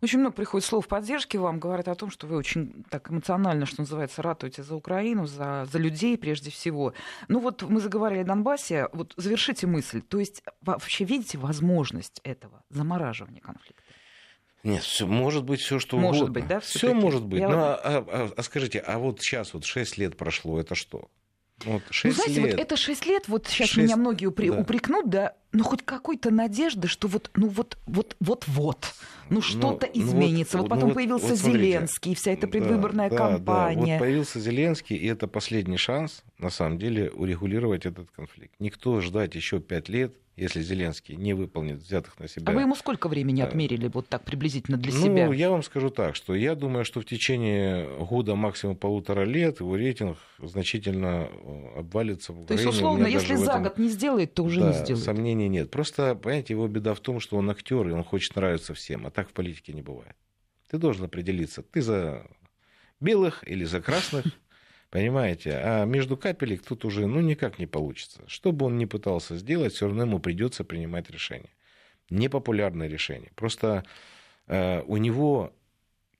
Очень 0.04 0.18
много 0.18 0.36
приходит 0.36 0.66
слов 0.66 0.86
поддержки 0.86 1.38
вам, 1.38 1.58
говорят 1.58 1.88
о 1.88 1.94
том, 1.94 2.10
что 2.10 2.26
вы 2.26 2.36
очень 2.36 2.84
так 2.90 3.10
эмоционально, 3.10 3.64
что 3.64 3.80
называется, 3.80 4.20
ратуете 4.20 4.62
за 4.62 4.74
Украину, 4.74 5.24
за, 5.24 5.66
за 5.72 5.78
людей 5.78 6.18
прежде 6.18 6.50
всего. 6.50 6.92
Ну 7.28 7.38
вот 7.38 7.62
мы 7.62 7.80
заговорили 7.80 8.20
о 8.20 8.24
Донбассе, 8.24 8.90
вот 8.92 9.14
завершите 9.16 9.66
мысль. 9.66 10.02
То 10.02 10.18
есть 10.18 10.42
вообще 10.60 11.04
видите 11.04 11.38
возможность 11.38 12.20
этого 12.22 12.62
замораживания 12.68 13.40
конфликта? 13.40 13.82
Нет, 14.62 14.82
все, 14.82 15.06
может 15.06 15.44
быть 15.44 15.60
все 15.60 15.78
что 15.78 15.96
может 15.96 16.24
угодно. 16.24 16.34
Быть, 16.34 16.48
да, 16.48 16.60
все 16.60 16.92
может 16.92 17.24
быть. 17.24 17.40
Я... 17.40 17.48
Ну, 17.48 17.56
а, 17.56 17.80
а, 17.82 18.30
а 18.36 18.42
скажите, 18.42 18.80
а 18.80 18.98
вот 18.98 19.22
сейчас 19.22 19.54
вот 19.54 19.64
6 19.64 19.96
лет 19.96 20.18
прошло, 20.18 20.60
это 20.60 20.74
что? 20.74 21.08
Вот 21.64 21.82
6 21.88 22.04
ну, 22.04 22.24
знаете, 22.24 22.42
лет. 22.42 22.52
вот 22.52 22.60
это 22.60 22.76
6 22.76 23.06
лет, 23.06 23.28
вот 23.28 23.46
сейчас 23.46 23.68
6... 23.68 23.86
меня 23.86 23.96
многие 23.96 24.26
упре... 24.26 24.50
да. 24.50 24.58
упрекнут, 24.58 25.08
да, 25.08 25.34
но 25.54 25.62
хоть 25.62 25.82
какой-то 25.82 26.30
надежды, 26.30 26.88
что 26.88 27.06
вот, 27.06 27.30
ну 27.36 27.46
вот, 27.46 27.78
вот, 27.86 28.16
вот, 28.18 28.44
вот, 28.48 28.92
ну 29.30 29.40
что-то 29.40 29.88
ну, 29.94 30.02
изменится. 30.02 30.56
Ну, 30.56 30.64
вот, 30.64 30.68
вот 30.68 30.76
потом 30.76 30.88
ну, 30.90 30.94
появился 30.96 31.28
вот 31.28 31.38
Зеленский, 31.38 32.14
вся 32.16 32.32
эта 32.32 32.48
предвыборная 32.48 33.08
да, 33.08 33.16
кампания. 33.16 33.86
Да, 33.86 33.92
Вот 33.92 33.98
появился 34.00 34.40
Зеленский, 34.40 34.96
и 34.96 35.06
это 35.06 35.28
последний 35.28 35.76
шанс, 35.76 36.24
на 36.38 36.50
самом 36.50 36.78
деле, 36.78 37.10
урегулировать 37.10 37.86
этот 37.86 38.10
конфликт. 38.10 38.52
Никто 38.58 39.00
ждать 39.00 39.36
еще 39.36 39.60
5 39.60 39.88
лет 39.88 40.14
если 40.36 40.62
Зеленский 40.62 41.14
не 41.14 41.32
выполнит 41.32 41.78
взятых 41.78 42.18
на 42.18 42.26
себя. 42.26 42.50
А 42.50 42.54
вы 42.54 42.62
ему 42.62 42.74
сколько 42.74 43.08
времени 43.08 43.40
отмерили 43.40 43.88
вот 43.88 44.08
так 44.08 44.24
приблизительно 44.24 44.76
для 44.76 44.92
ну, 44.92 45.00
себя? 45.00 45.26
Ну, 45.26 45.32
я 45.32 45.50
вам 45.50 45.62
скажу 45.62 45.90
так, 45.90 46.16
что 46.16 46.34
я 46.34 46.54
думаю, 46.56 46.84
что 46.84 47.00
в 47.00 47.04
течение 47.04 47.86
года, 48.04 48.34
максимум 48.34 48.76
полутора 48.76 49.24
лет, 49.24 49.60
его 49.60 49.76
рейтинг 49.76 50.18
значительно 50.42 51.28
э, 51.30 51.78
обвалится 51.78 52.32
в 52.32 52.42
Украине. 52.42 52.46
То 52.48 52.54
есть, 52.54 52.66
условно, 52.66 53.06
если 53.06 53.36
за 53.36 53.44
этом... 53.44 53.62
год 53.62 53.78
не 53.78 53.88
сделает, 53.88 54.34
то 54.34 54.42
уже 54.42 54.60
да, 54.60 54.68
не 54.68 54.72
сделает. 54.72 55.04
сомнений 55.04 55.43
нет. 55.48 55.70
Просто, 55.70 56.14
понимаете, 56.14 56.54
его 56.54 56.68
беда 56.68 56.94
в 56.94 57.00
том, 57.00 57.20
что 57.20 57.36
он 57.36 57.50
актер, 57.50 57.88
и 57.88 57.92
он 57.92 58.04
хочет 58.04 58.36
нравиться 58.36 58.74
всем, 58.74 59.06
а 59.06 59.10
так 59.10 59.28
в 59.28 59.32
политике 59.32 59.72
не 59.72 59.82
бывает. 59.82 60.16
Ты 60.70 60.78
должен 60.78 61.04
определиться, 61.04 61.62
ты 61.62 61.82
за 61.82 62.26
белых 63.00 63.46
или 63.46 63.64
за 63.64 63.80
красных, 63.80 64.24
Понимаете? 64.94 65.60
А 65.60 65.84
между 65.86 66.16
капелек 66.16 66.62
тут 66.62 66.84
уже 66.84 67.08
ну, 67.08 67.18
никак 67.18 67.58
не 67.58 67.66
получится. 67.66 68.22
Что 68.28 68.52
бы 68.52 68.66
он 68.66 68.78
ни 68.78 68.84
пытался 68.84 69.36
сделать, 69.36 69.72
все 69.72 69.86
равно 69.86 70.02
ему 70.02 70.20
придется 70.20 70.62
принимать 70.62 71.10
решение. 71.10 71.50
Непопулярное 72.10 72.86
решение. 72.86 73.32
Просто 73.34 73.82
э, 74.46 74.82
у 74.82 74.96
него, 74.98 75.52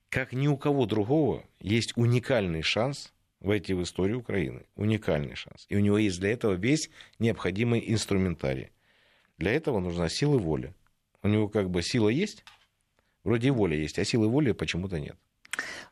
как 0.09 0.33
ни 0.33 0.49
у 0.49 0.57
кого 0.57 0.85
другого, 0.87 1.45
есть 1.61 1.93
уникальный 1.95 2.63
шанс 2.63 3.13
войти 3.39 3.73
в 3.73 3.81
историю 3.81 4.19
Украины. 4.19 4.65
Уникальный 4.75 5.35
шанс. 5.35 5.67
И 5.69 5.77
у 5.77 5.79
него 5.79 5.97
есть 5.97 6.19
для 6.19 6.31
этого 6.31 6.51
весь 6.51 6.89
необходимый 7.17 7.81
инструментарий. 7.87 8.71
Для 9.37 9.51
этого 9.51 9.79
нужна 9.79 10.09
сила 10.09 10.37
воли. 10.37 10.73
У 11.23 11.27
него 11.27 11.47
как 11.47 11.69
бы 11.69 11.81
сила 11.81 12.09
есть, 12.09 12.43
вроде 13.23 13.51
воля 13.51 13.75
есть, 13.75 13.99
а 13.99 14.05
силы 14.05 14.27
воли 14.27 14.51
почему-то 14.51 14.99
нет. 14.99 15.17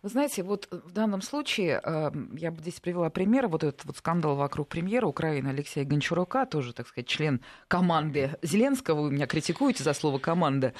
Вы 0.02 0.10
знаете, 0.10 0.44
вот 0.44 0.68
в 0.70 0.92
данном 0.92 1.22
случае 1.22 1.80
э, 1.82 2.12
я 2.34 2.52
бы 2.52 2.60
здесь 2.62 2.82
привела 2.82 3.10
пример, 3.10 3.48
вот 3.48 3.64
этот 3.64 3.86
вот 3.86 3.98
скандал 3.98 4.36
вокруг 4.36 4.68
премьера 4.68 5.08
Украины 5.08 5.48
Алексея 5.48 5.86
Гончарука, 5.86 6.46
тоже, 6.46 6.74
так 6.74 6.88
сказать, 6.88 7.08
член 7.08 7.42
команды 7.70 8.38
Зеленского, 8.42 9.04
вы 9.04 9.12
меня 9.12 9.28
критикуете 9.28 9.84
за 9.84 9.94
слово 9.94 10.20
«команда», 10.20 10.74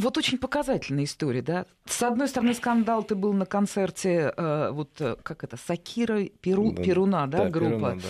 вот 0.00 0.16
очень 0.16 0.38
показательная 0.38 1.04
история, 1.04 1.42
да. 1.42 1.66
С 1.84 2.02
одной 2.02 2.28
стороны, 2.28 2.54
скандал, 2.54 3.02
ты 3.02 3.14
был 3.14 3.34
на 3.34 3.44
концерте, 3.44 4.32
э, 4.34 4.70
вот 4.72 4.98
э, 4.98 5.16
как 5.22 5.44
это, 5.44 5.58
Сакира 5.58 6.24
Перу, 6.40 6.72
да, 6.72 6.82
Перуна, 6.82 7.26
да, 7.26 7.38
да 7.44 7.50
группа. 7.50 7.70
Перуна, 7.70 7.94
да. 7.96 8.08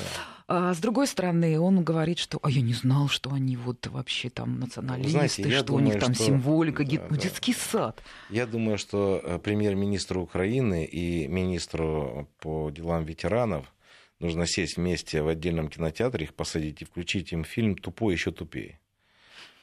А 0.52 0.74
с 0.74 0.78
другой 0.78 1.06
стороны, 1.06 1.60
он 1.60 1.84
говорит, 1.84 2.18
что 2.18 2.40
а 2.42 2.50
я 2.50 2.60
не 2.60 2.72
знал, 2.72 3.06
что 3.06 3.30
они 3.32 3.56
вот 3.56 3.86
вообще 3.86 4.30
там 4.30 4.58
националисты, 4.58 5.12
Знаете, 5.12 5.48
что 5.48 5.62
думаю, 5.62 5.84
у 5.84 5.86
них 5.86 6.00
там 6.00 6.12
что... 6.12 6.24
символика, 6.24 6.84
да, 6.84 6.90
ну, 7.08 7.14
да. 7.14 7.22
детский 7.22 7.52
сад. 7.52 8.02
Я 8.30 8.46
думаю, 8.46 8.76
что 8.76 9.20
э, 9.22 9.38
премьер-министр 9.38 10.18
Украины 10.18 10.84
и 10.84 11.28
министру 11.28 12.28
по 12.40 12.68
делам 12.70 13.04
ветеранов 13.04 13.72
нужно 14.18 14.44
сесть 14.44 14.76
вместе 14.76 15.22
в 15.22 15.28
отдельном 15.28 15.68
кинотеатре, 15.68 16.24
их 16.24 16.34
посадить 16.34 16.82
и 16.82 16.84
включить 16.84 17.32
им 17.32 17.44
фильм 17.44 17.76
«Тупой 17.76 18.14
еще 18.14 18.32
тупее». 18.32 18.80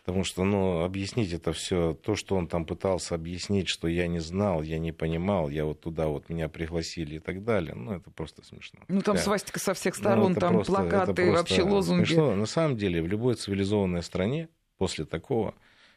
Потому 0.08 0.24
что, 0.24 0.46
ну, 0.46 0.84
объяснить 0.84 1.34
это 1.34 1.52
все, 1.52 1.94
то, 2.02 2.16
что 2.16 2.38
он 2.38 2.48
там 2.48 2.64
пытался 2.64 3.14
объяснить, 3.14 3.68
что 3.68 3.90
я 3.90 4.08
не 4.08 4.20
знал, 4.20 4.62
я 4.62 4.80
не 4.80 4.94
понимал, 4.94 5.50
я 5.50 5.66
вот 5.66 5.82
туда 5.82 6.08
вот 6.08 6.30
меня 6.30 6.48
пригласили 6.48 7.16
и 7.16 7.20
так 7.20 7.44
далее, 7.44 7.76
ну, 7.76 7.92
это 7.92 8.10
просто 8.10 8.42
смешно. 8.42 8.80
Ну, 8.88 9.02
там 9.02 9.18
я... 9.18 9.22
свастика 9.22 9.60
со 9.60 9.74
всех 9.74 9.98
ну, 9.98 10.00
сторон, 10.00 10.34
ну, 10.34 10.40
там 10.40 10.54
просто, 10.54 10.72
плакаты, 10.72 11.14
просто 11.14 11.32
вообще 11.34 11.62
лозунги. 11.62 12.06
Смешно. 12.06 12.36
На 12.36 12.46
самом 12.46 12.78
деле, 12.78 13.02
в 13.02 13.08
любой 13.08 13.36
цивилизованной 13.36 14.02
стране 14.02 14.48
после 14.78 15.04
такого 15.04 15.54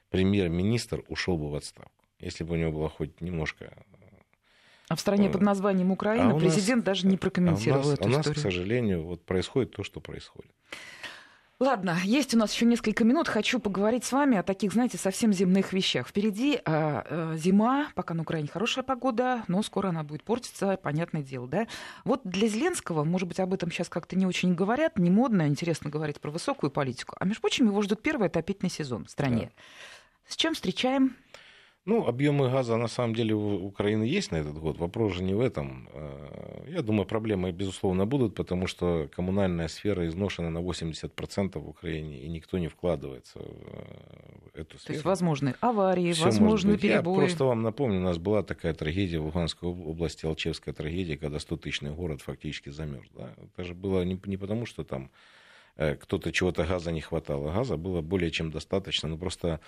премьер-министр 0.09 1.05
ушел 1.07 1.39
бы 1.39 1.49
в 1.49 1.55
отставку, 1.55 2.05
если 2.19 2.43
бы 2.43 2.55
у 2.55 2.57
него 2.57 2.73
было 2.73 2.89
хоть 2.89 3.21
немножко 3.21 3.73
а 4.89 4.97
в 4.97 5.01
стране 5.01 5.31
под 5.31 5.43
названием 5.43 5.93
Украина 5.93 6.35
а 6.35 6.37
президент 6.37 6.85
нас, 6.85 6.97
даже 6.97 7.07
не 7.07 7.17
прокомментировал 7.17 7.83
а 7.83 7.85
у 7.85 7.91
нас, 7.91 7.95
эту 7.95 8.05
у 8.07 8.09
нас, 8.09 8.21
историю. 8.23 8.41
к 8.41 8.43
сожалению, 8.43 9.03
вот 9.05 9.25
происходит 9.25 9.71
то, 9.71 9.85
что 9.85 10.01
происходит. 10.01 10.51
Ладно, 11.61 11.99
есть 12.05 12.33
у 12.33 12.39
нас 12.39 12.55
еще 12.55 12.65
несколько 12.65 13.05
минут. 13.05 13.29
Хочу 13.29 13.61
поговорить 13.61 14.03
с 14.03 14.13
вами 14.13 14.39
о 14.39 14.43
таких, 14.43 14.73
знаете, 14.73 14.97
совсем 14.97 15.31
земных 15.31 15.75
вещах. 15.75 16.09
Впереди 16.09 16.55
э, 16.55 16.61
э, 16.65 17.37
зима, 17.37 17.89
пока 17.95 18.15
на 18.15 18.23
Украине 18.23 18.49
хорошая 18.51 18.83
погода, 18.83 19.45
но 19.47 19.63
скоро 19.63 19.89
она 19.89 20.03
будет 20.03 20.23
портиться, 20.23 20.79
понятное 20.83 21.23
дело, 21.23 21.47
да? 21.47 21.67
Вот 22.05 22.23
для 22.25 22.49
Зеленского, 22.49 23.05
может 23.05 23.29
быть, 23.29 23.41
об 23.41 23.53
этом 23.53 23.71
сейчас 23.71 23.91
как-то 23.91 24.17
не 24.17 24.25
очень 24.25 24.55
говорят, 24.55 24.99
не 24.99 25.11
модно, 25.11 25.49
интересно 25.49 25.91
говорить 25.91 26.19
про 26.19 26.31
высокую 26.31 26.71
политику. 26.71 27.15
А 27.21 27.27
между 27.27 27.43
прочим, 27.43 27.67
его 27.67 27.83
ждет 27.83 28.01
первый 28.01 28.29
отопительный 28.29 28.71
сезон 28.71 29.05
в 29.05 29.11
стране. 29.11 29.53
Да. 29.55 29.63
С 30.29 30.37
чем 30.37 30.55
встречаем? 30.55 31.15
Ну, 31.87 32.07
объемы 32.07 32.51
газа 32.51 32.77
на 32.77 32.89
самом 32.89 33.15
деле 33.15 33.35
у 33.35 33.67
Украины 33.67 34.03
есть 34.05 34.33
на 34.33 34.37
этот 34.37 34.59
год. 34.59 34.79
Вопрос 34.79 35.15
же 35.15 35.23
не 35.23 35.33
в 35.33 35.41
этом. 35.41 35.89
Э, 35.95 36.67
я 36.69 36.83
думаю, 36.83 37.07
проблемы, 37.07 37.53
безусловно, 37.53 38.05
будут, 38.05 38.35
потому 38.35 38.67
что 38.67 39.09
коммунальная 39.17 39.67
сфера 39.69 40.07
изношена 40.07 40.51
на 40.51 40.59
80% 40.59 41.59
в 41.59 41.69
Украине, 41.69 42.21
и 42.21 42.29
никто 42.29 42.59
не 42.59 42.69
вкладывается 42.69 43.39
в 43.39 43.45
э, 44.53 44.61
эту 44.61 44.79
сферу. 44.79 44.87
То 44.87 44.93
есть 44.93 45.05
возможны 45.07 45.55
аварии, 45.61 46.13
Всё 46.13 46.25
возможны 46.25 46.77
перебои. 46.77 47.15
Я 47.15 47.21
просто 47.21 47.45
вам 47.47 47.63
напомню, 47.63 48.01
у 48.01 48.05
нас 48.05 48.19
была 48.19 48.43
такая 48.43 48.75
трагедия 48.75 49.19
в 49.19 49.25
Луганской 49.25 49.67
области, 49.71 50.27
Алчевская 50.27 50.75
трагедия, 50.75 51.17
когда 51.17 51.39
100-тысячный 51.39 51.93
город 51.93 52.21
фактически 52.21 52.69
замерз. 52.69 53.09
Да? 53.17 53.35
Это 53.55 53.65
же 53.65 53.73
было 53.73 54.03
не, 54.03 54.21
не 54.27 54.37
потому, 54.37 54.67
что 54.67 54.85
там 54.85 55.11
э, 55.77 55.97
кто-то 55.97 56.31
чего-то 56.31 56.65
газа 56.65 56.93
не 56.93 57.01
хватало. 57.01 57.53
Газа 57.53 57.79
было 57.79 58.03
более 58.03 58.31
чем 58.31 58.51
достаточно, 58.51 59.09
но 59.09 59.17
просто 59.17 59.49
Э, 59.49 59.59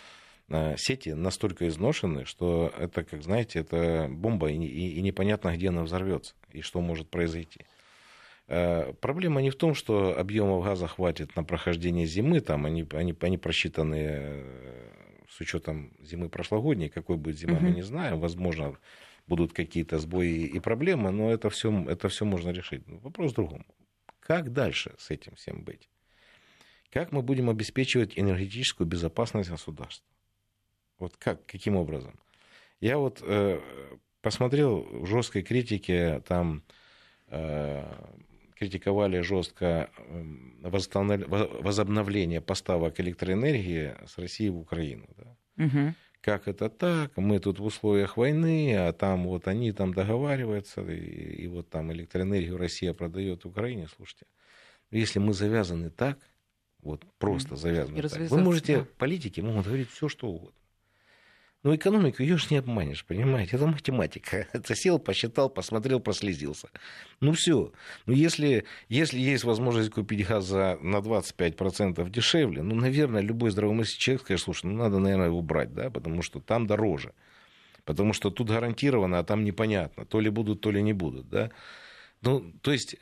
сети 0.77 1.11
настолько 1.11 1.69
изношены, 1.69 2.25
что 2.25 2.73
это, 2.79 3.05
как 3.05 3.23
знаете, 3.23 3.61
это 3.61 4.09
бомба, 4.11 4.51
и, 4.51 4.57
и, 4.57 4.95
и 4.95 5.03
непонятно, 5.03 5.55
где 5.57 5.69
она 5.69 5.83
взорвется, 5.83 6.35
и 6.53 6.61
что 6.61 6.81
может 6.81 7.09
произойти. 7.09 7.67
Э, 8.49 8.93
проблема 9.01 9.41
не 9.41 9.51
в 9.51 9.57
том, 9.57 9.75
что 9.75 10.19
объемов 10.19 10.65
газа 10.65 10.87
хватит 10.87 11.37
на 11.37 11.45
прохождение 11.45 12.07
зимы, 12.07 12.41
там 12.41 12.67
они, 12.67 12.87
они, 12.93 13.15
они 13.21 13.39
просчитаны 13.39 13.97
э, 13.99 14.91
с 15.29 15.41
учетом 15.41 15.93
зимы 16.01 16.29
прошлогодней, 16.29 16.89
какой 16.89 17.17
будет 17.17 17.39
зима, 17.39 17.55
угу. 17.55 17.65
мы 17.65 17.71
не 17.71 17.83
знаем, 17.83 18.21
возможно, 18.21 18.77
будут 19.27 19.53
какие-то 19.53 19.99
сбои 19.99 20.45
и 20.45 20.61
проблемы, 20.61 21.11
но 21.11 21.33
это 21.33 21.49
все, 21.49 21.73
это 21.89 22.09
все 22.09 22.25
можно 22.25 22.51
решить. 22.51 22.83
Вопрос 22.87 23.33
в 23.33 23.35
другом. 23.37 23.65
Как 24.21 24.53
дальше 24.53 24.95
с 24.99 25.11
этим 25.11 25.35
всем 25.37 25.65
быть? 25.65 25.89
Как 26.91 27.11
мы 27.11 27.23
будем 27.23 27.49
обеспечивать 27.49 28.19
энергетическую 28.19 28.87
безопасность 28.87 29.49
государства? 29.49 30.07
Вот 31.03 31.17
как, 31.17 31.45
каким 31.47 31.75
образом? 31.75 32.15
Я 32.81 32.97
вот 32.97 33.23
э, 33.23 33.61
посмотрел 34.21 34.87
в 34.93 35.07
жесткой 35.07 35.43
критике, 35.43 36.23
там 36.29 36.63
э, 37.27 37.83
критиковали 38.55 39.21
жестко 39.21 39.91
возобновление 40.61 42.41
поставок 42.41 43.01
электроэнергии 43.01 43.97
с 44.07 44.17
России 44.17 44.49
в 44.49 44.59
Украину. 44.59 45.09
Да? 45.17 45.65
Угу. 45.65 45.95
Как 46.21 46.47
это 46.47 46.69
так? 46.69 47.17
Мы 47.17 47.41
тут 47.41 47.59
в 47.59 47.65
условиях 47.65 48.17
войны, 48.17 48.77
а 48.77 48.93
там 48.93 49.27
вот 49.27 49.49
они 49.49 49.73
там 49.73 49.93
договариваются, 49.93 50.83
и, 50.83 51.43
и 51.43 51.49
вот 51.49 51.69
там 51.69 51.91
электроэнергию 51.93 52.57
Россия 52.57 52.93
продает 52.93 53.45
Украине. 53.45 53.89
Слушайте, 53.97 54.27
если 54.93 55.19
мы 55.19 55.33
завязаны 55.33 55.91
так, 55.91 56.21
вот 56.81 57.05
просто 57.19 57.57
завязаны 57.57 58.03
так, 58.03 58.31
вы 58.31 58.41
можете, 58.41 58.79
да. 58.79 58.87
политики 58.99 59.41
могут 59.41 59.67
говорить 59.67 59.91
все, 59.91 60.09
что 60.09 60.29
угодно. 60.29 60.62
Но 61.63 61.77
экономику 61.77 62.23
ее 62.23 62.39
же 62.39 62.49
не 62.51 62.57
обманешь, 62.57 63.05
понимаете? 63.05 63.55
Это 63.57 63.67
математика. 63.67 64.49
Это 64.53 64.75
сел, 64.75 64.99
посчитал, 64.99 65.49
посмотрел, 65.49 66.01
прослезился. 66.01 66.69
Ну 67.21 67.33
все. 67.33 67.73
Ну 68.07 68.13
если, 68.13 68.65
если 68.89 69.21
есть 69.21 69.45
возможность 69.45 69.91
купить 69.91 70.27
газ 70.27 70.45
за, 70.45 70.79
на 70.83 70.97
25% 70.97 72.11
дешевле, 72.11 72.63
ну, 72.63 72.75
наверное, 72.75 73.23
любой 73.23 73.51
здравомыслящий 73.51 74.01
человек 74.01 74.23
скажет, 74.23 74.45
слушай, 74.45 74.67
ну 74.67 74.77
надо, 74.77 74.99
наверное, 74.99 75.27
его 75.27 75.41
брать, 75.41 75.73
да, 75.73 75.89
потому 75.91 76.23
что 76.23 76.41
там 76.41 76.67
дороже. 76.67 77.13
Потому 77.85 78.13
что 78.13 78.31
тут 78.31 78.49
гарантированно, 78.49 79.21
а 79.21 79.25
там 79.25 79.45
непонятно. 79.45 80.05
То 80.05 80.19
ли 80.19 80.31
будут, 80.31 80.61
то 80.61 80.73
ли 80.73 80.83
не 80.83 80.93
будут, 80.93 81.29
да. 81.29 81.53
Ну, 82.23 82.53
то 82.63 82.73
есть 82.73 82.97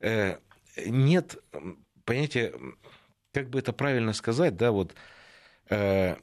э, 0.00 0.38
нет, 0.86 1.36
понимаете, 2.06 2.54
как 3.32 3.50
бы 3.50 3.58
это 3.58 3.74
правильно 3.74 4.14
сказать, 4.14 4.56
да, 4.56 4.72
вот... 4.72 4.94
Э, 5.68 6.16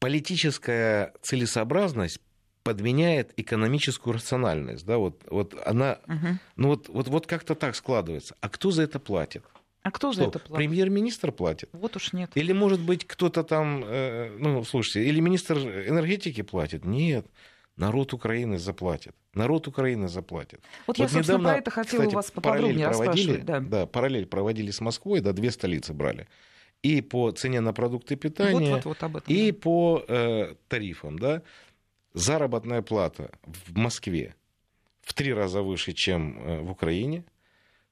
политическая 0.00 1.12
целесообразность 1.22 2.20
подменяет 2.62 3.32
экономическую 3.36 4.14
рациональность. 4.14 4.84
Да, 4.84 4.98
вот, 4.98 5.22
вот 5.30 5.54
она, 5.64 5.98
угу. 6.06 6.38
ну 6.56 6.68
вот, 6.68 6.88
вот, 6.88 7.08
вот 7.08 7.26
как-то 7.26 7.54
так 7.54 7.76
складывается. 7.76 8.34
А 8.40 8.48
кто 8.48 8.70
за 8.70 8.82
это 8.82 8.98
платит? 8.98 9.44
А 9.82 9.90
кто 9.90 10.12
за 10.12 10.24
это 10.24 10.38
платит? 10.38 10.56
Премьер-министр 10.56 11.32
платит. 11.32 11.70
Вот 11.72 11.96
уж 11.96 12.12
нет. 12.12 12.30
Или, 12.34 12.52
может 12.52 12.80
быть, 12.80 13.06
кто-то 13.06 13.44
там, 13.44 13.82
э, 13.84 14.36
ну, 14.38 14.62
слушайте, 14.64 15.08
или 15.08 15.20
министр 15.20 15.58
энергетики 15.58 16.42
платит? 16.42 16.84
Нет. 16.84 17.26
Народ 17.76 18.12
Украины 18.12 18.58
заплатит. 18.58 19.14
Народ 19.32 19.68
Украины 19.68 20.08
заплатит. 20.08 20.60
Вот, 20.86 20.98
вот 20.98 20.98
я, 20.98 21.08
собственно, 21.08 21.38
недавно, 21.38 21.48
про 21.48 21.58
это 21.58 21.70
хотела 21.70 22.00
кстати, 22.00 22.14
у 22.14 22.16
вас 22.16 22.30
поподробнее 22.30 22.88
проводили, 22.88 23.36
да. 23.38 23.60
да, 23.60 23.86
параллель 23.86 24.26
проводили 24.26 24.70
с 24.70 24.80
Москвой, 24.80 25.20
да, 25.20 25.32
две 25.32 25.50
столицы 25.50 25.94
брали 25.94 26.28
и 26.82 27.00
по 27.02 27.30
цене 27.30 27.60
на 27.60 27.72
продукты 27.72 28.16
питания, 28.16 28.74
вот, 28.74 28.84
вот, 28.84 28.84
вот 28.84 29.02
об 29.02 29.16
этом, 29.16 29.34
и 29.34 29.50
да. 29.50 29.58
по 29.58 30.04
э, 30.08 30.54
тарифам. 30.68 31.18
Да? 31.18 31.42
Заработная 32.14 32.82
плата 32.82 33.30
в 33.42 33.76
Москве 33.76 34.34
в 35.02 35.14
три 35.14 35.32
раза 35.32 35.62
выше, 35.62 35.92
чем 35.92 36.38
э, 36.38 36.60
в 36.60 36.70
Украине. 36.70 37.24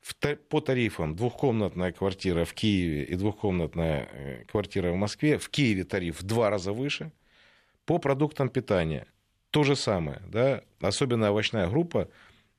В, 0.01 0.14
по 0.14 0.61
тарифам 0.61 1.16
двухкомнатная 1.16 1.93
квартира 1.93 2.45
в 2.45 2.55
Киеве 2.55 3.03
и 3.05 3.14
двухкомнатная 3.16 4.09
э, 4.11 4.45
квартира 4.45 4.93
в 4.93 4.97
Москве. 4.97 5.39
В 5.39 5.49
Киеве 5.49 5.84
тариф 5.84 6.20
в 6.20 6.22
два 6.22 6.51
раза 6.51 6.72
выше. 6.72 7.11
По 7.84 7.99
продуктам 7.99 8.49
питания 8.49 9.07
то 9.51 9.64
же 9.64 9.76
самое. 9.76 10.22
Да? 10.28 10.62
Особенно 10.80 11.30
овощная 11.30 11.68
группа 11.68 12.09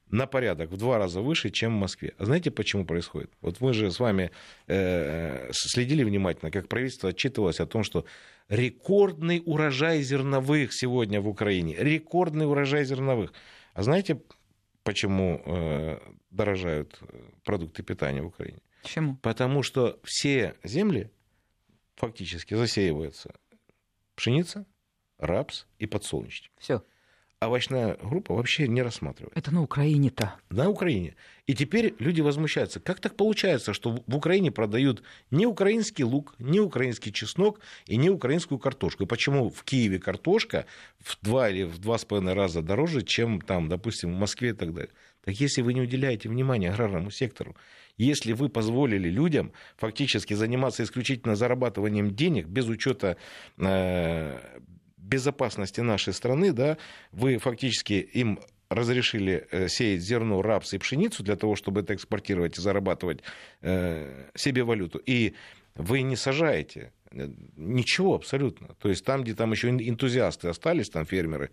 на 0.10 0.26
порядок 0.28 0.72
в 0.72 0.78
два 0.78 0.98
раза 0.98 1.22
выше, 1.22 1.50
чем 1.50 1.76
в 1.76 1.80
Москве. 1.80 2.14
А 2.18 2.26
знаете, 2.26 2.52
почему 2.52 2.86
происходит? 2.86 3.32
Вот 3.42 3.62
мы 3.62 3.74
же 3.74 3.92
с 3.92 4.00
вами 4.00 4.32
э, 4.68 5.50
следили 5.52 6.04
внимательно, 6.04 6.52
как 6.52 6.68
правительство 6.68 7.10
отчитывалось 7.10 7.60
о 7.60 7.66
том, 7.66 7.84
что 7.84 8.06
рекордный 8.48 9.42
урожай 9.46 10.02
зерновых 10.02 10.74
сегодня 10.74 11.22
в 11.22 11.28
Украине. 11.28 11.76
Рекордный 11.78 12.48
урожай 12.48 12.86
зерновых. 12.86 13.34
А 13.74 13.84
знаете, 13.84 14.22
почему 14.84 15.42
э, 15.46 16.00
дорожают 16.32 17.00
продукты 17.44 17.84
питания 17.84 18.22
в 18.22 18.28
Украине? 18.28 18.60
Почему? 18.82 19.16
Потому 19.18 19.62
что 19.64 20.00
все 20.04 20.56
земли 20.64 21.12
фактически 21.96 22.56
засеиваются 22.56 23.36
пшеница, 24.16 24.66
рапс 25.18 25.68
и 25.78 25.86
подсолнечник. 25.86 26.52
Все 26.58 26.82
овощная 27.42 27.98
группа 28.02 28.34
вообще 28.34 28.68
не 28.68 28.82
рассматривается. 28.82 29.40
Это 29.40 29.54
на 29.54 29.62
Украине-то. 29.62 30.36
На 30.50 30.70
Украине. 30.70 31.16
И 31.48 31.54
теперь 31.54 31.96
люди 32.00 32.22
возмущаются. 32.22 32.80
Как 32.80 33.00
так 33.00 33.16
получается, 33.16 33.74
что 33.74 34.04
в 34.06 34.16
Украине 34.16 34.52
продают 34.52 35.04
не 35.32 35.46
украинский 35.46 36.04
лук, 36.04 36.36
не 36.38 36.60
украинский 36.60 37.14
чеснок 37.14 37.62
и 37.86 37.96
не 37.96 38.10
украинскую 38.10 38.60
картошку? 38.60 39.04
И 39.04 39.08
почему 39.08 39.50
в 39.50 39.64
Киеве 39.64 40.00
картошка 40.00 40.66
в 41.00 41.18
два 41.22 41.50
или 41.50 41.64
в 41.64 41.80
два 41.80 41.98
с 41.98 42.06
половиной 42.06 42.34
раза 42.34 42.62
дороже, 42.62 43.04
чем 43.04 43.42
там, 43.42 43.70
допустим, 43.70 44.14
в 44.14 44.18
Москве 44.18 44.50
и 44.50 44.54
так 44.54 44.74
далее? 44.74 44.92
Так 45.24 45.36
если 45.36 45.62
вы 45.62 45.74
не 45.74 45.82
уделяете 45.82 46.28
внимания 46.28 46.72
аграрному 46.72 47.10
сектору, 47.10 47.56
если 47.98 48.34
вы 48.34 48.50
позволили 48.50 49.10
людям 49.10 49.54
фактически 49.78 50.34
заниматься 50.34 50.84
исключительно 50.84 51.36
зарабатыванием 51.36 52.16
денег 52.16 52.48
без 52.48 52.68
учета 52.68 53.18
э, 53.58 54.40
безопасности 55.10 55.82
нашей 55.82 56.14
страны, 56.14 56.54
да, 56.54 56.78
вы 57.12 57.38
фактически 57.38 57.94
им 57.94 58.40
разрешили 58.70 59.48
э, 59.52 59.68
сеять 59.68 60.02
зерно, 60.02 60.42
рапс 60.42 60.74
и 60.74 60.78
пшеницу 60.78 61.24
для 61.24 61.36
того, 61.36 61.56
чтобы 61.56 61.82
это 61.82 61.96
экспортировать 61.96 62.58
и 62.58 62.62
зарабатывать 62.62 63.22
э, 63.62 64.30
себе 64.36 64.64
валюту. 64.64 65.00
И 65.00 65.34
вы 65.76 66.04
не 66.04 66.16
сажаете 66.16 66.94
э, 67.12 67.30
ничего 67.56 68.16
абсолютно. 68.16 68.76
То 68.76 68.90
есть 68.90 69.04
там, 69.04 69.24
где 69.24 69.34
там 69.34 69.52
еще 69.52 69.70
энтузиасты 69.70 70.50
остались, 70.50 70.90
там 70.90 71.06
фермеры, 71.06 71.50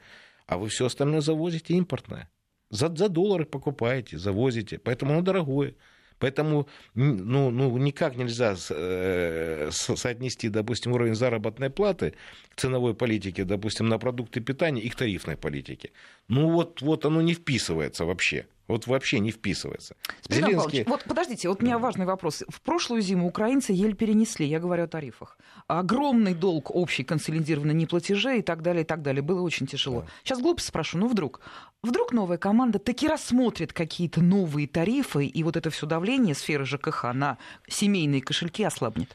а 0.47 0.59
вы 0.59 0.69
все 0.69 0.87
остальное 0.87 1.23
завозите 1.23 1.75
импортное. 1.75 2.29
За, 2.69 2.95
за 2.95 3.09
доллары 3.09 3.47
покупаете, 3.47 4.19
завозите. 4.19 4.79
Поэтому 4.79 5.13
оно 5.13 5.23
дорогое. 5.23 5.75
Поэтому 6.19 6.67
ну, 6.95 7.51
ну, 7.51 7.77
никак 7.79 8.17
нельзя 8.17 8.57
э, 8.71 9.71
соотнести, 9.73 10.49
допустим, 10.49 10.93
уровень 10.93 11.15
заработной 11.15 11.71
платы 11.71 12.15
к 12.55 12.61
ценовой 12.61 12.95
политике, 12.95 13.45
допустим, 13.45 13.89
на 13.89 13.99
продукты 13.99 14.41
питания 14.41 14.83
и 14.83 14.89
к 14.89 14.95
тарифной 14.95 15.37
политике. 15.37 15.91
Ну 16.29 16.51
вот, 16.51 16.81
вот 16.83 17.05
оно 17.05 17.21
не 17.23 17.35
вписывается 17.35 18.05
вообще. 18.05 18.47
Вот 18.69 18.87
вообще 18.87 19.21
не 19.21 19.31
вписывается. 19.31 19.97
Спасибо, 20.21 20.49
Зеленский... 20.49 20.85
вот 20.85 21.05
подождите, 21.05 21.49
вот 21.49 21.63
у 21.63 21.65
меня 21.65 21.79
важный 21.79 22.05
вопрос. 22.05 22.43
В 22.49 22.61
прошлую 22.61 23.01
зиму 23.01 23.29
украинцы 23.29 23.73
еле 23.73 23.95
перенесли, 23.95 24.47
я 24.47 24.59
говорю 24.59 24.85
о 24.85 24.89
тарифах. 24.89 25.39
Огромный 25.69 26.35
долг 26.35 26.75
общий 26.75 27.05
консолидированный 27.05 27.75
неплатежей 27.75 28.41
и 28.41 28.43
так 28.43 28.63
далее, 28.63 28.83
и 28.83 28.87
так 28.87 29.03
далее. 29.03 29.23
Было 29.23 29.43
очень 29.43 29.67
тяжело. 29.67 30.01
Да. 30.01 30.07
Сейчас 30.25 30.41
глупо 30.41 30.61
спрошу, 30.61 30.99
ну 30.99 31.07
вдруг? 31.09 31.41
Вдруг 31.83 32.13
новая 32.13 32.39
команда 32.39 32.79
таки 32.79 33.07
рассмотрит 33.07 33.73
какие-то 33.73 34.21
новые 34.21 34.67
тарифы, 34.67 35.27
и 35.27 35.43
вот 35.45 35.57
это 35.57 35.71
все 35.71 35.87
давление 35.87 36.35
сферы 36.35 36.65
ЖКХ 36.65 37.13
на 37.15 37.39
семейные 37.69 38.21
кошельки 38.21 38.65
ослабнет? 38.65 39.15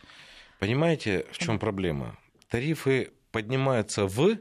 Понимаете, 0.60 1.26
в 1.32 1.38
чем 1.38 1.60
проблема? 1.60 2.18
Тарифы 2.50 3.12
поднимаются 3.32 4.06
в, 4.06 4.38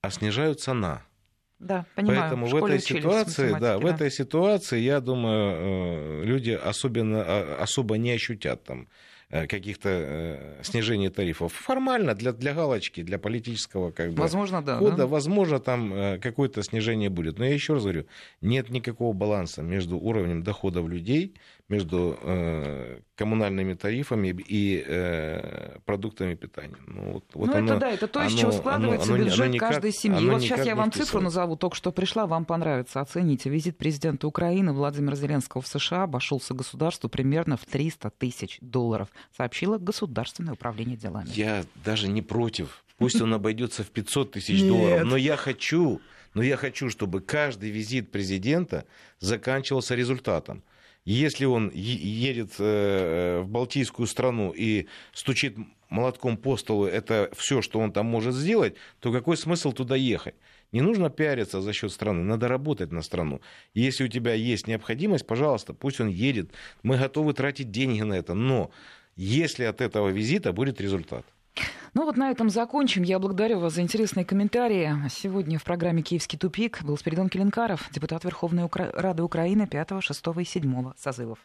а 0.00 0.10
снижаются 0.10 0.72
на. 0.72 1.02
Да, 1.58 1.86
понимаю. 1.94 2.20
Поэтому 2.20 2.46
в, 2.46 2.52
в 2.52 2.64
этой 2.64 2.80
ситуации, 2.80 3.50
да, 3.52 3.58
да, 3.58 3.78
в 3.78 3.86
этой 3.86 4.10
ситуации, 4.10 4.78
я 4.78 5.00
думаю, 5.00 6.22
э, 6.22 6.24
люди 6.24 6.50
особенно, 6.50 7.22
а, 7.26 7.58
особо 7.62 7.98
не 7.98 8.12
ощутят 8.12 8.62
там 8.62 8.88
э, 9.30 9.46
каких-то 9.46 10.58
снижений 10.62 11.08
тарифов. 11.08 11.52
Формально, 11.52 12.14
для, 12.14 12.32
для 12.32 12.54
галочки, 12.54 13.02
для 13.02 13.18
политического 13.18 13.90
как 13.90 14.12
бы, 14.12 14.22
возможно, 14.22 14.62
да, 14.62 14.78
хода, 14.78 14.96
да? 14.96 15.06
возможно, 15.06 15.58
там 15.58 16.20
какое-то 16.20 16.62
снижение 16.62 17.10
будет. 17.10 17.38
Но 17.38 17.44
я 17.44 17.54
еще 17.54 17.74
раз 17.74 17.82
говорю, 17.82 18.06
нет 18.40 18.70
никакого 18.70 19.12
баланса 19.12 19.62
между 19.62 19.98
уровнем 19.98 20.42
доходов 20.44 20.88
людей, 20.88 21.34
между 21.68 22.18
э, 22.22 23.00
коммунальными 23.14 23.74
тарифами 23.74 24.34
и 24.48 24.82
э, 24.86 25.78
продуктами 25.84 26.34
питания. 26.34 26.76
Ну, 26.86 27.12
вот, 27.12 27.24
вот 27.34 27.46
ну 27.46 27.56
оно, 27.56 27.72
это 27.72 27.80
да, 27.80 27.90
это 27.90 28.08
то, 28.08 28.22
из 28.22 28.32
чего 28.32 28.52
складывается 28.52 29.12
оно, 29.12 29.24
бюджет 29.24 29.40
оно 29.40 29.46
никак, 29.52 29.72
каждой 29.72 29.92
семьи. 29.92 30.30
Вот 30.30 30.40
сейчас 30.40 30.64
я 30.64 30.74
вам 30.74 30.90
цифру 30.90 31.20
назову, 31.20 31.56
только 31.56 31.76
что 31.76 31.92
пришла, 31.92 32.26
вам 32.26 32.46
понравится, 32.46 33.00
оцените. 33.00 33.50
Визит 33.50 33.76
президента 33.76 34.26
Украины 34.26 34.72
Владимира 34.72 35.14
Зеленского 35.14 35.60
в 35.60 35.66
США 35.66 36.04
обошелся 36.04 36.54
государству 36.54 37.10
примерно 37.10 37.58
в 37.58 37.66
300 37.66 38.10
тысяч 38.10 38.58
долларов, 38.62 39.08
сообщило 39.36 39.76
Государственное 39.76 40.54
управление 40.54 40.96
делами. 40.96 41.28
Я 41.34 41.64
даже 41.84 42.08
не 42.08 42.22
против. 42.22 42.82
Пусть 42.96 43.20
он 43.20 43.34
обойдется 43.34 43.84
в 43.84 43.90
500 43.90 44.32
тысяч 44.32 44.62
долларов, 44.62 45.04
но 45.04 45.16
я 45.18 45.36
хочу, 45.36 46.00
но 46.32 46.42
я 46.42 46.56
хочу, 46.56 46.88
чтобы 46.88 47.20
каждый 47.20 47.68
визит 47.68 48.10
президента 48.10 48.86
заканчивался 49.20 49.94
результатом. 49.94 50.62
Если 51.08 51.46
он 51.46 51.70
едет 51.70 52.56
э, 52.58 53.40
в 53.40 53.48
Балтийскую 53.48 54.06
страну 54.06 54.52
и 54.54 54.88
стучит 55.14 55.56
молотком 55.88 56.36
по 56.36 56.58
столу, 56.58 56.84
это 56.84 57.30
все, 57.34 57.62
что 57.62 57.78
он 57.78 57.92
там 57.92 58.04
может 58.04 58.34
сделать, 58.34 58.74
то 59.00 59.10
какой 59.10 59.38
смысл 59.38 59.72
туда 59.72 59.96
ехать? 59.96 60.34
Не 60.70 60.82
нужно 60.82 61.08
пиариться 61.08 61.62
за 61.62 61.72
счет 61.72 61.92
страны, 61.92 62.24
надо 62.24 62.46
работать 62.46 62.92
на 62.92 63.00
страну. 63.00 63.40
Если 63.72 64.04
у 64.04 64.08
тебя 64.08 64.34
есть 64.34 64.66
необходимость, 64.66 65.26
пожалуйста, 65.26 65.72
пусть 65.72 65.98
он 65.98 66.08
едет. 66.08 66.50
Мы 66.82 66.98
готовы 66.98 67.32
тратить 67.32 67.70
деньги 67.70 68.02
на 68.02 68.12
это, 68.12 68.34
но 68.34 68.70
если 69.16 69.64
от 69.64 69.80
этого 69.80 70.10
визита 70.10 70.52
будет 70.52 70.78
результат. 70.78 71.24
Ну 71.94 72.04
вот 72.04 72.16
на 72.16 72.30
этом 72.30 72.50
закончим. 72.50 73.02
Я 73.02 73.18
благодарю 73.18 73.58
вас 73.58 73.74
за 73.74 73.82
интересные 73.82 74.24
комментарии. 74.24 74.94
Сегодня 75.10 75.58
в 75.58 75.64
программе 75.64 76.02
«Киевский 76.02 76.38
тупик» 76.38 76.82
был 76.84 76.96
Спиридон 76.96 77.28
Келенкаров, 77.28 77.88
депутат 77.90 78.24
Верховной 78.24 78.68
Рады 78.72 79.22
Украины 79.22 79.66
5, 79.66 80.02
6 80.02 80.26
и 80.38 80.44
7 80.44 80.92
созывов. 80.96 81.38